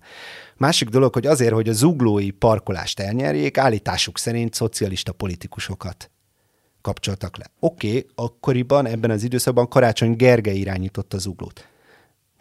Másik 0.58 0.90
dolog, 0.90 1.14
hogy 1.14 1.26
azért, 1.26 1.54
hogy 1.54 1.70
a 1.70 1.74
zuglói 1.74 2.32
parkolást 2.32 3.00
elnyerjék, 3.00 3.58
állításuk 3.58 4.18
szerint 4.18 4.54
szocialista 4.54 5.12
politikusokat 5.12 6.10
kapcsoltak 6.82 7.38
le. 7.38 7.52
Oké, 7.60 7.88
okay, 7.88 8.06
akkoriban 8.16 8.86
ebben 8.86 9.12
az 9.12 9.24
időszakban 9.24 9.68
Karácsony 9.68 10.16
Gergely 10.16 10.58
irányította 10.58 11.18
az 11.18 11.26
uglót. 11.26 11.68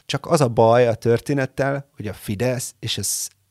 Csak 0.06 0.26
az 0.26 0.40
a 0.40 0.48
baj 0.48 0.88
a 0.88 0.94
történettel, 0.94 1.88
hogy 1.96 2.06
a 2.06 2.12
Fidesz 2.12 2.74
és 2.78 2.98
a 2.98 3.02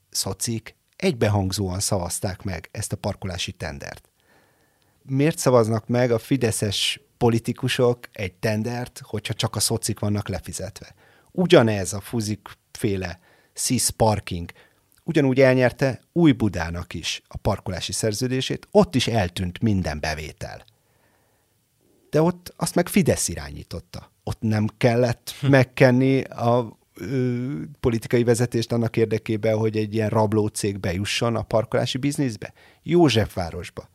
szocik 0.09 0.75
egybehangzóan 0.95 1.79
szavazták 1.79 2.43
meg 2.43 2.69
ezt 2.71 2.93
a 2.93 2.95
parkolási 2.95 3.51
tendert. 3.51 4.09
Miért 5.01 5.38
szavaznak 5.38 5.88
meg 5.88 6.11
a 6.11 6.19
fideszes 6.19 7.01
politikusok 7.17 7.99
egy 8.11 8.34
tendert, 8.34 9.01
hogyha 9.03 9.34
csak 9.34 9.55
a 9.55 9.59
szocik 9.59 9.99
vannak 9.99 10.27
lefizetve? 10.27 10.95
Ugyanez 11.36 11.93
a 11.93 11.99
fuzik 11.99 12.47
féle 12.71 13.19
SIS 13.53 13.89
Parking 13.89 14.51
ugyanúgy 15.03 15.39
elnyerte 15.39 16.01
Új 16.11 16.31
Budának 16.31 16.93
is 16.93 17.21
a 17.27 17.38
parkolási 17.38 17.91
szerződését, 17.91 18.67
ott 18.71 18.95
is 18.95 19.07
eltűnt 19.07 19.61
minden 19.61 19.99
bevétel. 19.99 20.65
De 22.09 22.21
ott 22.21 22.53
azt 22.57 22.75
meg 22.75 22.88
Fidesz 22.88 23.27
irányította. 23.27 24.11
Ott 24.23 24.41
nem 24.41 24.67
kellett 24.77 25.36
hm. 25.39 25.47
megkenni 25.47 26.21
a 26.21 26.77
ö, 26.93 27.61
politikai 27.79 28.23
vezetést 28.23 28.71
annak 28.71 28.97
érdekében, 28.97 29.57
hogy 29.57 29.77
egy 29.77 29.93
ilyen 29.93 30.09
rabló 30.09 30.47
cég 30.47 30.79
bejusson 30.79 31.36
a 31.36 31.41
parkolási 31.41 31.97
bizniszbe. 31.97 32.53
Józsefvárosba. 32.84 33.89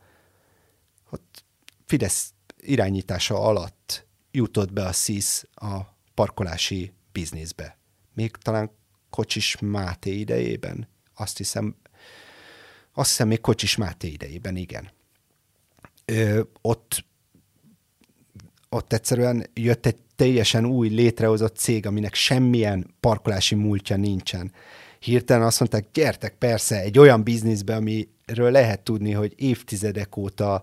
Ott 1.11 1.45
Fidesz 1.86 2.32
irányítása 2.61 3.41
alatt 3.41 4.07
jutott 4.30 4.72
be 4.72 4.84
a 4.84 4.93
SZISZ 4.93 5.47
a 5.55 5.78
parkolási 6.14 6.93
bizniszbe. 7.19 7.79
Még 8.14 8.31
talán 8.31 8.71
Kocsis 9.11 9.59
Máté 9.61 10.19
idejében. 10.19 10.89
Azt 11.14 11.37
hiszem, 11.37 11.77
azt 12.95 13.09
hiszem 13.09 13.29
még 13.29 13.41
Kocsis 13.41 13.77
Máté 13.77 14.09
idejében, 14.09 14.57
igen. 14.57 14.91
Ö, 16.05 16.41
ott, 16.61 17.05
ott 18.69 18.93
egyszerűen 18.93 19.47
jött 19.55 19.87
egy 19.87 19.97
teljesen 20.16 20.64
új 20.64 20.89
létrehozott 20.89 21.57
cég, 21.57 21.87
aminek 21.87 22.14
semmilyen 22.14 22.95
parkolási 23.01 23.55
múltja 23.55 23.97
nincsen. 23.97 24.53
Hirtelen 24.99 25.47
azt 25.47 25.61
mondták, 25.61 25.87
gyertek 25.93 26.35
persze 26.35 26.81
egy 26.81 26.99
olyan 26.99 27.23
bizniszbe, 27.23 27.75
amiről 28.29 28.51
lehet 28.51 28.81
tudni, 28.81 29.12
hogy 29.12 29.33
évtizedek 29.37 30.16
óta 30.16 30.62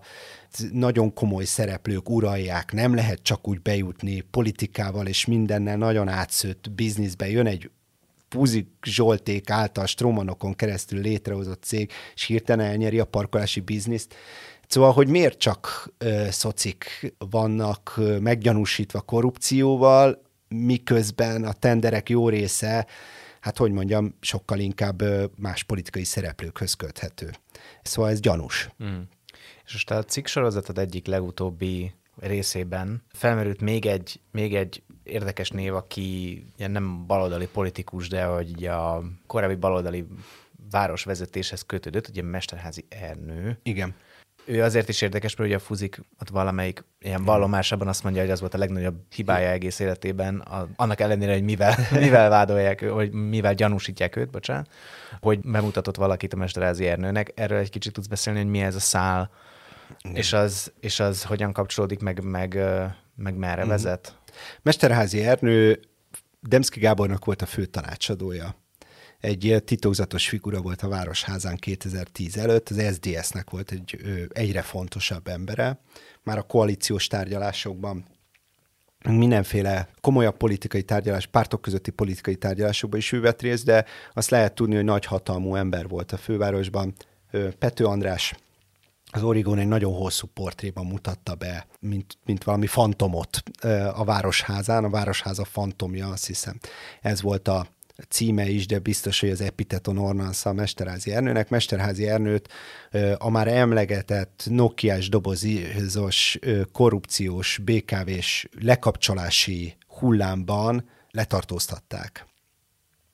nagyon 0.72 1.14
komoly 1.14 1.44
szereplők 1.44 2.10
uralják, 2.10 2.72
nem 2.72 2.94
lehet 2.94 3.22
csak 3.22 3.48
úgy 3.48 3.62
bejutni 3.62 4.20
politikával 4.20 5.06
és 5.06 5.24
mindennel 5.24 5.76
nagyon 5.76 6.08
átszőtt 6.08 6.70
bizniszbe. 6.70 7.28
Jön 7.28 7.46
egy 7.46 7.70
Puzik 8.28 8.68
Zsolték 8.82 9.50
által 9.50 9.86
Stromanokon 9.86 10.54
keresztül 10.54 11.00
létrehozott 11.00 11.62
cég, 11.62 11.90
és 12.14 12.24
hirtelen 12.24 12.66
elnyeri 12.66 12.98
a 12.98 13.04
parkolási 13.04 13.60
bizniszt. 13.60 14.14
Szóval, 14.66 14.92
hogy 14.92 15.08
miért 15.08 15.38
csak 15.38 15.90
ö, 15.98 16.26
szocik 16.30 17.14
vannak 17.18 17.92
ö, 17.96 18.18
meggyanúsítva 18.18 19.00
korrupcióval, 19.00 20.22
miközben 20.48 21.44
a 21.44 21.52
tenderek 21.52 22.08
jó 22.08 22.28
része, 22.28 22.86
hát 23.40 23.56
hogy 23.56 23.72
mondjam, 23.72 24.14
sokkal 24.20 24.58
inkább 24.58 25.00
ö, 25.00 25.24
más 25.36 25.62
politikai 25.62 26.04
szereplőkhöz 26.04 26.74
köthető. 26.74 27.30
Szóval 27.86 28.10
ez 28.10 28.20
gyanús. 28.20 28.70
Mm. 28.84 29.00
És 29.64 29.72
most 29.72 29.90
a 29.90 30.04
cikk 30.04 30.26
sorozatod 30.26 30.78
egyik 30.78 31.06
legutóbbi 31.06 31.94
részében 32.16 33.02
felmerült 33.08 33.60
még 33.60 33.86
egy, 33.86 34.20
még 34.30 34.54
egy 34.54 34.82
érdekes 35.02 35.50
név, 35.50 35.74
aki 35.74 36.44
ilyen 36.56 36.70
nem 36.70 37.06
baloldali 37.06 37.46
politikus, 37.46 38.08
de 38.08 38.24
hogy 38.24 38.64
a 38.64 39.02
korábbi 39.26 39.54
baloldali 39.54 40.06
városvezetéshez 40.70 41.62
kötődött, 41.62 42.08
ugye 42.08 42.22
Mesterházi 42.22 42.84
Ernő. 42.88 43.58
Igen. 43.62 43.94
Ő 44.46 44.62
azért 44.62 44.88
is 44.88 45.00
érdekes, 45.00 45.36
mert 45.36 45.48
ugye 45.48 45.58
a 45.58 45.62
Fuzik 45.62 46.00
ott 46.20 46.28
valamelyik 46.28 46.84
ilyen 47.00 47.24
vallomásában 47.24 47.88
azt 47.88 48.02
mondja, 48.02 48.22
hogy 48.22 48.30
az 48.30 48.40
volt 48.40 48.54
a 48.54 48.58
legnagyobb 48.58 48.94
hibája 49.14 49.50
egész 49.50 49.78
életében, 49.78 50.38
a, 50.38 50.68
annak 50.76 51.00
ellenére, 51.00 51.32
hogy 51.32 51.42
mivel, 51.42 51.74
mivel 52.00 52.28
vádolják, 52.28 52.88
hogy 52.88 53.12
mivel 53.12 53.54
gyanúsítják 53.54 54.16
őt, 54.16 54.30
bocsánat, 54.30 54.70
hogy 55.20 55.40
bemutatott 55.40 55.96
valakit 55.96 56.32
a 56.32 56.36
Mesterházi 56.36 56.86
Ernőnek. 56.86 57.32
Erről 57.34 57.58
egy 57.58 57.70
kicsit 57.70 57.92
tudsz 57.92 58.06
beszélni, 58.06 58.38
hogy 58.38 58.50
mi 58.50 58.60
ez 58.60 58.74
a 58.74 58.80
szál, 58.80 59.30
és 60.12 60.32
az, 60.32 60.72
és 60.80 61.00
az 61.00 61.24
hogyan 61.24 61.52
kapcsolódik, 61.52 62.00
meg, 62.00 62.22
meg, 62.22 62.58
meg 63.16 63.34
merre 63.34 63.64
mm. 63.64 63.68
vezet? 63.68 64.18
Mesterházi 64.62 65.24
Ernő 65.24 65.80
Demszki 66.40 66.80
Gábornak 66.80 67.24
volt 67.24 67.42
a 67.42 67.46
fő 67.46 67.64
tanácsadója. 67.64 68.54
Egy 69.20 69.62
titokzatos 69.64 70.28
figura 70.28 70.60
volt 70.60 70.82
a 70.82 70.88
Városházán 70.88 71.56
2010 71.56 72.36
előtt, 72.36 72.68
az 72.68 72.94
SDS-nek 72.94 73.50
volt 73.50 73.70
egy 73.70 73.98
egyre 74.28 74.62
fontosabb 74.62 75.28
embere. 75.28 75.80
Már 76.22 76.38
a 76.38 76.42
koalíciós 76.42 77.06
tárgyalásokban 77.06 78.04
mindenféle 79.08 79.88
komolyabb 80.00 80.36
politikai 80.36 80.82
tárgyalás, 80.82 81.26
pártok 81.26 81.60
közötti 81.60 81.90
politikai 81.90 82.36
tárgyalásokban 82.36 82.98
is 82.98 83.12
ő 83.12 83.20
vett 83.20 83.40
részt, 83.40 83.64
de 83.64 83.84
azt 84.14 84.30
lehet 84.30 84.54
tudni, 84.54 84.74
hogy 84.74 84.84
nagy 84.84 85.04
hatalmú 85.04 85.54
ember 85.54 85.88
volt 85.88 86.12
a 86.12 86.16
fővárosban. 86.16 86.94
Pető 87.58 87.84
András 87.84 88.34
az 89.10 89.22
Origon 89.22 89.58
egy 89.58 89.68
nagyon 89.68 89.92
hosszú 89.92 90.26
portréban 90.26 90.86
mutatta 90.86 91.34
be, 91.34 91.66
mint, 91.80 92.18
mint 92.24 92.44
valami 92.44 92.66
fantomot 92.66 93.42
a 93.94 94.04
Városházán, 94.04 94.84
a 94.84 94.90
Városháza 94.90 95.44
fantomja, 95.44 96.08
azt 96.08 96.26
hiszem. 96.26 96.58
Ez 97.00 97.22
volt 97.22 97.48
a 97.48 97.66
címe 98.08 98.48
is, 98.48 98.66
de 98.66 98.78
biztos, 98.78 99.20
hogy 99.20 99.30
az 99.30 99.40
Epiteton 99.40 99.98
Ornansz 99.98 100.46
a 100.46 100.52
Mesterházi 100.52 101.12
Ernőnek. 101.12 101.48
Mesterházi 101.48 102.08
Ernőt 102.08 102.48
a 103.18 103.30
már 103.30 103.48
emlegetett 103.48 104.42
Nokiás 104.46 105.08
dobozos 105.08 106.38
korrupciós 106.72 107.58
BKV-s 107.58 108.48
lekapcsolási 108.60 109.76
hullámban 109.88 110.88
letartóztatták. 111.10 112.26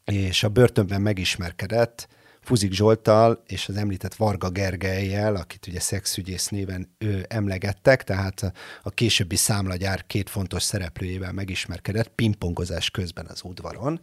És 0.05 0.43
a 0.43 0.49
börtönben 0.49 1.01
megismerkedett 1.01 2.09
Fuzik 2.41 2.73
Zsoltal 2.73 3.43
és 3.47 3.69
az 3.69 3.77
említett 3.77 4.15
Varga 4.15 4.51
Gergelyel, 4.51 5.35
akit 5.37 5.67
ugye 5.67 5.81
szexügyész 5.81 6.49
néven 6.49 6.95
ő 6.99 7.25
emlegettek, 7.29 8.05
tehát 8.05 8.53
a 8.83 8.91
későbbi 8.91 9.37
számlagyár 9.37 10.07
két 10.07 10.31
fontos 10.31 10.63
szereplőjével 10.63 11.33
megismerkedett 11.33 12.09
pingpongozás 12.09 12.91
közben 12.91 13.27
az 13.27 13.41
udvaron. 13.45 14.01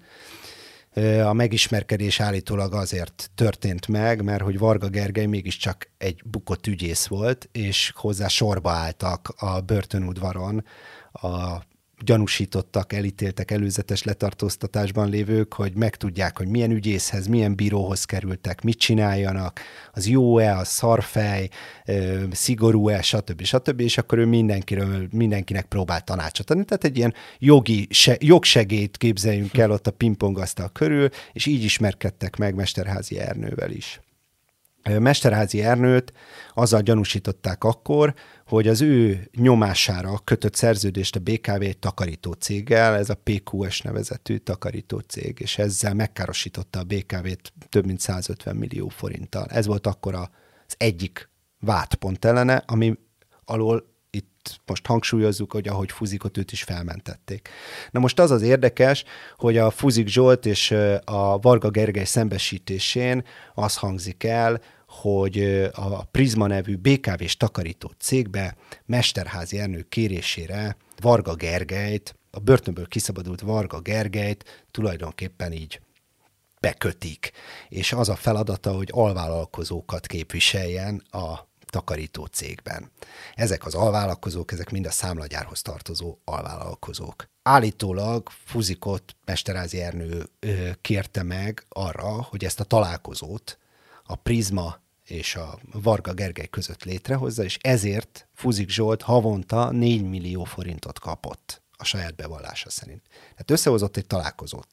A 1.24 1.34
megismerkedés 1.34 2.20
állítólag 2.20 2.74
azért 2.74 3.32
történt 3.36 3.88
meg, 3.88 4.24
mert 4.24 4.42
hogy 4.42 4.58
Varga 4.58 4.88
Gergely 4.88 5.26
mégiscsak 5.26 5.90
egy 5.98 6.22
bukott 6.26 6.68
ügyész 6.68 7.08
volt, 7.08 7.50
és 7.52 7.92
hozzá 7.96 8.28
sorba 8.28 8.72
álltak 8.72 9.34
a 9.38 9.62
börtönudvaron 9.62 10.66
a 11.12 11.68
gyanúsítottak, 12.04 12.94
elítéltek 12.94 13.52
előzetes 13.52 14.04
letartóztatásban 14.04 15.10
lévők, 15.10 15.54
hogy 15.54 15.74
megtudják, 15.76 16.38
hogy 16.38 16.48
milyen 16.48 16.72
ügyészhez, 16.72 17.28
milyen 17.28 17.56
bíróhoz 17.56 18.06
kerültek, 18.06 18.62
mit 18.62 18.78
csináljanak, 18.78 19.60
az 19.94 20.08
jó-e, 20.08 20.58
a 20.58 20.64
szarfej, 20.64 21.50
szigorú-e, 22.32 23.02
stb. 23.02 23.44
stb. 23.44 23.80
És 23.80 23.98
akkor 23.98 24.18
ő 24.18 24.26
mindenkiről, 24.26 25.08
mindenkinek 25.12 25.66
próbált 25.66 26.06
tanácsot 26.06 26.50
adni. 26.50 26.66
Tehát 26.66 26.84
egy 26.84 26.98
ilyen 26.98 27.14
jogi, 27.40 27.88
se, 27.90 28.18
jogsegélyt 28.20 28.98
képzeljünk 28.98 29.58
el 29.58 29.72
ott 29.72 29.88
a 29.88 29.92
pingpongasztal 29.92 30.70
körül, 30.72 31.10
és 31.34 31.46
így 31.46 31.64
ismerkedtek 31.64 32.36
meg 32.38 32.56
Mesterházi 32.56 33.20
Ernővel 33.20 33.72
is. 33.72 34.00
Mesterházi 34.84 35.62
Ernőt 35.62 36.14
azzal 36.54 36.82
gyanúsították 36.82 37.64
akkor, 37.64 38.14
hogy 38.46 38.68
az 38.68 38.82
ő 38.82 39.30
nyomására 39.36 40.20
kötött 40.24 40.56
szerződést 40.56 41.16
a 41.16 41.20
BKV 41.20 41.62
egy 41.62 41.78
takarító 41.78 42.32
céggel, 42.32 42.96
ez 42.96 43.10
a 43.10 43.22
PQS 43.24 43.82
nevezetű 43.82 44.38
takarító 44.38 45.00
cég, 45.00 45.40
és 45.40 45.58
ezzel 45.58 45.94
megkárosította 45.94 46.80
a 46.80 46.84
BKV-t 46.84 47.54
több 47.70 47.86
mint 47.86 48.00
150 48.00 48.56
millió 48.56 48.88
forinttal. 48.88 49.46
Ez 49.46 49.66
volt 49.66 49.88
akkor 49.88 50.16
az 50.16 50.76
egyik 50.78 51.30
vádpont 51.60 52.26
ellene, 52.26 52.64
ami 52.68 52.98
alól 53.46 53.89
most 54.66 54.86
hangsúlyozzuk, 54.86 55.52
hogy 55.52 55.68
ahogy 55.68 55.92
Fuzikot 55.92 56.38
őt 56.38 56.52
is 56.52 56.64
felmentették. 56.64 57.50
Na 57.92 58.00
most 58.00 58.20
az 58.20 58.32
az 58.32 58.42
érdekes, 58.42 59.04
hogy 59.38 59.58
a 59.58 59.70
Fuzik 59.70 60.08
Zsolt 60.08 60.46
és 60.46 60.72
a 61.04 61.40
Varga 61.40 61.70
Gergely 61.70 62.04
szembesítésén 62.04 63.26
az 63.54 63.76
hangzik 63.76 64.24
el, 64.24 64.62
hogy 64.88 65.70
a 65.74 66.04
Prisma 66.04 66.48
nevű 66.48 66.76
BKV-s 66.76 67.38
takarító 67.38 67.92
cégbe 68.00 68.56
Mesterházi 68.86 69.60
Ernő 69.60 69.86
kérésére 69.90 70.78
Varga 71.02 71.36
Gergelyt, 71.36 72.16
a 72.32 72.40
börtönből 72.40 72.88
kiszabadult 72.88 73.42
Varga 73.42 73.80
Gergelyt 73.80 74.66
tulajdonképpen 74.72 75.52
így 75.52 75.82
bekötik, 76.60 77.32
és 77.70 77.94
az 77.94 78.10
a 78.10 78.16
feladata, 78.16 78.72
hogy 78.72 78.90
alvállalkozókat 78.92 80.08
képviseljen 80.08 81.04
a 81.12 81.49
takarító 81.70 82.26
cégben. 82.26 82.92
Ezek 83.36 83.66
az 83.66 83.76
alvállalkozók, 83.76 84.52
ezek 84.52 84.70
mind 84.70 84.86
a 84.86 84.92
számlagyárhoz 84.92 85.62
tartozó 85.62 86.18
alvállalkozók. 86.24 87.30
Állítólag 87.44 88.30
Fuzikot 88.46 89.16
Mesterázi 89.26 89.82
Ernő 89.82 90.30
kérte 90.82 91.24
meg 91.24 91.66
arra, 91.70 92.22
hogy 92.22 92.46
ezt 92.46 92.60
a 92.60 92.64
találkozót 92.64 93.58
a 94.04 94.16
Prisma 94.16 94.80
és 95.06 95.36
a 95.36 95.60
Varga 95.72 96.14
Gergely 96.14 96.48
között 96.48 96.84
létrehozza, 96.84 97.44
és 97.44 97.58
ezért 97.62 98.28
Fuzik 98.34 98.70
Zsolt 98.70 99.02
havonta 99.02 99.72
4 99.72 100.04
millió 100.04 100.44
forintot 100.44 101.00
kapott 101.00 101.62
a 101.78 101.84
saját 101.84 102.16
bevallása 102.16 102.70
szerint. 102.70 103.02
Tehát 103.10 103.52
összehozott 103.52 103.98
egy 103.98 104.08
találkozót, 104.08 104.68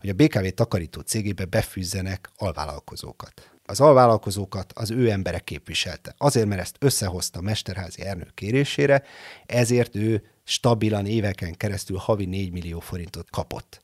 hogy 0.00 0.08
a 0.08 0.14
BKV 0.14 0.46
takarító 0.46 1.00
cégébe 1.00 1.44
befűzzenek 1.44 2.30
alvállalkozókat. 2.36 3.51
Az 3.72 3.80
alvállalkozókat 3.80 4.72
az 4.74 4.90
ő 4.90 5.10
embere 5.10 5.38
képviselte. 5.38 6.14
Azért, 6.18 6.46
mert 6.46 6.60
ezt 6.60 6.76
összehozta 6.78 7.40
Mesterházi 7.40 8.02
Ernő 8.02 8.26
kérésére, 8.34 9.02
ezért 9.46 9.96
ő 9.96 10.22
stabilan 10.44 11.06
éveken 11.06 11.56
keresztül 11.56 11.96
havi 11.96 12.24
4 12.24 12.52
millió 12.52 12.80
forintot 12.80 13.30
kapott. 13.30 13.82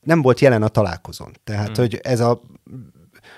Nem 0.00 0.22
volt 0.22 0.40
jelen 0.40 0.62
a 0.62 0.68
találkozón. 0.68 1.32
Tehát, 1.44 1.66
hmm. 1.66 1.76
hogy 1.76 2.00
ez 2.02 2.20
a 2.20 2.40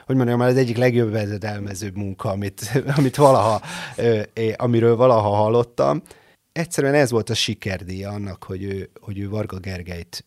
hogy 0.07 0.17
mondjam, 0.17 0.41
az 0.41 0.57
egyik 0.57 0.77
legjobb 0.77 1.11
vezedelmezőbb 1.11 1.97
munka, 1.97 2.31
amit, 2.31 2.71
amit 2.97 3.17
valaha, 3.17 3.61
amiről 4.57 4.97
valaha 4.97 5.29
hallottam. 5.29 6.03
Egyszerűen 6.53 6.95
ez 6.95 7.11
volt 7.11 7.31
a 7.31 7.35
sikerdíja 7.35 8.11
annak, 8.11 8.45
hogy 8.45 8.63
ő, 8.63 8.91
hogy 9.01 9.19
ő 9.19 9.29
Varga 9.29 9.59
Gergelyt 9.59 10.25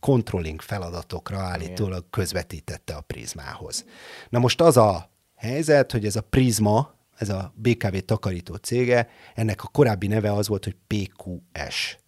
controlling 0.00 0.60
feladatokra 0.60 1.38
állítólag 1.38 2.10
közvetítette 2.10 2.94
a 2.94 3.00
prizmához. 3.00 3.84
Na 4.28 4.38
most 4.38 4.60
az 4.60 4.76
a 4.76 5.10
helyzet, 5.36 5.92
hogy 5.92 6.06
ez 6.06 6.16
a 6.16 6.20
prizma, 6.20 6.94
ez 7.16 7.28
a 7.28 7.52
BKV 7.56 7.96
takarító 7.96 8.54
cége, 8.54 9.08
ennek 9.34 9.64
a 9.64 9.68
korábbi 9.68 10.06
neve 10.06 10.32
az 10.32 10.48
volt, 10.48 10.64
hogy 10.64 10.76
PQS. 10.86 11.98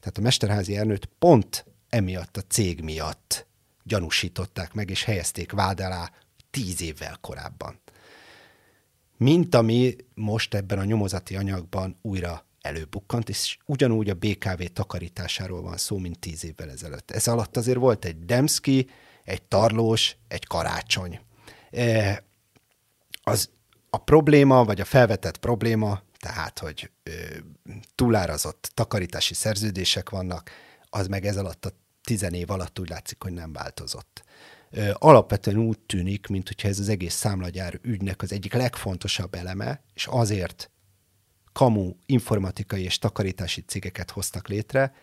Tehát 0.00 0.18
a 0.18 0.20
Mesterházi 0.20 0.76
Ernőt 0.76 1.08
pont 1.18 1.66
emiatt 1.88 2.36
a 2.36 2.42
cég 2.48 2.80
miatt 2.80 3.46
gyanúsították 3.82 4.74
meg, 4.74 4.90
és 4.90 5.04
helyezték 5.04 5.52
vád 5.52 5.80
alá 5.80 6.10
tíz 6.50 6.82
évvel 6.82 7.18
korábban. 7.20 7.80
Mint 9.16 9.54
ami 9.54 9.96
most 10.14 10.54
ebben 10.54 10.78
a 10.78 10.84
nyomozati 10.84 11.36
anyagban 11.36 11.98
újra 12.02 12.46
előbukkant, 12.60 13.28
és 13.28 13.58
ugyanúgy 13.64 14.10
a 14.10 14.14
BKV 14.14 14.62
takarításáról 14.72 15.62
van 15.62 15.76
szó, 15.76 15.98
mint 15.98 16.18
tíz 16.18 16.44
évvel 16.44 16.70
ezelőtt. 16.70 17.10
Ez 17.10 17.28
alatt 17.28 17.56
azért 17.56 17.78
volt 17.78 18.04
egy 18.04 18.24
Demszki, 18.24 18.90
egy 19.24 19.42
Tarlós, 19.42 20.16
egy 20.28 20.46
Karácsony. 20.46 21.20
E, 21.70 22.24
az 23.22 23.50
a 23.90 23.98
probléma, 23.98 24.64
vagy 24.64 24.80
a 24.80 24.84
felvetett 24.84 25.36
probléma, 25.36 26.02
tehát, 26.18 26.58
hogy 26.58 26.90
ö, 27.02 27.10
túlárazott 27.94 28.70
takarítási 28.74 29.34
szerződések 29.34 30.10
vannak, 30.10 30.50
az 30.90 31.06
meg 31.06 31.26
ez 31.26 31.36
alatt 31.36 31.64
a 31.64 31.70
tizen 32.02 32.34
év 32.34 32.50
alatt 32.50 32.78
úgy 32.78 32.88
látszik, 32.88 33.22
hogy 33.22 33.32
nem 33.32 33.52
változott 33.52 34.22
alapvetően 34.92 35.56
úgy 35.56 35.78
tűnik, 35.78 36.26
mint 36.26 36.48
hogyha 36.48 36.68
ez 36.68 36.78
az 36.78 36.88
egész 36.88 37.14
számlagyár 37.14 37.78
ügynek 37.82 38.22
az 38.22 38.32
egyik 38.32 38.52
legfontosabb 38.52 39.34
eleme, 39.34 39.82
és 39.94 40.06
azért 40.06 40.70
kamu 41.58 41.94
informatikai 42.06 42.82
és 42.82 42.98
takarítási 42.98 43.60
cégeket 43.66 44.10
hoztak 44.10 44.48
létre, 44.48 44.94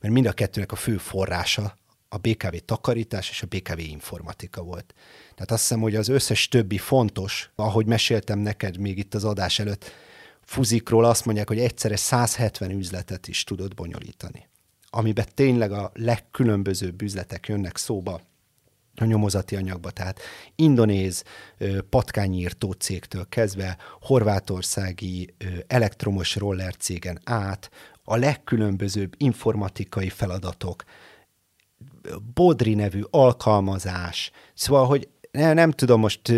mert 0.00 0.14
mind 0.14 0.26
a 0.26 0.32
kettőnek 0.32 0.72
a 0.72 0.76
fő 0.76 0.96
forrása 0.96 1.76
a 2.08 2.16
BKV 2.16 2.56
takarítás 2.64 3.30
és 3.30 3.42
a 3.42 3.46
BKV 3.46 3.78
informatika 3.78 4.62
volt. 4.62 4.94
Tehát 5.34 5.50
azt 5.50 5.60
hiszem, 5.60 5.80
hogy 5.80 5.94
az 5.94 6.08
összes 6.08 6.48
többi 6.48 6.78
fontos, 6.78 7.50
ahogy 7.54 7.86
meséltem 7.86 8.38
neked 8.38 8.78
még 8.78 8.98
itt 8.98 9.14
az 9.14 9.24
adás 9.24 9.58
előtt, 9.58 9.92
Fuzikról 10.44 11.04
azt 11.04 11.24
mondják, 11.24 11.48
hogy 11.48 11.58
egyszerre 11.58 11.96
170 11.96 12.70
üzletet 12.70 13.28
is 13.28 13.44
tudott 13.44 13.74
bonyolítani. 13.74 14.48
Amiben 14.90 15.26
tényleg 15.34 15.72
a 15.72 15.90
legkülönbözőbb 15.94 17.02
üzletek 17.02 17.46
jönnek 17.48 17.76
szóba, 17.76 18.20
a 19.00 19.04
nyomozati 19.04 19.56
anyagba, 19.56 19.90
tehát 19.90 20.20
indonéz 20.54 21.24
patkányírtó 21.90 22.72
cégtől 22.72 23.26
kezdve 23.28 23.76
horvátországi 24.00 25.34
elektromos 25.66 26.36
roller 26.36 26.76
cégen 26.76 27.20
át, 27.24 27.70
a 28.04 28.16
legkülönbözőbb 28.16 29.14
informatikai 29.16 30.08
feladatok, 30.08 30.84
Bodri 32.34 32.74
nevű 32.74 33.02
alkalmazás, 33.10 34.30
szóval, 34.54 34.86
hogy 34.86 35.08
nem, 35.30 35.54
nem 35.54 35.70
tudom 35.70 36.00
most 36.00 36.32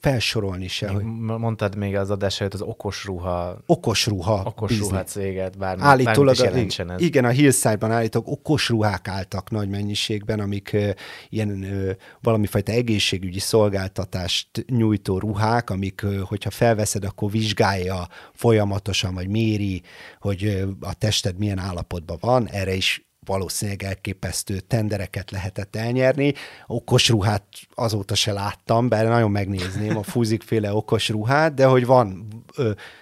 felsorolni 0.00 0.68
se. 0.68 0.88
Hogy... 0.88 1.02
Mondtad 1.04 1.76
még 1.76 1.96
az 1.96 2.10
adás 2.10 2.40
előtt 2.40 2.54
az 2.54 2.62
okos 2.62 3.04
ruha. 3.04 3.58
Okos 3.66 4.06
ruha. 4.06 4.42
Okos 4.44 4.70
business. 4.70 4.90
ruha 4.90 5.02
céget, 5.02 5.58
bármi, 5.58 5.82
Állítólag, 5.82 6.36
bármit 6.36 6.66
is 6.66 6.78
a, 6.78 6.94
Igen, 6.96 7.24
a 7.24 7.28
Hillside-ban 7.28 7.90
állítólag 7.90 8.28
okos 8.28 8.68
ruhák 8.68 9.08
álltak 9.08 9.50
nagy 9.50 9.68
mennyiségben, 9.68 10.40
amik 10.40 10.70
uh, 10.72 10.90
ilyen 11.28 11.48
uh, 11.50 11.90
valami 12.20 12.46
fajta 12.46 12.72
egészségügyi 12.72 13.38
szolgáltatást 13.38 14.48
nyújtó 14.66 15.18
ruhák, 15.18 15.70
amik, 15.70 16.00
uh, 16.04 16.18
hogyha 16.18 16.50
felveszed, 16.50 17.04
akkor 17.04 17.30
vizsgálja 17.30 18.08
folyamatosan, 18.32 19.14
vagy 19.14 19.28
méri, 19.28 19.82
hogy 20.20 20.64
a 20.80 20.94
tested 20.94 21.38
milyen 21.38 21.58
állapotban 21.58 22.18
van. 22.20 22.48
Erre 22.48 22.74
is 22.74 23.06
valószínűleg 23.26 23.82
elképesztő 23.82 24.60
tendereket 24.60 25.30
lehetett 25.30 25.76
elnyerni. 25.76 26.34
Okos 26.66 27.08
ruhát 27.08 27.44
azóta 27.74 28.14
se 28.14 28.32
láttam, 28.32 28.88
bár 28.88 29.06
nagyon 29.06 29.30
megnézném 29.30 29.96
a 29.96 30.02
fúzikféle 30.02 30.72
okos 30.72 31.08
ruhát, 31.08 31.54
de 31.54 31.66
hogy 31.66 31.86
van, 31.86 32.28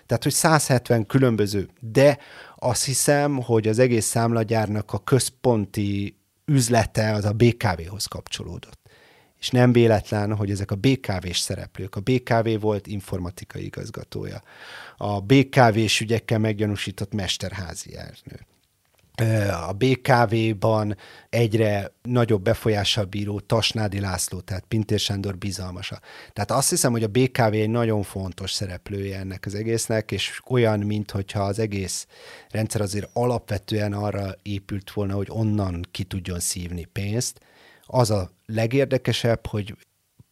tehát 0.07 0.22
hogy 0.22 0.33
170 0.33 1.07
különböző, 1.07 1.68
de 1.81 2.18
azt 2.57 2.85
hiszem, 2.85 3.43
hogy 3.43 3.68
az 3.68 3.79
egész 3.79 4.07
számlagyárnak 4.07 4.93
a 4.93 4.99
központi 4.99 6.16
üzlete 6.45 7.12
az 7.12 7.25
a 7.25 7.33
BKV-hoz 7.33 8.07
kapcsolódott. 8.07 8.83
És 9.41 9.51
nem 9.51 9.72
véletlen, 9.72 10.37
hogy 10.37 10.51
ezek 10.51 10.70
a 10.70 10.75
BKV-s 10.77 11.39
szereplők. 11.39 11.97
A 11.97 12.01
BKV 12.01 12.61
volt 12.61 12.87
informatikai 12.87 13.64
igazgatója. 13.64 14.43
A 14.97 15.20
BKV-s 15.20 16.01
ügyekkel 16.01 16.39
meggyanúsított 16.39 17.12
mesterházi 17.12 17.97
ernő 17.97 18.47
a 19.69 19.73
BKV-ban 19.73 20.97
egyre 21.31 21.93
nagyobb 22.03 22.43
befolyással 22.43 23.05
bíró 23.05 23.41
Tasnádi 23.41 24.01
László, 24.01 24.41
tehát 24.41 24.65
Pintér 24.69 24.99
Sándor 24.99 25.37
bizalmasa. 25.37 26.01
Tehát 26.33 26.51
azt 26.51 26.71
hiszem, 26.71 26.93
hogy 26.93 27.03
a 27.03 27.09
BKV 27.09 27.53
egy 27.53 27.71
nagyon 27.71 28.03
fontos 28.03 28.53
szereplője 28.53 29.19
ennek 29.19 29.47
az 29.47 29.55
egésznek, 29.55 30.12
és 30.12 30.41
olyan, 30.49 30.81
mint 30.81 31.11
hogyha 31.11 31.43
az 31.43 31.59
egész 31.59 32.07
rendszer 32.51 32.81
azért 32.81 33.09
alapvetően 33.12 33.93
arra 33.93 34.35
épült 34.43 34.91
volna, 34.91 35.15
hogy 35.15 35.29
onnan 35.31 35.87
ki 35.91 36.05
tudjon 36.05 36.41
szívni 36.41 36.85
pénzt. 36.85 37.41
Az 37.87 38.11
a 38.11 38.31
legérdekesebb, 38.47 39.47
hogy 39.47 39.77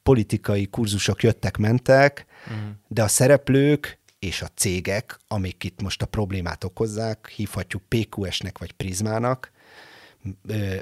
politikai 0.02 0.66
kurzusok 0.66 1.22
jöttek-mentek, 1.22 2.26
uh-huh. 2.46 2.70
de 2.88 3.02
a 3.02 3.08
szereplők 3.08 4.00
és 4.22 4.42
a 4.42 4.48
cégek, 4.54 5.18
amik 5.28 5.64
itt 5.64 5.82
most 5.82 6.02
a 6.02 6.06
problémát 6.06 6.64
okozzák, 6.64 7.28
hívhatjuk 7.28 7.82
PQS-nek 7.88 8.58
vagy 8.58 8.72
Prizmának, 8.72 9.50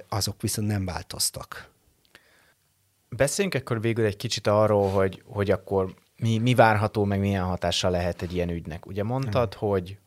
azok 0.09 0.43
viszont 0.43 0.68
nem 0.68 0.84
változtak. 0.84 1.70
Beszéljünk 3.09 3.57
akkor 3.57 3.80
végül 3.80 4.05
egy 4.05 4.16
kicsit 4.16 4.47
arról, 4.47 4.91
hogy, 4.91 5.22
hogy 5.26 5.51
akkor 5.51 5.95
mi, 6.16 6.38
mi 6.38 6.55
várható, 6.55 7.05
meg 7.05 7.20
milyen 7.20 7.45
hatása 7.45 7.88
lehet 7.88 8.22
egy 8.22 8.34
ilyen 8.34 8.49
ügynek. 8.49 8.86
Ugye 8.86 9.03
mondtad, 9.03 9.55
hmm. 9.55 9.68
hogy 9.68 9.99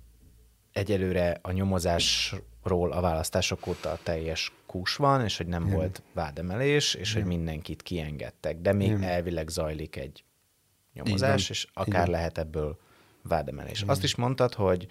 egyelőre 0.71 1.39
a 1.41 1.51
nyomozásról 1.51 2.91
a 2.91 3.01
választások 3.01 3.67
óta 3.67 3.99
teljes 4.03 4.53
kús 4.65 4.95
van, 4.95 5.23
és 5.23 5.37
hogy 5.37 5.47
nem 5.47 5.63
hmm. 5.63 5.73
volt 5.73 6.01
vádemelés, 6.13 6.93
és 6.93 7.13
hmm. 7.13 7.21
hogy 7.21 7.31
mindenkit 7.35 7.81
kiengedtek, 7.81 8.61
de 8.61 8.73
még 8.73 8.91
hmm. 8.91 9.03
elvileg 9.03 9.47
zajlik 9.47 9.95
egy 9.95 10.23
nyomozás, 10.93 11.49
és 11.49 11.67
akár 11.73 12.01
Igen. 12.01 12.09
lehet 12.09 12.37
ebből 12.37 12.77
vádemelés. 13.23 13.85
Mm. 13.85 13.89
Azt 13.89 14.03
is 14.03 14.15
mondtad, 14.15 14.53
hogy, 14.53 14.87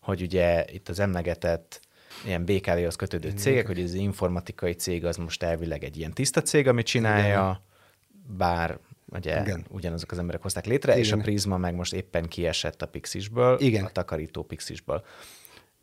hogy 0.00 0.22
ugye 0.22 0.64
itt 0.72 0.88
az 0.88 0.98
emlegetett 0.98 1.80
ilyen 2.24 2.44
BKV-hoz 2.44 2.96
kötődő 2.96 3.30
cégek, 3.30 3.66
hogy 3.66 3.78
ez 3.78 3.84
az 3.84 3.94
informatikai 3.94 4.72
cég 4.72 5.04
az 5.04 5.16
most 5.16 5.42
elvileg 5.42 5.84
egy 5.84 5.96
ilyen 5.96 6.12
tiszta 6.12 6.42
cég, 6.42 6.68
amit 6.68 6.86
csinálja, 6.86 7.24
Igen. 7.26 8.36
bár 8.36 8.78
ugye 9.12 9.40
Igen. 9.40 9.66
ugyanazok 9.68 10.10
az 10.10 10.18
emberek 10.18 10.42
hozták 10.42 10.66
létre, 10.66 10.92
Igen. 10.92 11.04
és 11.04 11.12
a 11.12 11.16
Prisma 11.16 11.56
meg 11.56 11.74
most 11.74 11.92
éppen 11.92 12.28
kiesett 12.28 12.82
a 12.82 12.86
Pixisből, 12.86 13.60
Igen. 13.60 13.84
a 13.84 13.88
takarító 13.88 14.42
Pixisből. 14.42 15.04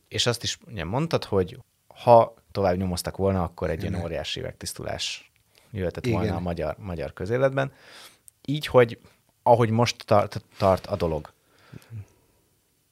És 0.08 0.26
azt 0.26 0.44
is 0.44 0.58
ugye 0.68 0.84
mondtad, 0.84 1.24
hogy 1.24 1.60
ha 1.88 2.34
tovább 2.52 2.78
nyomoztak 2.78 3.18
volna, 3.18 3.44
akkor 3.44 3.70
egy 3.70 3.80
Igen. 3.80 3.92
ilyen 3.92 4.04
óriási 4.04 4.40
megtisztulás 4.40 5.32
jöhetett 5.72 6.06
Igen. 6.06 6.20
volna 6.20 6.36
a 6.36 6.40
magyar, 6.40 6.76
magyar 6.80 7.14
közéletben. 7.14 7.72
Így, 8.46 8.66
hogy 8.66 9.00
ahogy 9.44 9.70
most 9.70 10.06
tart, 10.06 10.42
tart 10.58 10.86
a 10.86 10.96
dolog, 10.96 11.34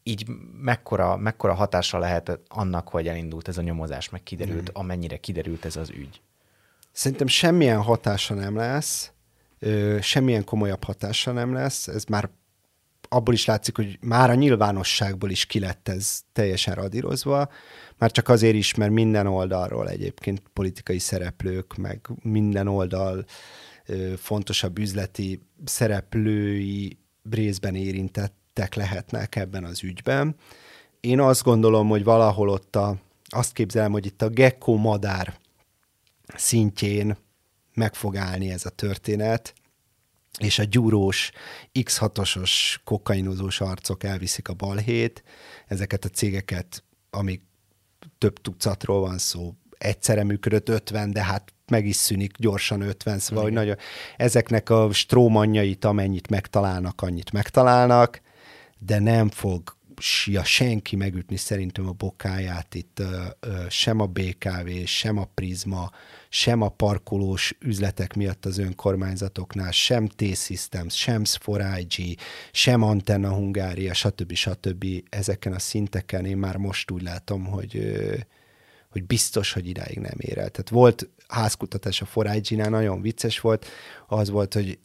így 0.08 0.28
mekkora, 0.62 1.18
mekkora 1.18 1.54
hatása 1.54 1.98
lehet 1.98 2.40
annak, 2.48 2.90
hogy 2.90 3.08
elindult 3.08 3.48
ez 3.48 3.58
a 3.58 3.62
nyomozás, 3.62 4.10
meg 4.10 4.24
kiderült, 4.24 4.70
mm. 4.72 4.80
amennyire 4.80 5.18
kiderült 5.18 5.66
ez 5.66 5.76
az 5.76 5.90
ügy? 5.90 6.22
Szerintem 6.92 7.28
semmilyen 7.28 7.82
hatása 7.82 8.34
nem 8.34 8.56
lesz, 8.56 9.12
ö, 9.60 9.98
semmilyen 10.02 10.44
komolyabb 10.44 10.84
hatása 10.84 11.32
nem 11.32 11.54
lesz, 11.54 11.88
ez 11.88 12.04
már 12.04 12.30
abból 13.10 13.34
is 13.34 13.46
látszik, 13.46 13.76
hogy 13.76 13.98
már 14.02 14.30
a 14.30 14.34
nyilvánosságból 14.34 15.30
is 15.30 15.46
ki 15.46 15.60
lett 15.60 15.88
ez 15.88 16.22
teljesen 16.34 16.76
radírozva, 16.76 17.50
már 17.98 18.12
csak 18.12 18.30
azért 18.30 18.56
is, 18.56 18.76
mert 18.76 18.92
minden 18.92 19.28
oldalról 19.28 19.90
egyébként 19.90 20.42
politikai 20.54 21.00
szereplők, 21.00 21.76
meg 21.76 22.10
minden 22.22 22.68
oldal 22.68 23.26
ö, 23.86 24.14
fontosabb 24.18 24.78
üzleti 24.78 25.42
szereplői 25.64 26.98
részben 27.30 27.76
érintett 27.76 28.44
érintettek 28.56 28.76
lehetnek 28.76 29.36
ebben 29.36 29.64
az 29.64 29.84
ügyben. 29.84 30.36
Én 31.00 31.20
azt 31.20 31.44
gondolom, 31.44 31.88
hogy 31.88 32.04
valahol 32.04 32.50
ott 32.50 32.76
a, 32.76 32.96
azt 33.30 33.54
képzelem, 33.54 33.92
hogy 33.92 34.06
itt 34.06 34.22
a 34.22 34.30
gecko 34.30 34.76
madár 34.76 35.38
szintjén 36.36 37.18
meg 37.74 37.96
fog 37.96 38.18
állni 38.18 38.52
ez 38.52 38.66
a 38.66 38.70
történet, 38.70 39.54
és 40.40 40.60
a 40.60 40.64
gyúrós, 40.64 41.32
X6-osos 41.74 42.76
kokainozós 42.84 43.62
arcok 43.62 44.04
elviszik 44.04 44.48
a 44.48 44.54
balhét, 44.54 45.24
ezeket 45.68 46.06
a 46.06 46.10
cégeket, 46.10 46.84
amik 47.10 47.42
több 48.18 48.42
tucatról 48.42 49.00
van 49.00 49.18
szó, 49.18 49.54
egyszerre 49.78 50.24
működött 50.24 50.70
50, 50.70 51.12
de 51.12 51.24
hát 51.24 51.54
meg 51.68 51.86
is 51.86 51.96
szűnik 51.96 52.38
gyorsan 52.38 52.82
50, 52.82 53.20
szóval, 53.20 53.44
hogy 53.44 53.54
nagyon, 53.54 53.78
ezeknek 54.18 54.70
a 54.70 54.90
strómanjait, 54.92 55.86
amennyit 55.86 56.30
megtalálnak, 56.30 57.02
annyit 57.02 57.32
megtalálnak, 57.32 58.22
de 58.80 59.00
nem 59.00 59.30
fog 59.30 59.76
ja, 60.26 60.44
senki 60.44 60.96
megütni 60.96 61.36
szerintem 61.36 61.88
a 61.88 61.92
bokáját 61.92 62.76
itt 62.76 63.00
ö, 63.00 63.24
ö, 63.40 63.66
sem 63.70 64.00
a 64.00 64.06
BKV, 64.06 64.70
sem 64.86 65.18
a 65.18 65.30
Prisma, 65.34 65.92
sem 66.30 66.62
a 66.62 66.70
parkolós 66.70 67.56
üzletek 67.60 68.14
miatt 68.14 68.46
az 68.46 68.58
önkormányzatoknál, 68.58 69.72
sem 69.72 70.08
T-Systems, 70.08 70.98
sem 70.98 71.24
Sforágy, 71.24 72.18
sem 72.52 72.82
Antenna 72.82 73.34
Hungária, 73.34 73.94
stb. 73.94 74.34
stb. 74.34 74.86
Ezeken 75.10 75.54
a 75.54 75.60
szinteken 75.60 76.26
én 76.26 76.38
már 76.38 76.58
most 76.58 76.92
úgy 76.92 77.02
látom, 77.02 77.46
hogy 77.46 77.94
hogy 78.90 79.06
biztos, 79.06 79.54
hogy 79.54 79.68
idáig 79.68 79.98
nem 79.98 80.16
ér 80.18 80.38
el. 80.38 80.50
Tehát 80.50 80.70
volt 80.70 81.10
házkutatás 81.28 82.02
a 82.02 82.06
Forágynál, 82.06 82.70
nagyon 82.70 83.02
vicces 83.02 83.40
volt, 83.40 83.66
az 84.08 84.30
volt, 84.30 84.54
hogy 84.54 84.80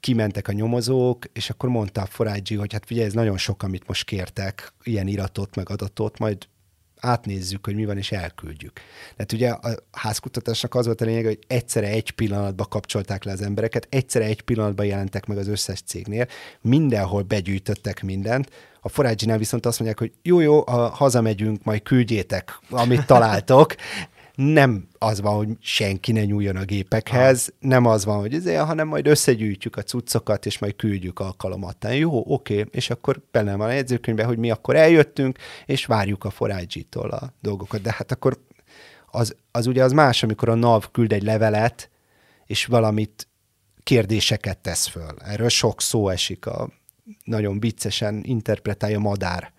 kimentek 0.00 0.48
a 0.48 0.52
nyomozók, 0.52 1.24
és 1.32 1.50
akkor 1.50 1.68
mondta 1.68 2.02
a 2.02 2.06
Forágyi, 2.06 2.54
hogy 2.54 2.72
hát 2.72 2.86
figyelj, 2.86 3.06
ez 3.06 3.12
nagyon 3.12 3.38
sok, 3.38 3.62
amit 3.62 3.86
most 3.86 4.04
kértek, 4.04 4.72
ilyen 4.82 5.06
iratot, 5.06 5.56
meg 5.56 5.70
adatot, 5.70 6.18
majd 6.18 6.48
átnézzük, 7.00 7.64
hogy 7.64 7.74
mi 7.74 7.84
van, 7.84 7.96
és 7.96 8.12
elküldjük. 8.12 8.80
Tehát 9.16 9.32
ugye 9.32 9.50
a 9.50 9.76
házkutatásnak 9.92 10.74
az 10.74 10.84
volt 10.86 11.00
a 11.00 11.04
lényeg, 11.04 11.24
hogy 11.24 11.38
egyszerre 11.46 11.88
egy 11.88 12.10
pillanatban 12.10 12.66
kapcsolták 12.68 13.24
le 13.24 13.32
az 13.32 13.42
embereket, 13.42 13.86
egyszerre 13.90 14.24
egy 14.24 14.40
pillanatban 14.40 14.86
jelentek 14.86 15.26
meg 15.26 15.38
az 15.38 15.48
összes 15.48 15.80
cégnél, 15.80 16.26
mindenhol 16.60 17.22
begyűjtöttek 17.22 18.02
mindent, 18.02 18.50
a 18.80 18.88
forágyinál 18.88 19.38
viszont 19.38 19.66
azt 19.66 19.78
mondják, 19.78 19.98
hogy 19.98 20.12
jó, 20.22 20.40
jó, 20.40 20.62
ha 20.62 20.88
hazamegyünk, 20.88 21.64
majd 21.64 21.82
küldjétek, 21.82 22.58
amit 22.70 23.06
találtok, 23.06 23.74
nem 24.36 24.88
az 24.98 25.20
van, 25.20 25.36
hogy 25.36 25.48
senki 25.60 26.12
ne 26.12 26.24
nyúljon 26.24 26.56
a 26.56 26.64
gépekhez, 26.64 27.48
ah. 27.48 27.68
nem 27.68 27.86
az 27.86 28.04
van, 28.04 28.18
hogy 28.18 28.34
ezért, 28.34 28.64
hanem 28.64 28.88
majd 28.88 29.06
összegyűjtjük 29.06 29.76
a 29.76 29.82
cuccokat, 29.82 30.46
és 30.46 30.58
majd 30.58 30.76
küldjük 30.76 31.20
alkalomattán. 31.20 31.94
Jó, 31.94 32.32
oké, 32.32 32.64
és 32.70 32.90
akkor 32.90 33.22
benne 33.30 33.56
van 33.56 33.68
a 33.68 33.72
jegyzőkönyvbe, 33.72 34.24
hogy 34.24 34.38
mi 34.38 34.50
akkor 34.50 34.76
eljöttünk, 34.76 35.38
és 35.66 35.86
várjuk 35.86 36.24
a 36.24 36.30
forágyitól 36.30 37.10
a 37.10 37.32
dolgokat. 37.40 37.80
De 37.80 37.94
hát 37.96 38.12
akkor 38.12 38.38
az, 39.06 39.36
az 39.50 39.66
ugye 39.66 39.82
az 39.84 39.92
más, 39.92 40.22
amikor 40.22 40.48
a 40.48 40.54
NAV 40.54 40.90
küld 40.90 41.12
egy 41.12 41.22
levelet, 41.22 41.90
és 42.46 42.66
valamit 42.66 43.28
kérdéseket 43.82 44.58
tesz 44.58 44.86
föl. 44.86 45.14
Erről 45.18 45.48
sok 45.48 45.80
szó 45.80 46.08
esik, 46.08 46.46
a, 46.46 46.70
nagyon 47.24 47.60
viccesen 47.60 48.20
interpretálja 48.24 48.98
Madár. 48.98 49.52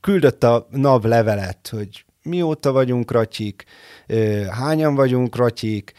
Küldött 0.00 0.44
a 0.44 0.66
NAV 0.70 1.04
levelet, 1.04 1.68
hogy 1.68 2.04
mióta 2.22 2.72
vagyunk 2.72 3.10
ratyik, 3.10 3.64
hányan 4.50 4.94
vagyunk 4.94 5.36
ratyik, 5.36 5.92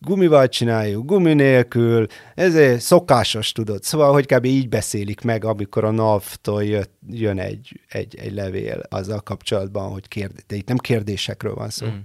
gumival 0.00 0.48
csináljuk, 0.48 1.04
gumi 1.04 1.34
nélkül, 1.34 2.06
ez 2.34 2.82
szokásos, 2.82 3.52
tudod. 3.52 3.82
Szóval, 3.82 4.12
hogy 4.12 4.26
kb. 4.26 4.44
így 4.44 4.68
beszélik 4.68 5.20
meg, 5.20 5.44
amikor 5.44 5.84
a 5.84 5.90
NAV-tól 5.90 6.64
jön 7.08 7.38
egy, 7.38 7.80
egy, 7.88 8.16
egy 8.18 8.32
levél 8.32 8.82
azzal 8.88 9.20
kapcsolatban, 9.20 9.90
hogy 9.90 10.08
kérd... 10.08 10.32
de 10.46 10.56
itt 10.56 10.68
nem 10.68 10.76
kérdésekről 10.76 11.54
van 11.54 11.70
szó. 11.70 11.86
Mm. 11.86 11.98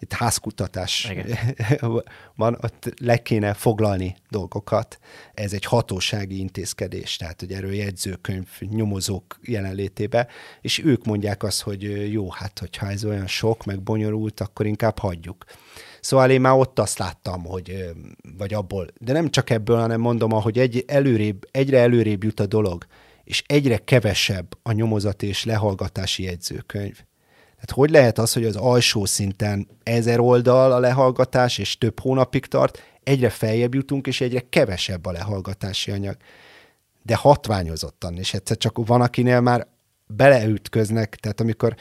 Itt 0.00 0.12
házkutatás 0.12 1.12
van, 2.36 2.58
ott 2.62 2.94
le 3.00 3.16
kéne 3.16 3.54
foglalni 3.54 4.16
dolgokat. 4.30 4.98
Ez 5.34 5.52
egy 5.52 5.64
hatósági 5.64 6.38
intézkedés, 6.38 7.16
tehát 7.16 7.40
hogy 7.40 7.52
erről 7.52 7.74
jegyzőkönyv, 7.74 8.48
nyomozók 8.60 9.38
jelenlétébe, 9.42 10.26
és 10.60 10.84
ők 10.84 11.04
mondják 11.04 11.42
azt, 11.42 11.60
hogy 11.60 12.12
jó, 12.12 12.30
hát 12.30 12.58
hogyha 12.58 12.90
ez 12.90 13.04
olyan 13.04 13.26
sok, 13.26 13.64
meg 13.64 13.82
bonyolult, 13.82 14.40
akkor 14.40 14.66
inkább 14.66 14.98
hagyjuk. 14.98 15.44
Szóval 16.00 16.30
én 16.30 16.40
már 16.40 16.54
ott 16.54 16.78
azt 16.78 16.98
láttam, 16.98 17.44
hogy, 17.44 17.92
vagy 18.38 18.54
abból, 18.54 18.86
de 19.00 19.12
nem 19.12 19.30
csak 19.30 19.50
ebből, 19.50 19.76
hanem 19.76 20.00
mondom, 20.00 20.30
hogy 20.30 20.58
egy 20.58 20.84
előrébb, 20.86 21.48
egyre 21.50 21.78
előrébb 21.78 22.24
jut 22.24 22.40
a 22.40 22.46
dolog, 22.46 22.86
és 23.24 23.42
egyre 23.46 23.78
kevesebb 23.78 24.58
a 24.62 24.72
nyomozat 24.72 25.22
és 25.22 25.44
lehallgatási 25.44 26.22
jegyzőkönyv. 26.22 27.07
Tehát 27.60 27.70
hogy 27.74 27.90
lehet 27.90 28.18
az, 28.18 28.32
hogy 28.32 28.44
az 28.44 28.56
alsó 28.56 29.04
szinten 29.04 29.68
ezer 29.82 30.20
oldal 30.20 30.72
a 30.72 30.78
lehallgatás, 30.78 31.58
és 31.58 31.78
több 31.78 32.00
hónapig 32.00 32.46
tart, 32.46 32.82
egyre 33.02 33.30
feljebb 33.30 33.74
jutunk, 33.74 34.06
és 34.06 34.20
egyre 34.20 34.44
kevesebb 34.48 35.06
a 35.06 35.12
lehallgatási 35.12 35.90
anyag. 35.90 36.16
De 37.02 37.16
hatványozottan, 37.16 38.18
és 38.18 38.34
egyszer 38.34 38.56
csak 38.56 38.86
van, 38.86 39.00
akinél 39.00 39.40
már 39.40 39.66
beleütköznek, 40.06 41.14
tehát 41.14 41.40
amikor 41.40 41.74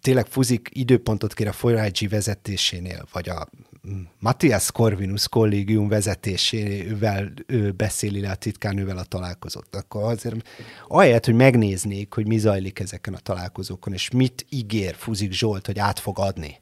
tényleg 0.00 0.26
fuzik 0.26 0.68
időpontot 0.72 1.34
kér 1.34 1.48
a 1.48 1.52
Forágyi 1.52 2.06
vezetésénél, 2.06 3.06
vagy 3.12 3.28
a 3.28 3.48
Matthias 4.18 4.72
Corvinus 4.72 5.28
kollégium 5.28 5.88
vezetésével 5.88 7.32
beszéli 7.76 8.20
le 8.20 8.30
a 8.30 8.34
titkárnővel 8.34 8.98
a 8.98 9.04
találkozót, 9.04 9.76
akkor 9.76 10.02
azért 10.02 10.48
ahelyett, 10.88 11.24
hogy 11.24 11.34
megnéznék, 11.34 12.14
hogy 12.14 12.26
mi 12.26 12.38
zajlik 12.38 12.78
ezeken 12.78 13.14
a 13.14 13.18
találkozókon, 13.18 13.92
és 13.92 14.10
mit 14.10 14.46
ígér 14.48 14.94
Fuzik 14.94 15.32
Zsolt, 15.32 15.66
hogy 15.66 15.78
át 15.78 15.98
fog 15.98 16.18
adni. 16.18 16.60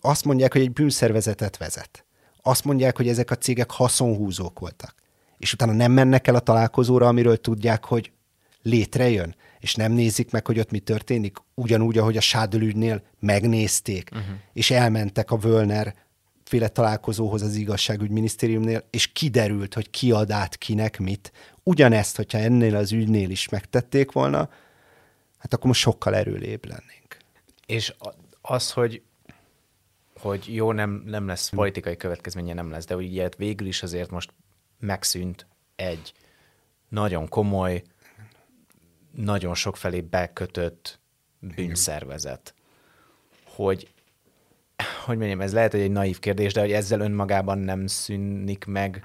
Azt 0.00 0.24
mondják, 0.24 0.52
hogy 0.52 0.60
egy 0.60 0.72
bűnszervezetet 0.72 1.56
vezet. 1.56 2.04
Azt 2.42 2.64
mondják, 2.64 2.96
hogy 2.96 3.08
ezek 3.08 3.30
a 3.30 3.36
cégek 3.36 3.70
haszonhúzók 3.70 4.58
voltak. 4.58 4.94
És 5.38 5.52
utána 5.52 5.72
nem 5.72 5.92
mennek 5.92 6.26
el 6.26 6.34
a 6.34 6.40
találkozóra, 6.40 7.08
amiről 7.08 7.40
tudják, 7.40 7.84
hogy 7.84 8.12
létrejön 8.62 9.34
és 9.64 9.74
nem 9.74 9.92
nézik 9.92 10.30
meg, 10.30 10.46
hogy 10.46 10.58
ott 10.58 10.70
mi 10.70 10.78
történik, 10.78 11.36
ugyanúgy, 11.54 11.98
ahogy 11.98 12.16
a 12.16 12.20
Sádölügynél 12.20 13.02
megnézték, 13.18 14.08
uh-huh. 14.12 14.36
és 14.52 14.70
elmentek 14.70 15.30
a 15.30 15.36
Völner 15.36 15.94
féle 16.44 16.68
találkozóhoz 16.68 17.42
az 17.42 17.54
igazságügyminisztériumnél, 17.54 18.84
és 18.90 19.06
kiderült, 19.06 19.74
hogy 19.74 19.90
ki 19.90 20.10
ad 20.10 20.30
át 20.30 20.56
kinek 20.56 20.98
mit. 20.98 21.32
Ugyanezt, 21.62 22.16
hogyha 22.16 22.38
ennél 22.38 22.76
az 22.76 22.92
ügynél 22.92 23.30
is 23.30 23.48
megtették 23.48 24.12
volna, 24.12 24.50
hát 25.38 25.54
akkor 25.54 25.66
most 25.66 25.80
sokkal 25.80 26.14
erőlébb 26.14 26.64
lennénk. 26.64 27.16
És 27.66 27.94
az, 28.40 28.72
hogy 28.72 29.02
hogy 30.20 30.54
jó, 30.54 30.72
nem, 30.72 31.02
nem 31.06 31.26
lesz 31.26 31.48
politikai 31.48 31.96
következménye, 31.96 32.54
nem 32.54 32.70
lesz, 32.70 32.84
de 32.84 32.96
ilyet 33.00 33.36
végül 33.36 33.66
is 33.66 33.82
azért 33.82 34.10
most 34.10 34.32
megszűnt 34.78 35.46
egy 35.76 36.12
nagyon 36.88 37.28
komoly, 37.28 37.82
nagyon 39.16 39.54
sok 39.54 39.76
felé 39.76 40.00
bekötött 40.00 40.98
bűnszervezet. 41.38 42.54
Hogy, 43.44 43.92
hogy 45.04 45.16
mondjam, 45.16 45.40
ez 45.40 45.52
lehet, 45.52 45.72
hogy 45.72 45.80
egy 45.80 45.90
naív 45.90 46.18
kérdés, 46.18 46.52
de 46.52 46.60
hogy 46.60 46.72
ezzel 46.72 47.00
önmagában 47.00 47.58
nem 47.58 47.86
szűnik 47.86 48.64
meg 48.64 49.04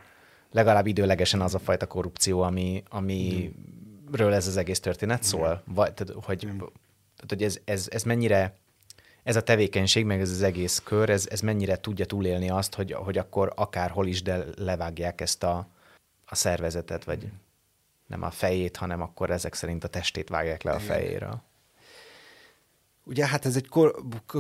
legalább 0.52 0.88
időlegesen 0.88 1.42
az 1.42 1.56
a 1.56 1.60
fajta 1.60 1.86
korrupció, 1.86 2.42
ami, 2.42 2.84
amiről 2.90 4.34
ez 4.34 4.48
az 4.48 4.58
egész 4.58 4.80
történet 4.80 5.24
szól? 5.24 5.64
Vagy, 5.66 5.94
tehát, 5.94 6.24
hogy, 6.24 6.40
tehát, 6.40 7.28
hogy 7.28 7.44
ez, 7.44 7.60
ez, 7.66 7.88
ez 7.92 8.04
mennyire 8.04 8.54
ez 9.24 9.36
a 9.36 9.42
tevékenység, 9.42 10.06
meg 10.06 10.22
ez 10.22 10.32
az 10.32 10.42
egész 10.42 10.82
kör, 10.84 11.10
ez, 11.10 11.28
ez 11.30 11.42
mennyire 11.42 11.78
tudja 11.78 12.06
túlélni 12.06 12.50
azt, 12.50 12.76
hogy, 12.76 12.92
hogy 12.92 13.18
akkor 13.18 13.52
akárhol 13.56 14.08
is, 14.08 14.22
de 14.22 14.44
levágják 14.56 15.22
ezt 15.22 15.44
a, 15.44 15.68
a 16.26 16.36
szervezetet, 16.36 17.04
vagy 17.04 17.32
nem 18.10 18.24
a 18.24 18.32
fejét, 18.32 18.78
hanem 18.78 19.02
akkor 19.02 19.30
ezek 19.30 19.54
szerint 19.54 19.84
a 19.84 19.88
testét 19.88 20.30
vágják 20.30 20.64
le 20.64 20.72
a 20.72 20.80
fejéről. 20.80 21.42
Ugye 23.04 23.28
hát 23.28 23.46
ez 23.46 23.56
egy 23.56 23.68
kor- 23.68 23.96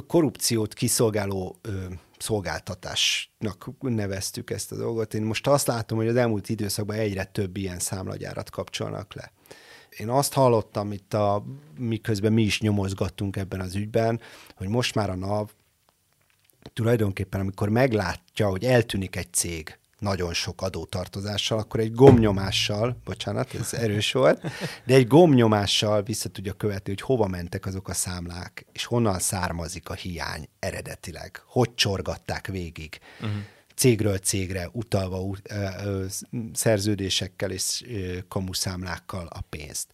korrupciót 0.07 0.73
kiszolgáló 0.73 1.57
ö, 1.61 1.85
szolgáltatásnak 2.17 3.69
neveztük 3.79 4.49
ezt 4.49 4.71
a 4.71 4.75
dolgot. 4.75 5.13
Én 5.13 5.21
most 5.21 5.47
azt 5.47 5.67
látom, 5.67 5.97
hogy 5.97 6.07
az 6.07 6.15
elmúlt 6.15 6.49
időszakban 6.49 6.95
egyre 6.95 7.23
több 7.23 7.57
ilyen 7.57 7.79
számlagyárat 7.79 8.49
kapcsolnak 8.49 9.13
le. 9.13 9.31
Én 9.97 10.09
azt 10.09 10.33
hallottam 10.33 10.91
itt, 10.91 11.13
a, 11.13 11.43
miközben 11.77 12.33
mi 12.33 12.41
is 12.41 12.61
nyomozgattunk 12.61 13.35
ebben 13.35 13.59
az 13.59 13.75
ügyben, 13.75 14.21
hogy 14.55 14.67
most 14.67 14.95
már 14.95 15.09
a 15.09 15.15
NAV 15.15 15.49
tulajdonképpen, 16.73 17.39
amikor 17.39 17.69
meglátja, 17.69 18.49
hogy 18.49 18.65
eltűnik 18.65 19.15
egy 19.15 19.33
cég, 19.33 19.79
nagyon 19.99 20.33
sok 20.33 20.61
adótartozással, 20.61 21.59
akkor 21.59 21.79
egy 21.79 21.93
gomnyomással, 21.93 22.97
bocsánat, 23.03 23.53
ez 23.53 23.73
erős 23.73 24.11
volt, 24.11 24.41
de 24.85 24.93
egy 24.93 25.07
gomnyomással 25.07 26.03
vissza 26.03 26.29
tudja 26.29 26.53
követni, 26.53 26.91
hogy 26.91 27.01
hova 27.01 27.27
mentek 27.27 27.65
azok 27.65 27.87
a 27.87 27.93
számlák, 27.93 28.65
és 28.71 28.85
honnan 28.85 29.19
származik 29.19 29.89
a 29.89 29.93
hiány 29.93 30.47
eredetileg, 30.59 31.41
hogy 31.45 31.75
csorgatták 31.75 32.47
végig. 32.47 32.99
Uh-huh 33.21 33.37
cégről 33.79 34.17
cégre 34.17 34.69
utalva 34.71 35.19
uh, 35.19 35.37
uh, 35.51 36.05
szerződésekkel 36.53 37.51
és 37.51 37.83
uh, 37.87 38.17
kamuszámlákkal 38.27 39.27
a 39.27 39.41
pénzt. 39.49 39.87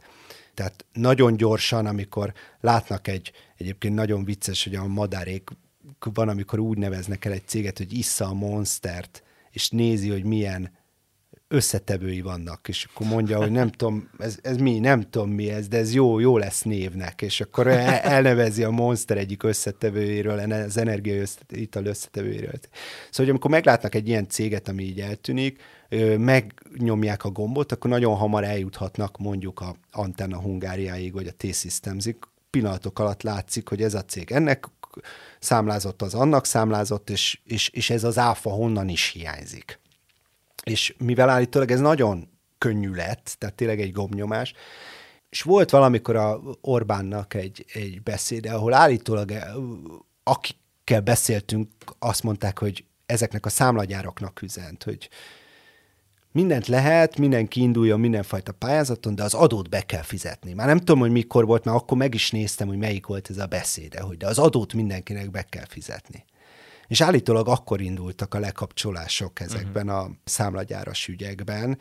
Tehát 0.54 0.86
nagyon 0.94 1.38
gyorsan, 1.38 1.86
amikor 1.86 2.34
látnak 2.60 3.08
egy, 3.08 3.32
egyébként 3.58 3.96
nagyon 3.96 4.24
vicces, 4.24 4.64
hogy 4.64 4.76
a 4.76 4.88
madárék 4.88 5.50
van, 6.00 6.30
amikor 6.30 6.60
úgy 6.60 6.78
neveznek 6.78 7.26
el 7.26 7.32
egy 7.32 7.48
céget, 7.48 7.78
hogy 7.78 7.94
issza 7.94 8.26
a 8.26 8.34
monstert, 8.34 9.24
és 9.56 9.70
nézi, 9.70 10.10
hogy 10.10 10.24
milyen 10.24 10.72
összetevői 11.48 12.22
vannak, 12.22 12.68
és 12.68 12.88
akkor 12.94 13.08
mondja, 13.08 13.38
hogy 13.38 13.52
nem 13.52 13.72
tudom, 13.72 14.10
ez, 14.18 14.38
ez 14.42 14.58
mi, 14.58 14.80
nem 14.80 15.02
tudom 15.02 15.30
mi 15.30 15.50
ez, 15.50 15.68
de 15.68 15.78
ez 15.78 15.94
jó, 15.94 16.20
jó 16.20 16.38
lesz 16.38 16.62
névnek, 16.62 17.22
és 17.22 17.42
akkor 17.42 17.68
elnevezi 17.68 18.64
a 18.64 18.70
Monster 18.70 19.18
egyik 19.18 19.44
összetevőjéről, 19.44 20.52
az 20.52 20.78
energia 20.78 21.24
ital 21.50 21.86
összetevőjéről. 21.86 22.52
Szóval, 22.52 22.70
hogy 23.16 23.30
amikor 23.30 23.52
meglátnak 23.52 23.96
egy 23.96 24.08
ilyen 24.08 24.28
céget, 24.28 24.68
ami 24.68 24.84
így 24.84 25.02
eltűnik, 25.02 25.62
megnyomják 26.18 27.24
a 27.24 27.30
gombot, 27.30 27.72
akkor 27.72 27.90
nagyon 27.90 28.16
hamar 28.16 28.44
eljuthatnak 28.44 29.18
mondjuk 29.18 29.60
a 29.60 29.76
Antenna 29.92 30.42
Hungáriáig, 30.42 31.14
vagy 31.14 31.28
a 31.28 31.34
T-Systemsig, 31.38 32.16
pillanatok 32.50 33.00
alatt 33.00 33.22
látszik, 33.22 33.70
hogy 33.70 33.82
ez 33.82 33.94
a 33.94 34.06
cég 34.06 34.32
ennek 34.32 34.66
számlázott, 35.40 36.02
az 36.02 36.14
annak 36.14 36.46
számlázott, 36.46 37.10
és, 37.10 37.40
és, 37.44 37.70
és 37.70 37.90
ez 37.90 38.04
az 38.04 38.18
áfa 38.18 38.50
honnan 38.50 38.90
is 38.90 39.10
hiányzik. 39.10 39.80
És 40.64 40.96
mivel 40.98 41.30
állítólag 41.30 41.72
ez 41.72 41.80
nagyon 41.80 42.30
könnyű 42.58 42.92
lett, 42.92 43.36
tehát 43.38 43.56
tényleg 43.56 43.82
egy 43.82 43.92
gombnyomás, 43.92 44.54
és 45.30 45.42
volt 45.42 45.70
valamikor 45.70 46.16
a 46.16 46.40
Orbánnak 46.62 47.34
egy, 47.34 47.66
egy 47.74 48.02
beszéde, 48.02 48.54
ahol 48.54 48.74
állítólag 48.74 49.32
akikkel 50.24 51.02
beszéltünk, 51.02 51.70
azt 52.00 52.24
mondták, 52.24 52.60
hogy 52.60 52.86
ezeknek 53.06 53.46
a 53.46 53.50
számlagyáraknak 53.50 54.42
üzent, 54.42 54.84
hogy 54.84 55.10
mindent 56.36 56.68
lehet, 56.68 57.18
mindenki 57.18 57.62
induljon 57.62 58.00
mindenfajta 58.00 58.52
pályázaton, 58.52 59.16
de 59.16 59.24
az 59.24 59.34
adót 59.34 59.70
be 59.70 59.82
kell 59.82 60.02
fizetni. 60.02 60.54
Már 60.54 60.68
nem 60.68 60.78
tudom, 60.78 61.00
hogy 61.00 61.12
mikor 61.12 61.46
volt, 61.46 61.64
mert 61.64 61.78
akkor 61.78 61.98
meg 61.98 62.14
is 62.14 62.32
néztem, 62.32 62.68
hogy 62.68 62.78
melyik 62.78 63.06
volt 63.06 63.30
ez 63.30 63.38
a 63.38 63.46
beszéde, 63.46 64.02
hogy 64.02 64.18
de 64.18 64.28
az 64.28 64.40
adót 64.40 64.74
mindenkinek 64.74 65.32
be 65.32 65.42
kell 65.42 65.66
fizetni. 65.66 66.26
És 66.88 67.02
állítólag 67.02 67.48
akkor 67.48 67.82
indultak 67.82 68.34
a 68.34 68.40
lekapcsolások 68.40 69.40
ezekben 69.40 69.90
a 69.90 70.10
számlagyáras 70.24 71.08
ügyekben. 71.08 71.80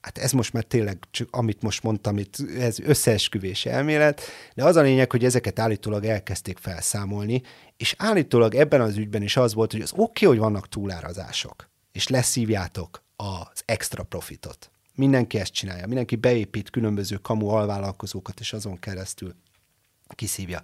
Hát 0.00 0.18
ez 0.18 0.32
most 0.32 0.52
már 0.52 0.64
tényleg, 0.64 0.98
csak 1.10 1.28
amit 1.30 1.62
most 1.62 1.82
mondtam, 1.82 2.18
itt, 2.18 2.36
ez 2.58 2.80
összeesküvés 2.80 3.66
elmélet, 3.66 4.22
de 4.54 4.64
az 4.64 4.76
a 4.76 4.82
lényeg, 4.82 5.10
hogy 5.10 5.24
ezeket 5.24 5.58
állítólag 5.58 6.04
elkezdték 6.04 6.58
felszámolni, 6.58 7.42
és 7.76 7.94
állítólag 7.98 8.54
ebben 8.54 8.80
az 8.80 8.96
ügyben 8.96 9.22
is 9.22 9.36
az 9.36 9.54
volt, 9.54 9.72
hogy 9.72 9.80
az 9.80 9.92
oké, 9.92 10.02
okay, 10.02 10.28
hogy 10.28 10.38
vannak 10.38 10.68
túlárazások, 10.68 11.70
és 11.92 12.08
leszívjátok 12.08 13.03
az 13.16 13.62
extra 13.64 14.02
profitot. 14.02 14.70
Mindenki 14.94 15.38
ezt 15.38 15.52
csinálja, 15.52 15.86
mindenki 15.86 16.16
beépít 16.16 16.70
különböző 16.70 17.16
kamu 17.16 17.48
alvállalkozókat, 17.48 18.40
és 18.40 18.52
azon 18.52 18.78
keresztül 18.78 19.34
kiszívja. 20.08 20.62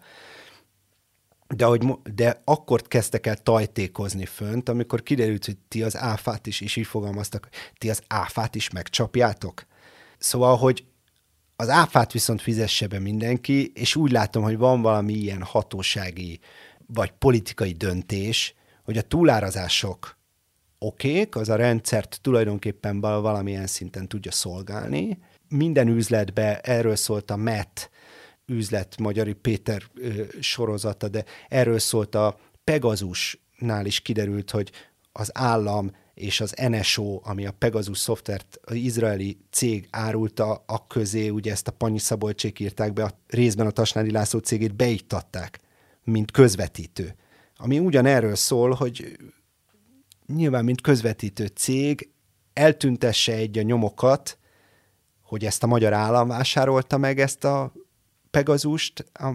De, 1.47 1.65
hogy, 1.65 1.87
de 2.15 2.41
akkor 2.45 2.83
kezdtek 2.83 3.27
el 3.27 3.37
tajtékozni 3.37 4.25
fönt, 4.25 4.69
amikor 4.69 5.03
kiderült, 5.03 5.45
hogy 5.45 5.57
ti 5.69 5.83
az 5.83 5.97
áfát 5.97 6.47
is, 6.47 6.61
és 6.61 6.77
így 6.77 6.87
fogalmaztak, 6.87 7.49
ti 7.79 7.91
az 7.91 8.03
áfát 8.07 8.55
is 8.55 8.71
megcsapjátok. 8.71 9.67
Szóval, 10.19 10.57
hogy 10.57 10.85
az 11.57 11.69
áfát 11.69 12.13
viszont 12.13 12.43
fizesse 12.43 12.87
be 12.87 12.99
mindenki, 12.99 13.73
és 13.75 13.97
úgy 13.97 14.11
látom, 14.11 14.43
hogy 14.43 14.59
van 14.59 14.83
valami 14.83 15.13
ilyen 15.13 15.43
hatósági 15.43 16.41
vagy 16.87 17.11
politikai 17.11 17.73
döntés, 17.73 18.55
hogy 18.85 18.99
a 18.99 19.03
túlárazások 19.03 20.19
okék, 20.83 21.37
az 21.37 21.49
a 21.49 21.57
rendszert 21.57 22.19
tulajdonképpen 22.23 23.01
valamilyen 23.01 23.67
szinten 23.67 24.09
tudja 24.09 24.31
szolgálni. 24.31 25.19
Minden 25.49 25.89
üzletbe 25.89 26.61
erről 26.61 26.97
szólt 26.97 27.31
a 27.31 27.37
MET 27.37 27.91
üzlet, 28.47 28.99
Magyari 28.99 29.33
Péter 29.33 29.83
ö, 29.95 30.23
sorozata, 30.41 31.09
de 31.09 31.25
erről 31.49 31.79
szólt 31.79 32.15
a 32.15 32.39
Pegazusnál 32.65 33.87
is 33.87 34.01
kiderült, 34.01 34.51
hogy 34.51 34.71
az 35.13 35.31
állam 35.35 35.91
és 36.15 36.41
az 36.41 36.55
NSO, 36.69 37.21
ami 37.23 37.47
a 37.47 37.53
Pegasus 37.59 37.99
szoftvert 37.99 38.59
az 38.63 38.75
izraeli 38.75 39.39
cég 39.51 39.89
árulta, 39.91 40.65
a 40.67 40.87
közé 40.87 41.29
ugye 41.29 41.51
ezt 41.53 41.69
a 41.69 41.73
Panyi 41.73 41.99
Szabolcsék 41.99 42.59
írták 42.59 42.93
be, 42.93 43.05
a 43.05 43.19
részben 43.27 43.67
a 43.67 43.71
Tasnádi 43.71 44.11
László 44.11 44.39
cégét 44.39 44.75
beiktatták, 44.75 45.59
mint 46.05 46.31
közvetítő. 46.31 47.15
Ami 47.57 47.79
ugyanerről 47.79 48.35
szól, 48.35 48.71
hogy 48.71 49.17
nyilván, 50.35 50.65
mint 50.65 50.81
közvetítő 50.81 51.47
cég, 51.47 52.11
eltüntesse 52.53 53.33
egy 53.33 53.59
a 53.59 53.63
nyomokat, 53.63 54.39
hogy 55.23 55.45
ezt 55.45 55.63
a 55.63 55.67
magyar 55.67 55.93
állam 55.93 56.29
vásárolta 56.29 56.99
meg 56.99 57.21
ezt 57.21 57.45
a 57.45 57.73
Pegazust, 58.31 59.05
a, 59.13 59.33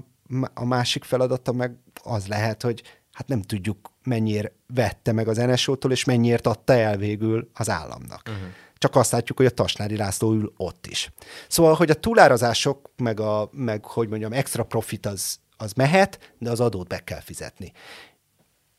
a 0.54 0.66
másik 0.66 1.04
feladata 1.04 1.52
meg 1.52 1.76
az 2.04 2.28
lehet, 2.28 2.62
hogy 2.62 2.84
hát 3.12 3.28
nem 3.28 3.42
tudjuk 3.42 3.92
mennyire 4.04 4.52
vette 4.68 5.12
meg 5.12 5.28
az 5.28 5.38
NSO-tól, 5.38 5.92
és 5.92 6.04
mennyiért 6.04 6.48
adta 6.48 6.74
el 6.74 6.98
végül 6.98 7.50
az 7.54 7.70
államnak. 7.70 8.22
Uh-huh. 8.30 8.48
Csak 8.78 8.96
azt 8.96 9.12
látjuk, 9.12 9.38
hogy 9.38 9.46
a 9.46 9.52
Tasnári 9.52 9.98
László 9.98 10.34
ül 10.34 10.54
ott 10.58 10.88
is. 10.88 11.14
Szóval, 11.48 11.74
hogy 11.74 11.90
a 11.90 11.94
túlárazások, 11.94 12.92
meg, 12.98 13.20
a, 13.20 13.50
meg 13.52 13.86
hogy 13.86 14.10
mondjam, 14.10 14.34
extra 14.34 14.64
profit 14.64 15.06
az, 15.06 15.40
az 15.58 15.74
mehet, 15.74 16.34
de 16.38 16.50
az 16.50 16.60
adót 16.60 16.88
be 16.88 17.04
kell 17.04 17.20
fizetni. 17.20 17.72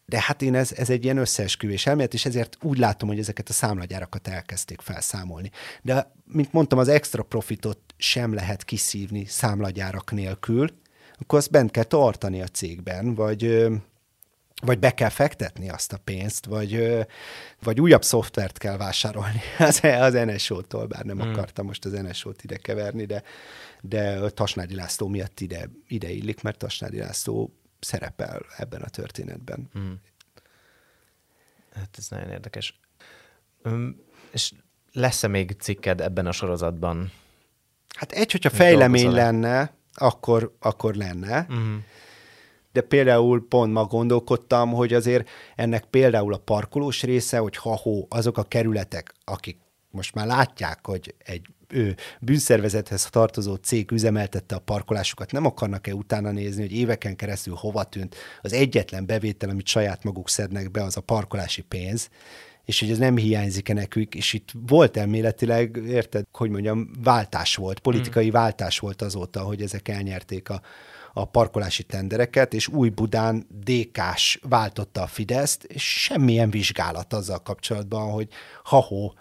De 0.07 0.20
hát 0.20 0.42
én 0.42 0.54
ez, 0.54 0.72
ez 0.72 0.90
egy 0.90 1.04
ilyen 1.04 1.16
összeesküvés 1.16 1.86
elmélet, 1.86 2.14
és 2.14 2.24
ezért 2.24 2.57
úgy 2.62 2.78
látom, 2.78 3.09
hogy 3.09 3.18
ezeket 3.18 3.48
a 3.48 3.52
számlagyárakat 3.52 4.28
elkezdték 4.28 4.80
felszámolni. 4.80 5.50
De, 5.82 6.12
mint 6.24 6.52
mondtam, 6.52 6.78
az 6.78 6.88
extra 6.88 7.22
profitot 7.22 7.78
sem 7.96 8.34
lehet 8.34 8.64
kiszívni 8.64 9.24
számlagyárak 9.24 10.12
nélkül, 10.12 10.68
akkor 11.18 11.38
azt 11.38 11.50
bent 11.50 11.70
kell 11.70 11.84
tartani 11.84 12.42
a 12.42 12.46
cégben, 12.46 13.14
vagy 13.14 13.66
vagy 14.62 14.78
be 14.78 14.94
kell 14.94 15.09
fektetni 15.09 15.70
azt 15.70 15.92
a 15.92 15.98
pénzt, 16.04 16.46
vagy, 16.46 16.96
vagy 17.62 17.80
újabb 17.80 18.04
szoftvert 18.04 18.59
kell 18.59 18.76
vásárolni 18.76 19.40
az, 19.59 19.80
az 19.82 20.12
NSO-tól, 20.12 20.86
bár 20.86 21.04
nem 21.04 21.20
hmm. 21.20 21.30
akartam 21.30 21.66
most 21.66 21.84
az 21.84 21.92
NSO-t 21.92 22.42
ide 22.44 22.57
keverni, 22.57 23.04
de, 23.04 23.22
de 23.80 24.30
Tasnádi 24.30 24.74
László 24.74 25.09
miatt 25.09 25.40
ide, 25.40 25.70
ide 25.88 26.11
illik, 26.11 26.42
mert 26.42 26.59
Tasnádi 26.59 26.98
László 26.98 27.52
szerepel 27.80 28.42
ebben 28.56 28.82
a 28.82 28.88
történetben. 28.88 29.68
Hmm. 29.72 30.00
Hát 31.74 31.94
ez 31.98 32.08
nagyon 32.08 32.30
érdekes. 32.30 32.80
Um, 33.64 34.00
és 34.30 34.52
lesz-e 34.92 35.28
még 35.28 35.56
cikked 35.58 36.00
ebben 36.00 36.26
a 36.26 36.32
sorozatban? 36.32 37.12
Hát 37.96 38.12
egy, 38.12 38.32
hogyha 38.32 38.50
fejlemény 38.50 39.10
lenne, 39.10 39.74
akkor, 39.94 40.56
akkor 40.58 40.94
lenne. 40.94 41.44
Hmm 41.48 41.84
de 42.76 42.82
például 42.82 43.48
pont 43.48 43.72
ma 43.72 43.84
gondolkodtam, 43.84 44.72
hogy 44.72 44.94
azért 44.94 45.28
ennek 45.54 45.84
például 45.84 46.34
a 46.34 46.38
parkolós 46.38 47.02
része, 47.02 47.38
hogy 47.38 47.56
ha-hó, 47.56 48.06
azok 48.10 48.38
a 48.38 48.42
kerületek, 48.42 49.14
akik 49.24 49.58
most 49.90 50.14
már 50.14 50.26
látják, 50.26 50.86
hogy 50.86 51.14
egy 51.18 51.46
bűnszervezethez 52.20 53.10
tartozó 53.10 53.54
cég 53.54 53.90
üzemeltette 53.90 54.54
a 54.54 54.58
parkolásukat, 54.58 55.32
nem 55.32 55.46
akarnak-e 55.46 55.94
utána 55.94 56.30
nézni, 56.30 56.62
hogy 56.62 56.72
éveken 56.72 57.16
keresztül 57.16 57.54
hova 57.54 57.84
tűnt 57.84 58.14
az 58.42 58.52
egyetlen 58.52 59.06
bevétel, 59.06 59.48
amit 59.48 59.66
saját 59.66 60.04
maguk 60.04 60.28
szednek 60.28 60.70
be, 60.70 60.82
az 60.82 60.96
a 60.96 61.00
parkolási 61.00 61.62
pénz, 61.62 62.08
és 62.66 62.80
hogy 62.80 62.90
ez 62.90 62.98
nem 62.98 63.16
hiányzik-e 63.16 63.72
nekük, 63.72 64.14
és 64.14 64.32
itt 64.32 64.48
volt 64.66 64.96
elméletileg, 64.96 65.82
érted, 65.86 66.24
hogy 66.32 66.50
mondjam, 66.50 66.90
váltás 67.02 67.56
volt, 67.56 67.78
politikai 67.78 68.24
hmm. 68.24 68.32
váltás 68.32 68.78
volt 68.78 69.02
azóta, 69.02 69.40
hogy 69.40 69.62
ezek 69.62 69.88
elnyerték 69.88 70.48
a, 70.48 70.60
a 71.12 71.24
parkolási 71.24 71.82
tendereket, 71.82 72.54
és 72.54 72.68
új 72.68 72.88
Budán 72.88 73.46
DK-s 73.64 74.38
váltotta 74.48 75.02
a 75.02 75.06
Fideszt, 75.06 75.64
és 75.64 76.02
semmilyen 76.02 76.50
vizsgálat 76.50 77.12
azzal 77.12 77.42
kapcsolatban, 77.42 78.10
hogy 78.10 78.28
ha-hó, 78.62 79.14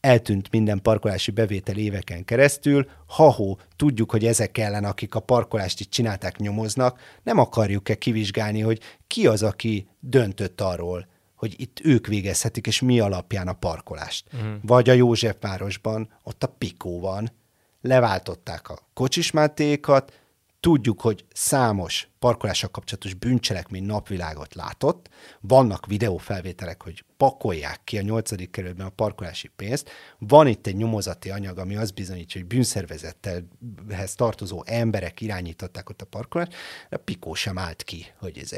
eltűnt 0.00 0.50
minden 0.50 0.82
parkolási 0.82 1.30
bevétel 1.30 1.76
éveken 1.76 2.24
keresztül, 2.24 2.88
ha-hó, 3.06 3.58
tudjuk, 3.76 4.10
hogy 4.10 4.26
ezek 4.26 4.58
ellen, 4.58 4.84
akik 4.84 5.14
a 5.14 5.20
parkolást 5.20 5.80
itt 5.80 5.90
csinálták, 5.90 6.36
nyomoznak, 6.36 7.00
nem 7.22 7.38
akarjuk-e 7.38 7.94
kivizsgálni, 7.94 8.60
hogy 8.60 8.80
ki 9.06 9.26
az, 9.26 9.42
aki 9.42 9.88
döntött 10.00 10.60
arról, 10.60 11.06
hogy 11.34 11.54
itt 11.60 11.80
ők 11.82 12.06
végezhetik, 12.06 12.66
és 12.66 12.80
mi 12.80 13.00
alapján 13.00 13.48
a 13.48 13.52
parkolást. 13.52 14.26
Uh-huh. 14.32 14.52
Vagy 14.62 14.88
a 14.88 14.92
Józsefvárosban, 14.92 16.08
ott 16.22 16.42
a 16.42 16.54
Pikó 16.58 17.00
van, 17.00 17.32
leváltották 17.80 18.68
a 18.68 18.78
kocsismátékat, 18.94 20.19
Tudjuk, 20.60 21.00
hogy 21.00 21.24
számos 21.32 22.08
parkolással 22.18 22.70
kapcsolatos 22.70 23.14
bűncselekmény 23.14 23.84
napvilágot 23.84 24.54
látott, 24.54 25.08
vannak 25.40 25.86
videófelvételek, 25.86 26.82
hogy 26.82 27.04
pakolják 27.16 27.80
ki 27.84 27.98
a 27.98 28.02
nyolcadik 28.02 28.50
kerületben 28.50 28.86
a 28.86 28.90
parkolási 28.90 29.50
pénzt, 29.56 29.90
van 30.18 30.46
itt 30.46 30.66
egy 30.66 30.76
nyomozati 30.76 31.30
anyag, 31.30 31.58
ami 31.58 31.76
azt 31.76 31.94
bizonyítja, 31.94 32.40
hogy 32.40 32.48
bűnszervezettelhez 32.48 34.14
tartozó 34.14 34.62
emberek 34.66 35.20
irányították 35.20 35.88
ott 35.88 36.02
a 36.02 36.06
parkolást, 36.06 36.54
de 36.88 36.96
Pikó 36.96 37.34
sem 37.34 37.58
állt 37.58 37.82
ki, 37.82 38.06
hogy 38.18 38.38
ez 38.38 38.50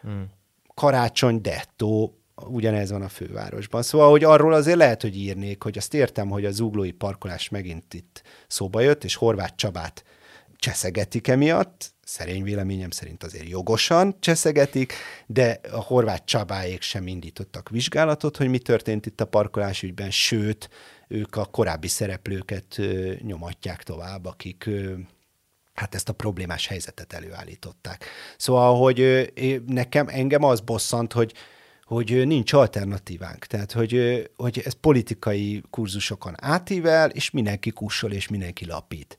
hmm. 0.00 0.26
Karácsony, 0.74 1.40
dettó, 1.40 2.20
ugyanez 2.34 2.90
van 2.90 3.02
a 3.02 3.08
fővárosban. 3.08 3.82
Szóval, 3.82 4.10
hogy 4.10 4.24
arról 4.24 4.52
azért 4.52 4.76
lehet, 4.76 5.02
hogy 5.02 5.16
írnék, 5.16 5.62
hogy 5.62 5.78
azt 5.78 5.94
értem, 5.94 6.28
hogy 6.28 6.44
a 6.44 6.50
zuglói 6.50 6.90
parkolás 6.90 7.48
megint 7.48 7.94
itt 7.94 8.22
szóba 8.46 8.80
jött, 8.80 9.04
és 9.04 9.14
Horváth 9.14 9.54
Csabát 9.54 10.04
cseszegetik 10.60 11.28
emiatt, 11.28 11.94
szerény 12.04 12.42
véleményem 12.42 12.90
szerint 12.90 13.22
azért 13.22 13.48
jogosan 13.48 14.16
cseszegetik, 14.20 14.92
de 15.26 15.60
a 15.72 15.80
horvát 15.80 16.24
Csabáék 16.24 16.82
sem 16.82 17.06
indítottak 17.06 17.68
vizsgálatot, 17.68 18.36
hogy 18.36 18.48
mi 18.48 18.58
történt 18.58 19.06
itt 19.06 19.20
a 19.20 19.24
parkolás 19.24 19.82
ügyben, 19.82 20.10
sőt, 20.10 20.68
ők 21.08 21.36
a 21.36 21.44
korábbi 21.44 21.88
szereplőket 21.88 22.78
ö, 22.78 23.12
nyomatják 23.22 23.82
tovább, 23.82 24.26
akik 24.26 24.70
hát 25.74 25.94
ezt 25.94 26.08
a 26.08 26.12
problémás 26.12 26.66
helyzetet 26.66 27.12
előállították. 27.12 28.04
Szóval, 28.36 28.78
hogy 28.78 29.32
nekem, 29.66 30.08
engem 30.08 30.42
az 30.42 30.60
bosszant, 30.60 31.12
hogy 31.12 31.34
hogy 31.84 32.26
nincs 32.26 32.52
alternatívánk. 32.52 33.44
Tehát, 33.44 33.72
hogy, 33.72 34.22
hogy 34.36 34.62
ez 34.64 34.72
politikai 34.72 35.62
kurzusokon 35.70 36.34
átível, 36.36 37.10
és 37.10 37.30
mindenki 37.30 37.70
kussol, 37.70 38.12
és 38.12 38.28
mindenki 38.28 38.66
lapít 38.66 39.18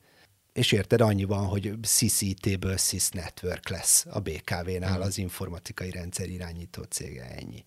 és 0.52 0.72
érted, 0.72 1.00
annyi 1.00 1.24
van, 1.24 1.46
hogy 1.46 1.74
CCT-ből 1.82 2.76
SIS 2.76 3.08
Network 3.08 3.68
lesz 3.68 4.06
a 4.10 4.20
BKV-nál 4.20 4.92
hmm. 4.92 5.00
az 5.00 5.18
informatikai 5.18 5.90
rendszer 5.90 6.28
irányító 6.28 6.82
cége, 6.82 7.24
ennyi. 7.24 7.64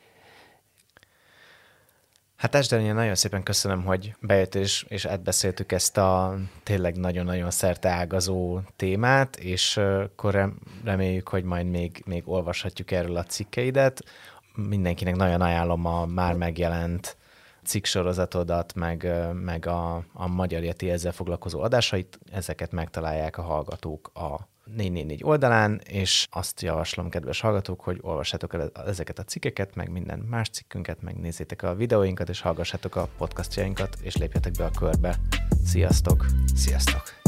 Hát 2.36 2.56
Esdeni, 2.56 2.92
nagyon 2.92 3.16
szépen 3.16 3.44
köszönöm, 3.44 3.84
hogy 3.84 4.16
bejött 4.20 4.56
és, 4.56 4.86
és 4.88 5.06
átbeszéltük 5.06 5.72
ezt 5.72 5.98
a 5.98 6.38
tényleg 6.64 6.96
nagyon-nagyon 6.96 7.52
szerte 7.52 7.90
ágazó 7.90 8.60
témát, 8.76 9.36
és 9.36 9.78
akkor 9.78 10.54
reméljük, 10.84 11.28
hogy 11.28 11.44
majd 11.44 11.70
még, 11.70 12.02
még 12.06 12.24
olvashatjuk 12.26 12.92
erről 12.92 13.16
a 13.16 13.24
cikkeidet. 13.24 14.04
Mindenkinek 14.56 15.16
nagyon 15.16 15.42
ajánlom 15.42 15.86
a 15.86 16.06
már 16.06 16.34
megjelent 16.34 17.18
cikksorozatodat, 17.66 18.74
meg, 18.74 19.12
meg 19.34 19.66
a, 19.66 20.04
a 20.14 20.28
Magyar 20.28 20.64
Yeti 20.64 20.90
ezzel 20.90 21.12
foglalkozó 21.12 21.62
adásait, 21.62 22.20
ezeket 22.32 22.72
megtalálják 22.72 23.38
a 23.38 23.42
hallgatók 23.42 24.12
a 24.14 24.54
444 24.66 25.24
oldalán, 25.24 25.82
és 25.90 26.28
azt 26.32 26.62
javaslom, 26.62 27.10
kedves 27.10 27.40
hallgatók, 27.40 27.82
hogy 27.82 27.98
olvassátok 28.02 28.54
el 28.54 28.72
ezeket 28.86 29.20
a 29.20 29.24
cikkeket, 29.24 29.76
meg 29.76 29.92
minden 29.92 30.20
más 30.20 30.50
cikkünket, 30.50 31.02
megnézzétek 31.02 31.64
a 31.64 31.76
videóinkat, 31.76 32.30
és 32.30 32.42
hallgassátok 32.42 32.96
a 32.96 33.10
podcastjainkat, 33.18 33.98
és 34.02 34.16
lépjetek 34.16 34.54
be 34.54 34.66
a 34.66 34.72
körbe. 34.80 35.16
Sziasztok! 35.64 36.26
Sziasztok! 36.56 37.25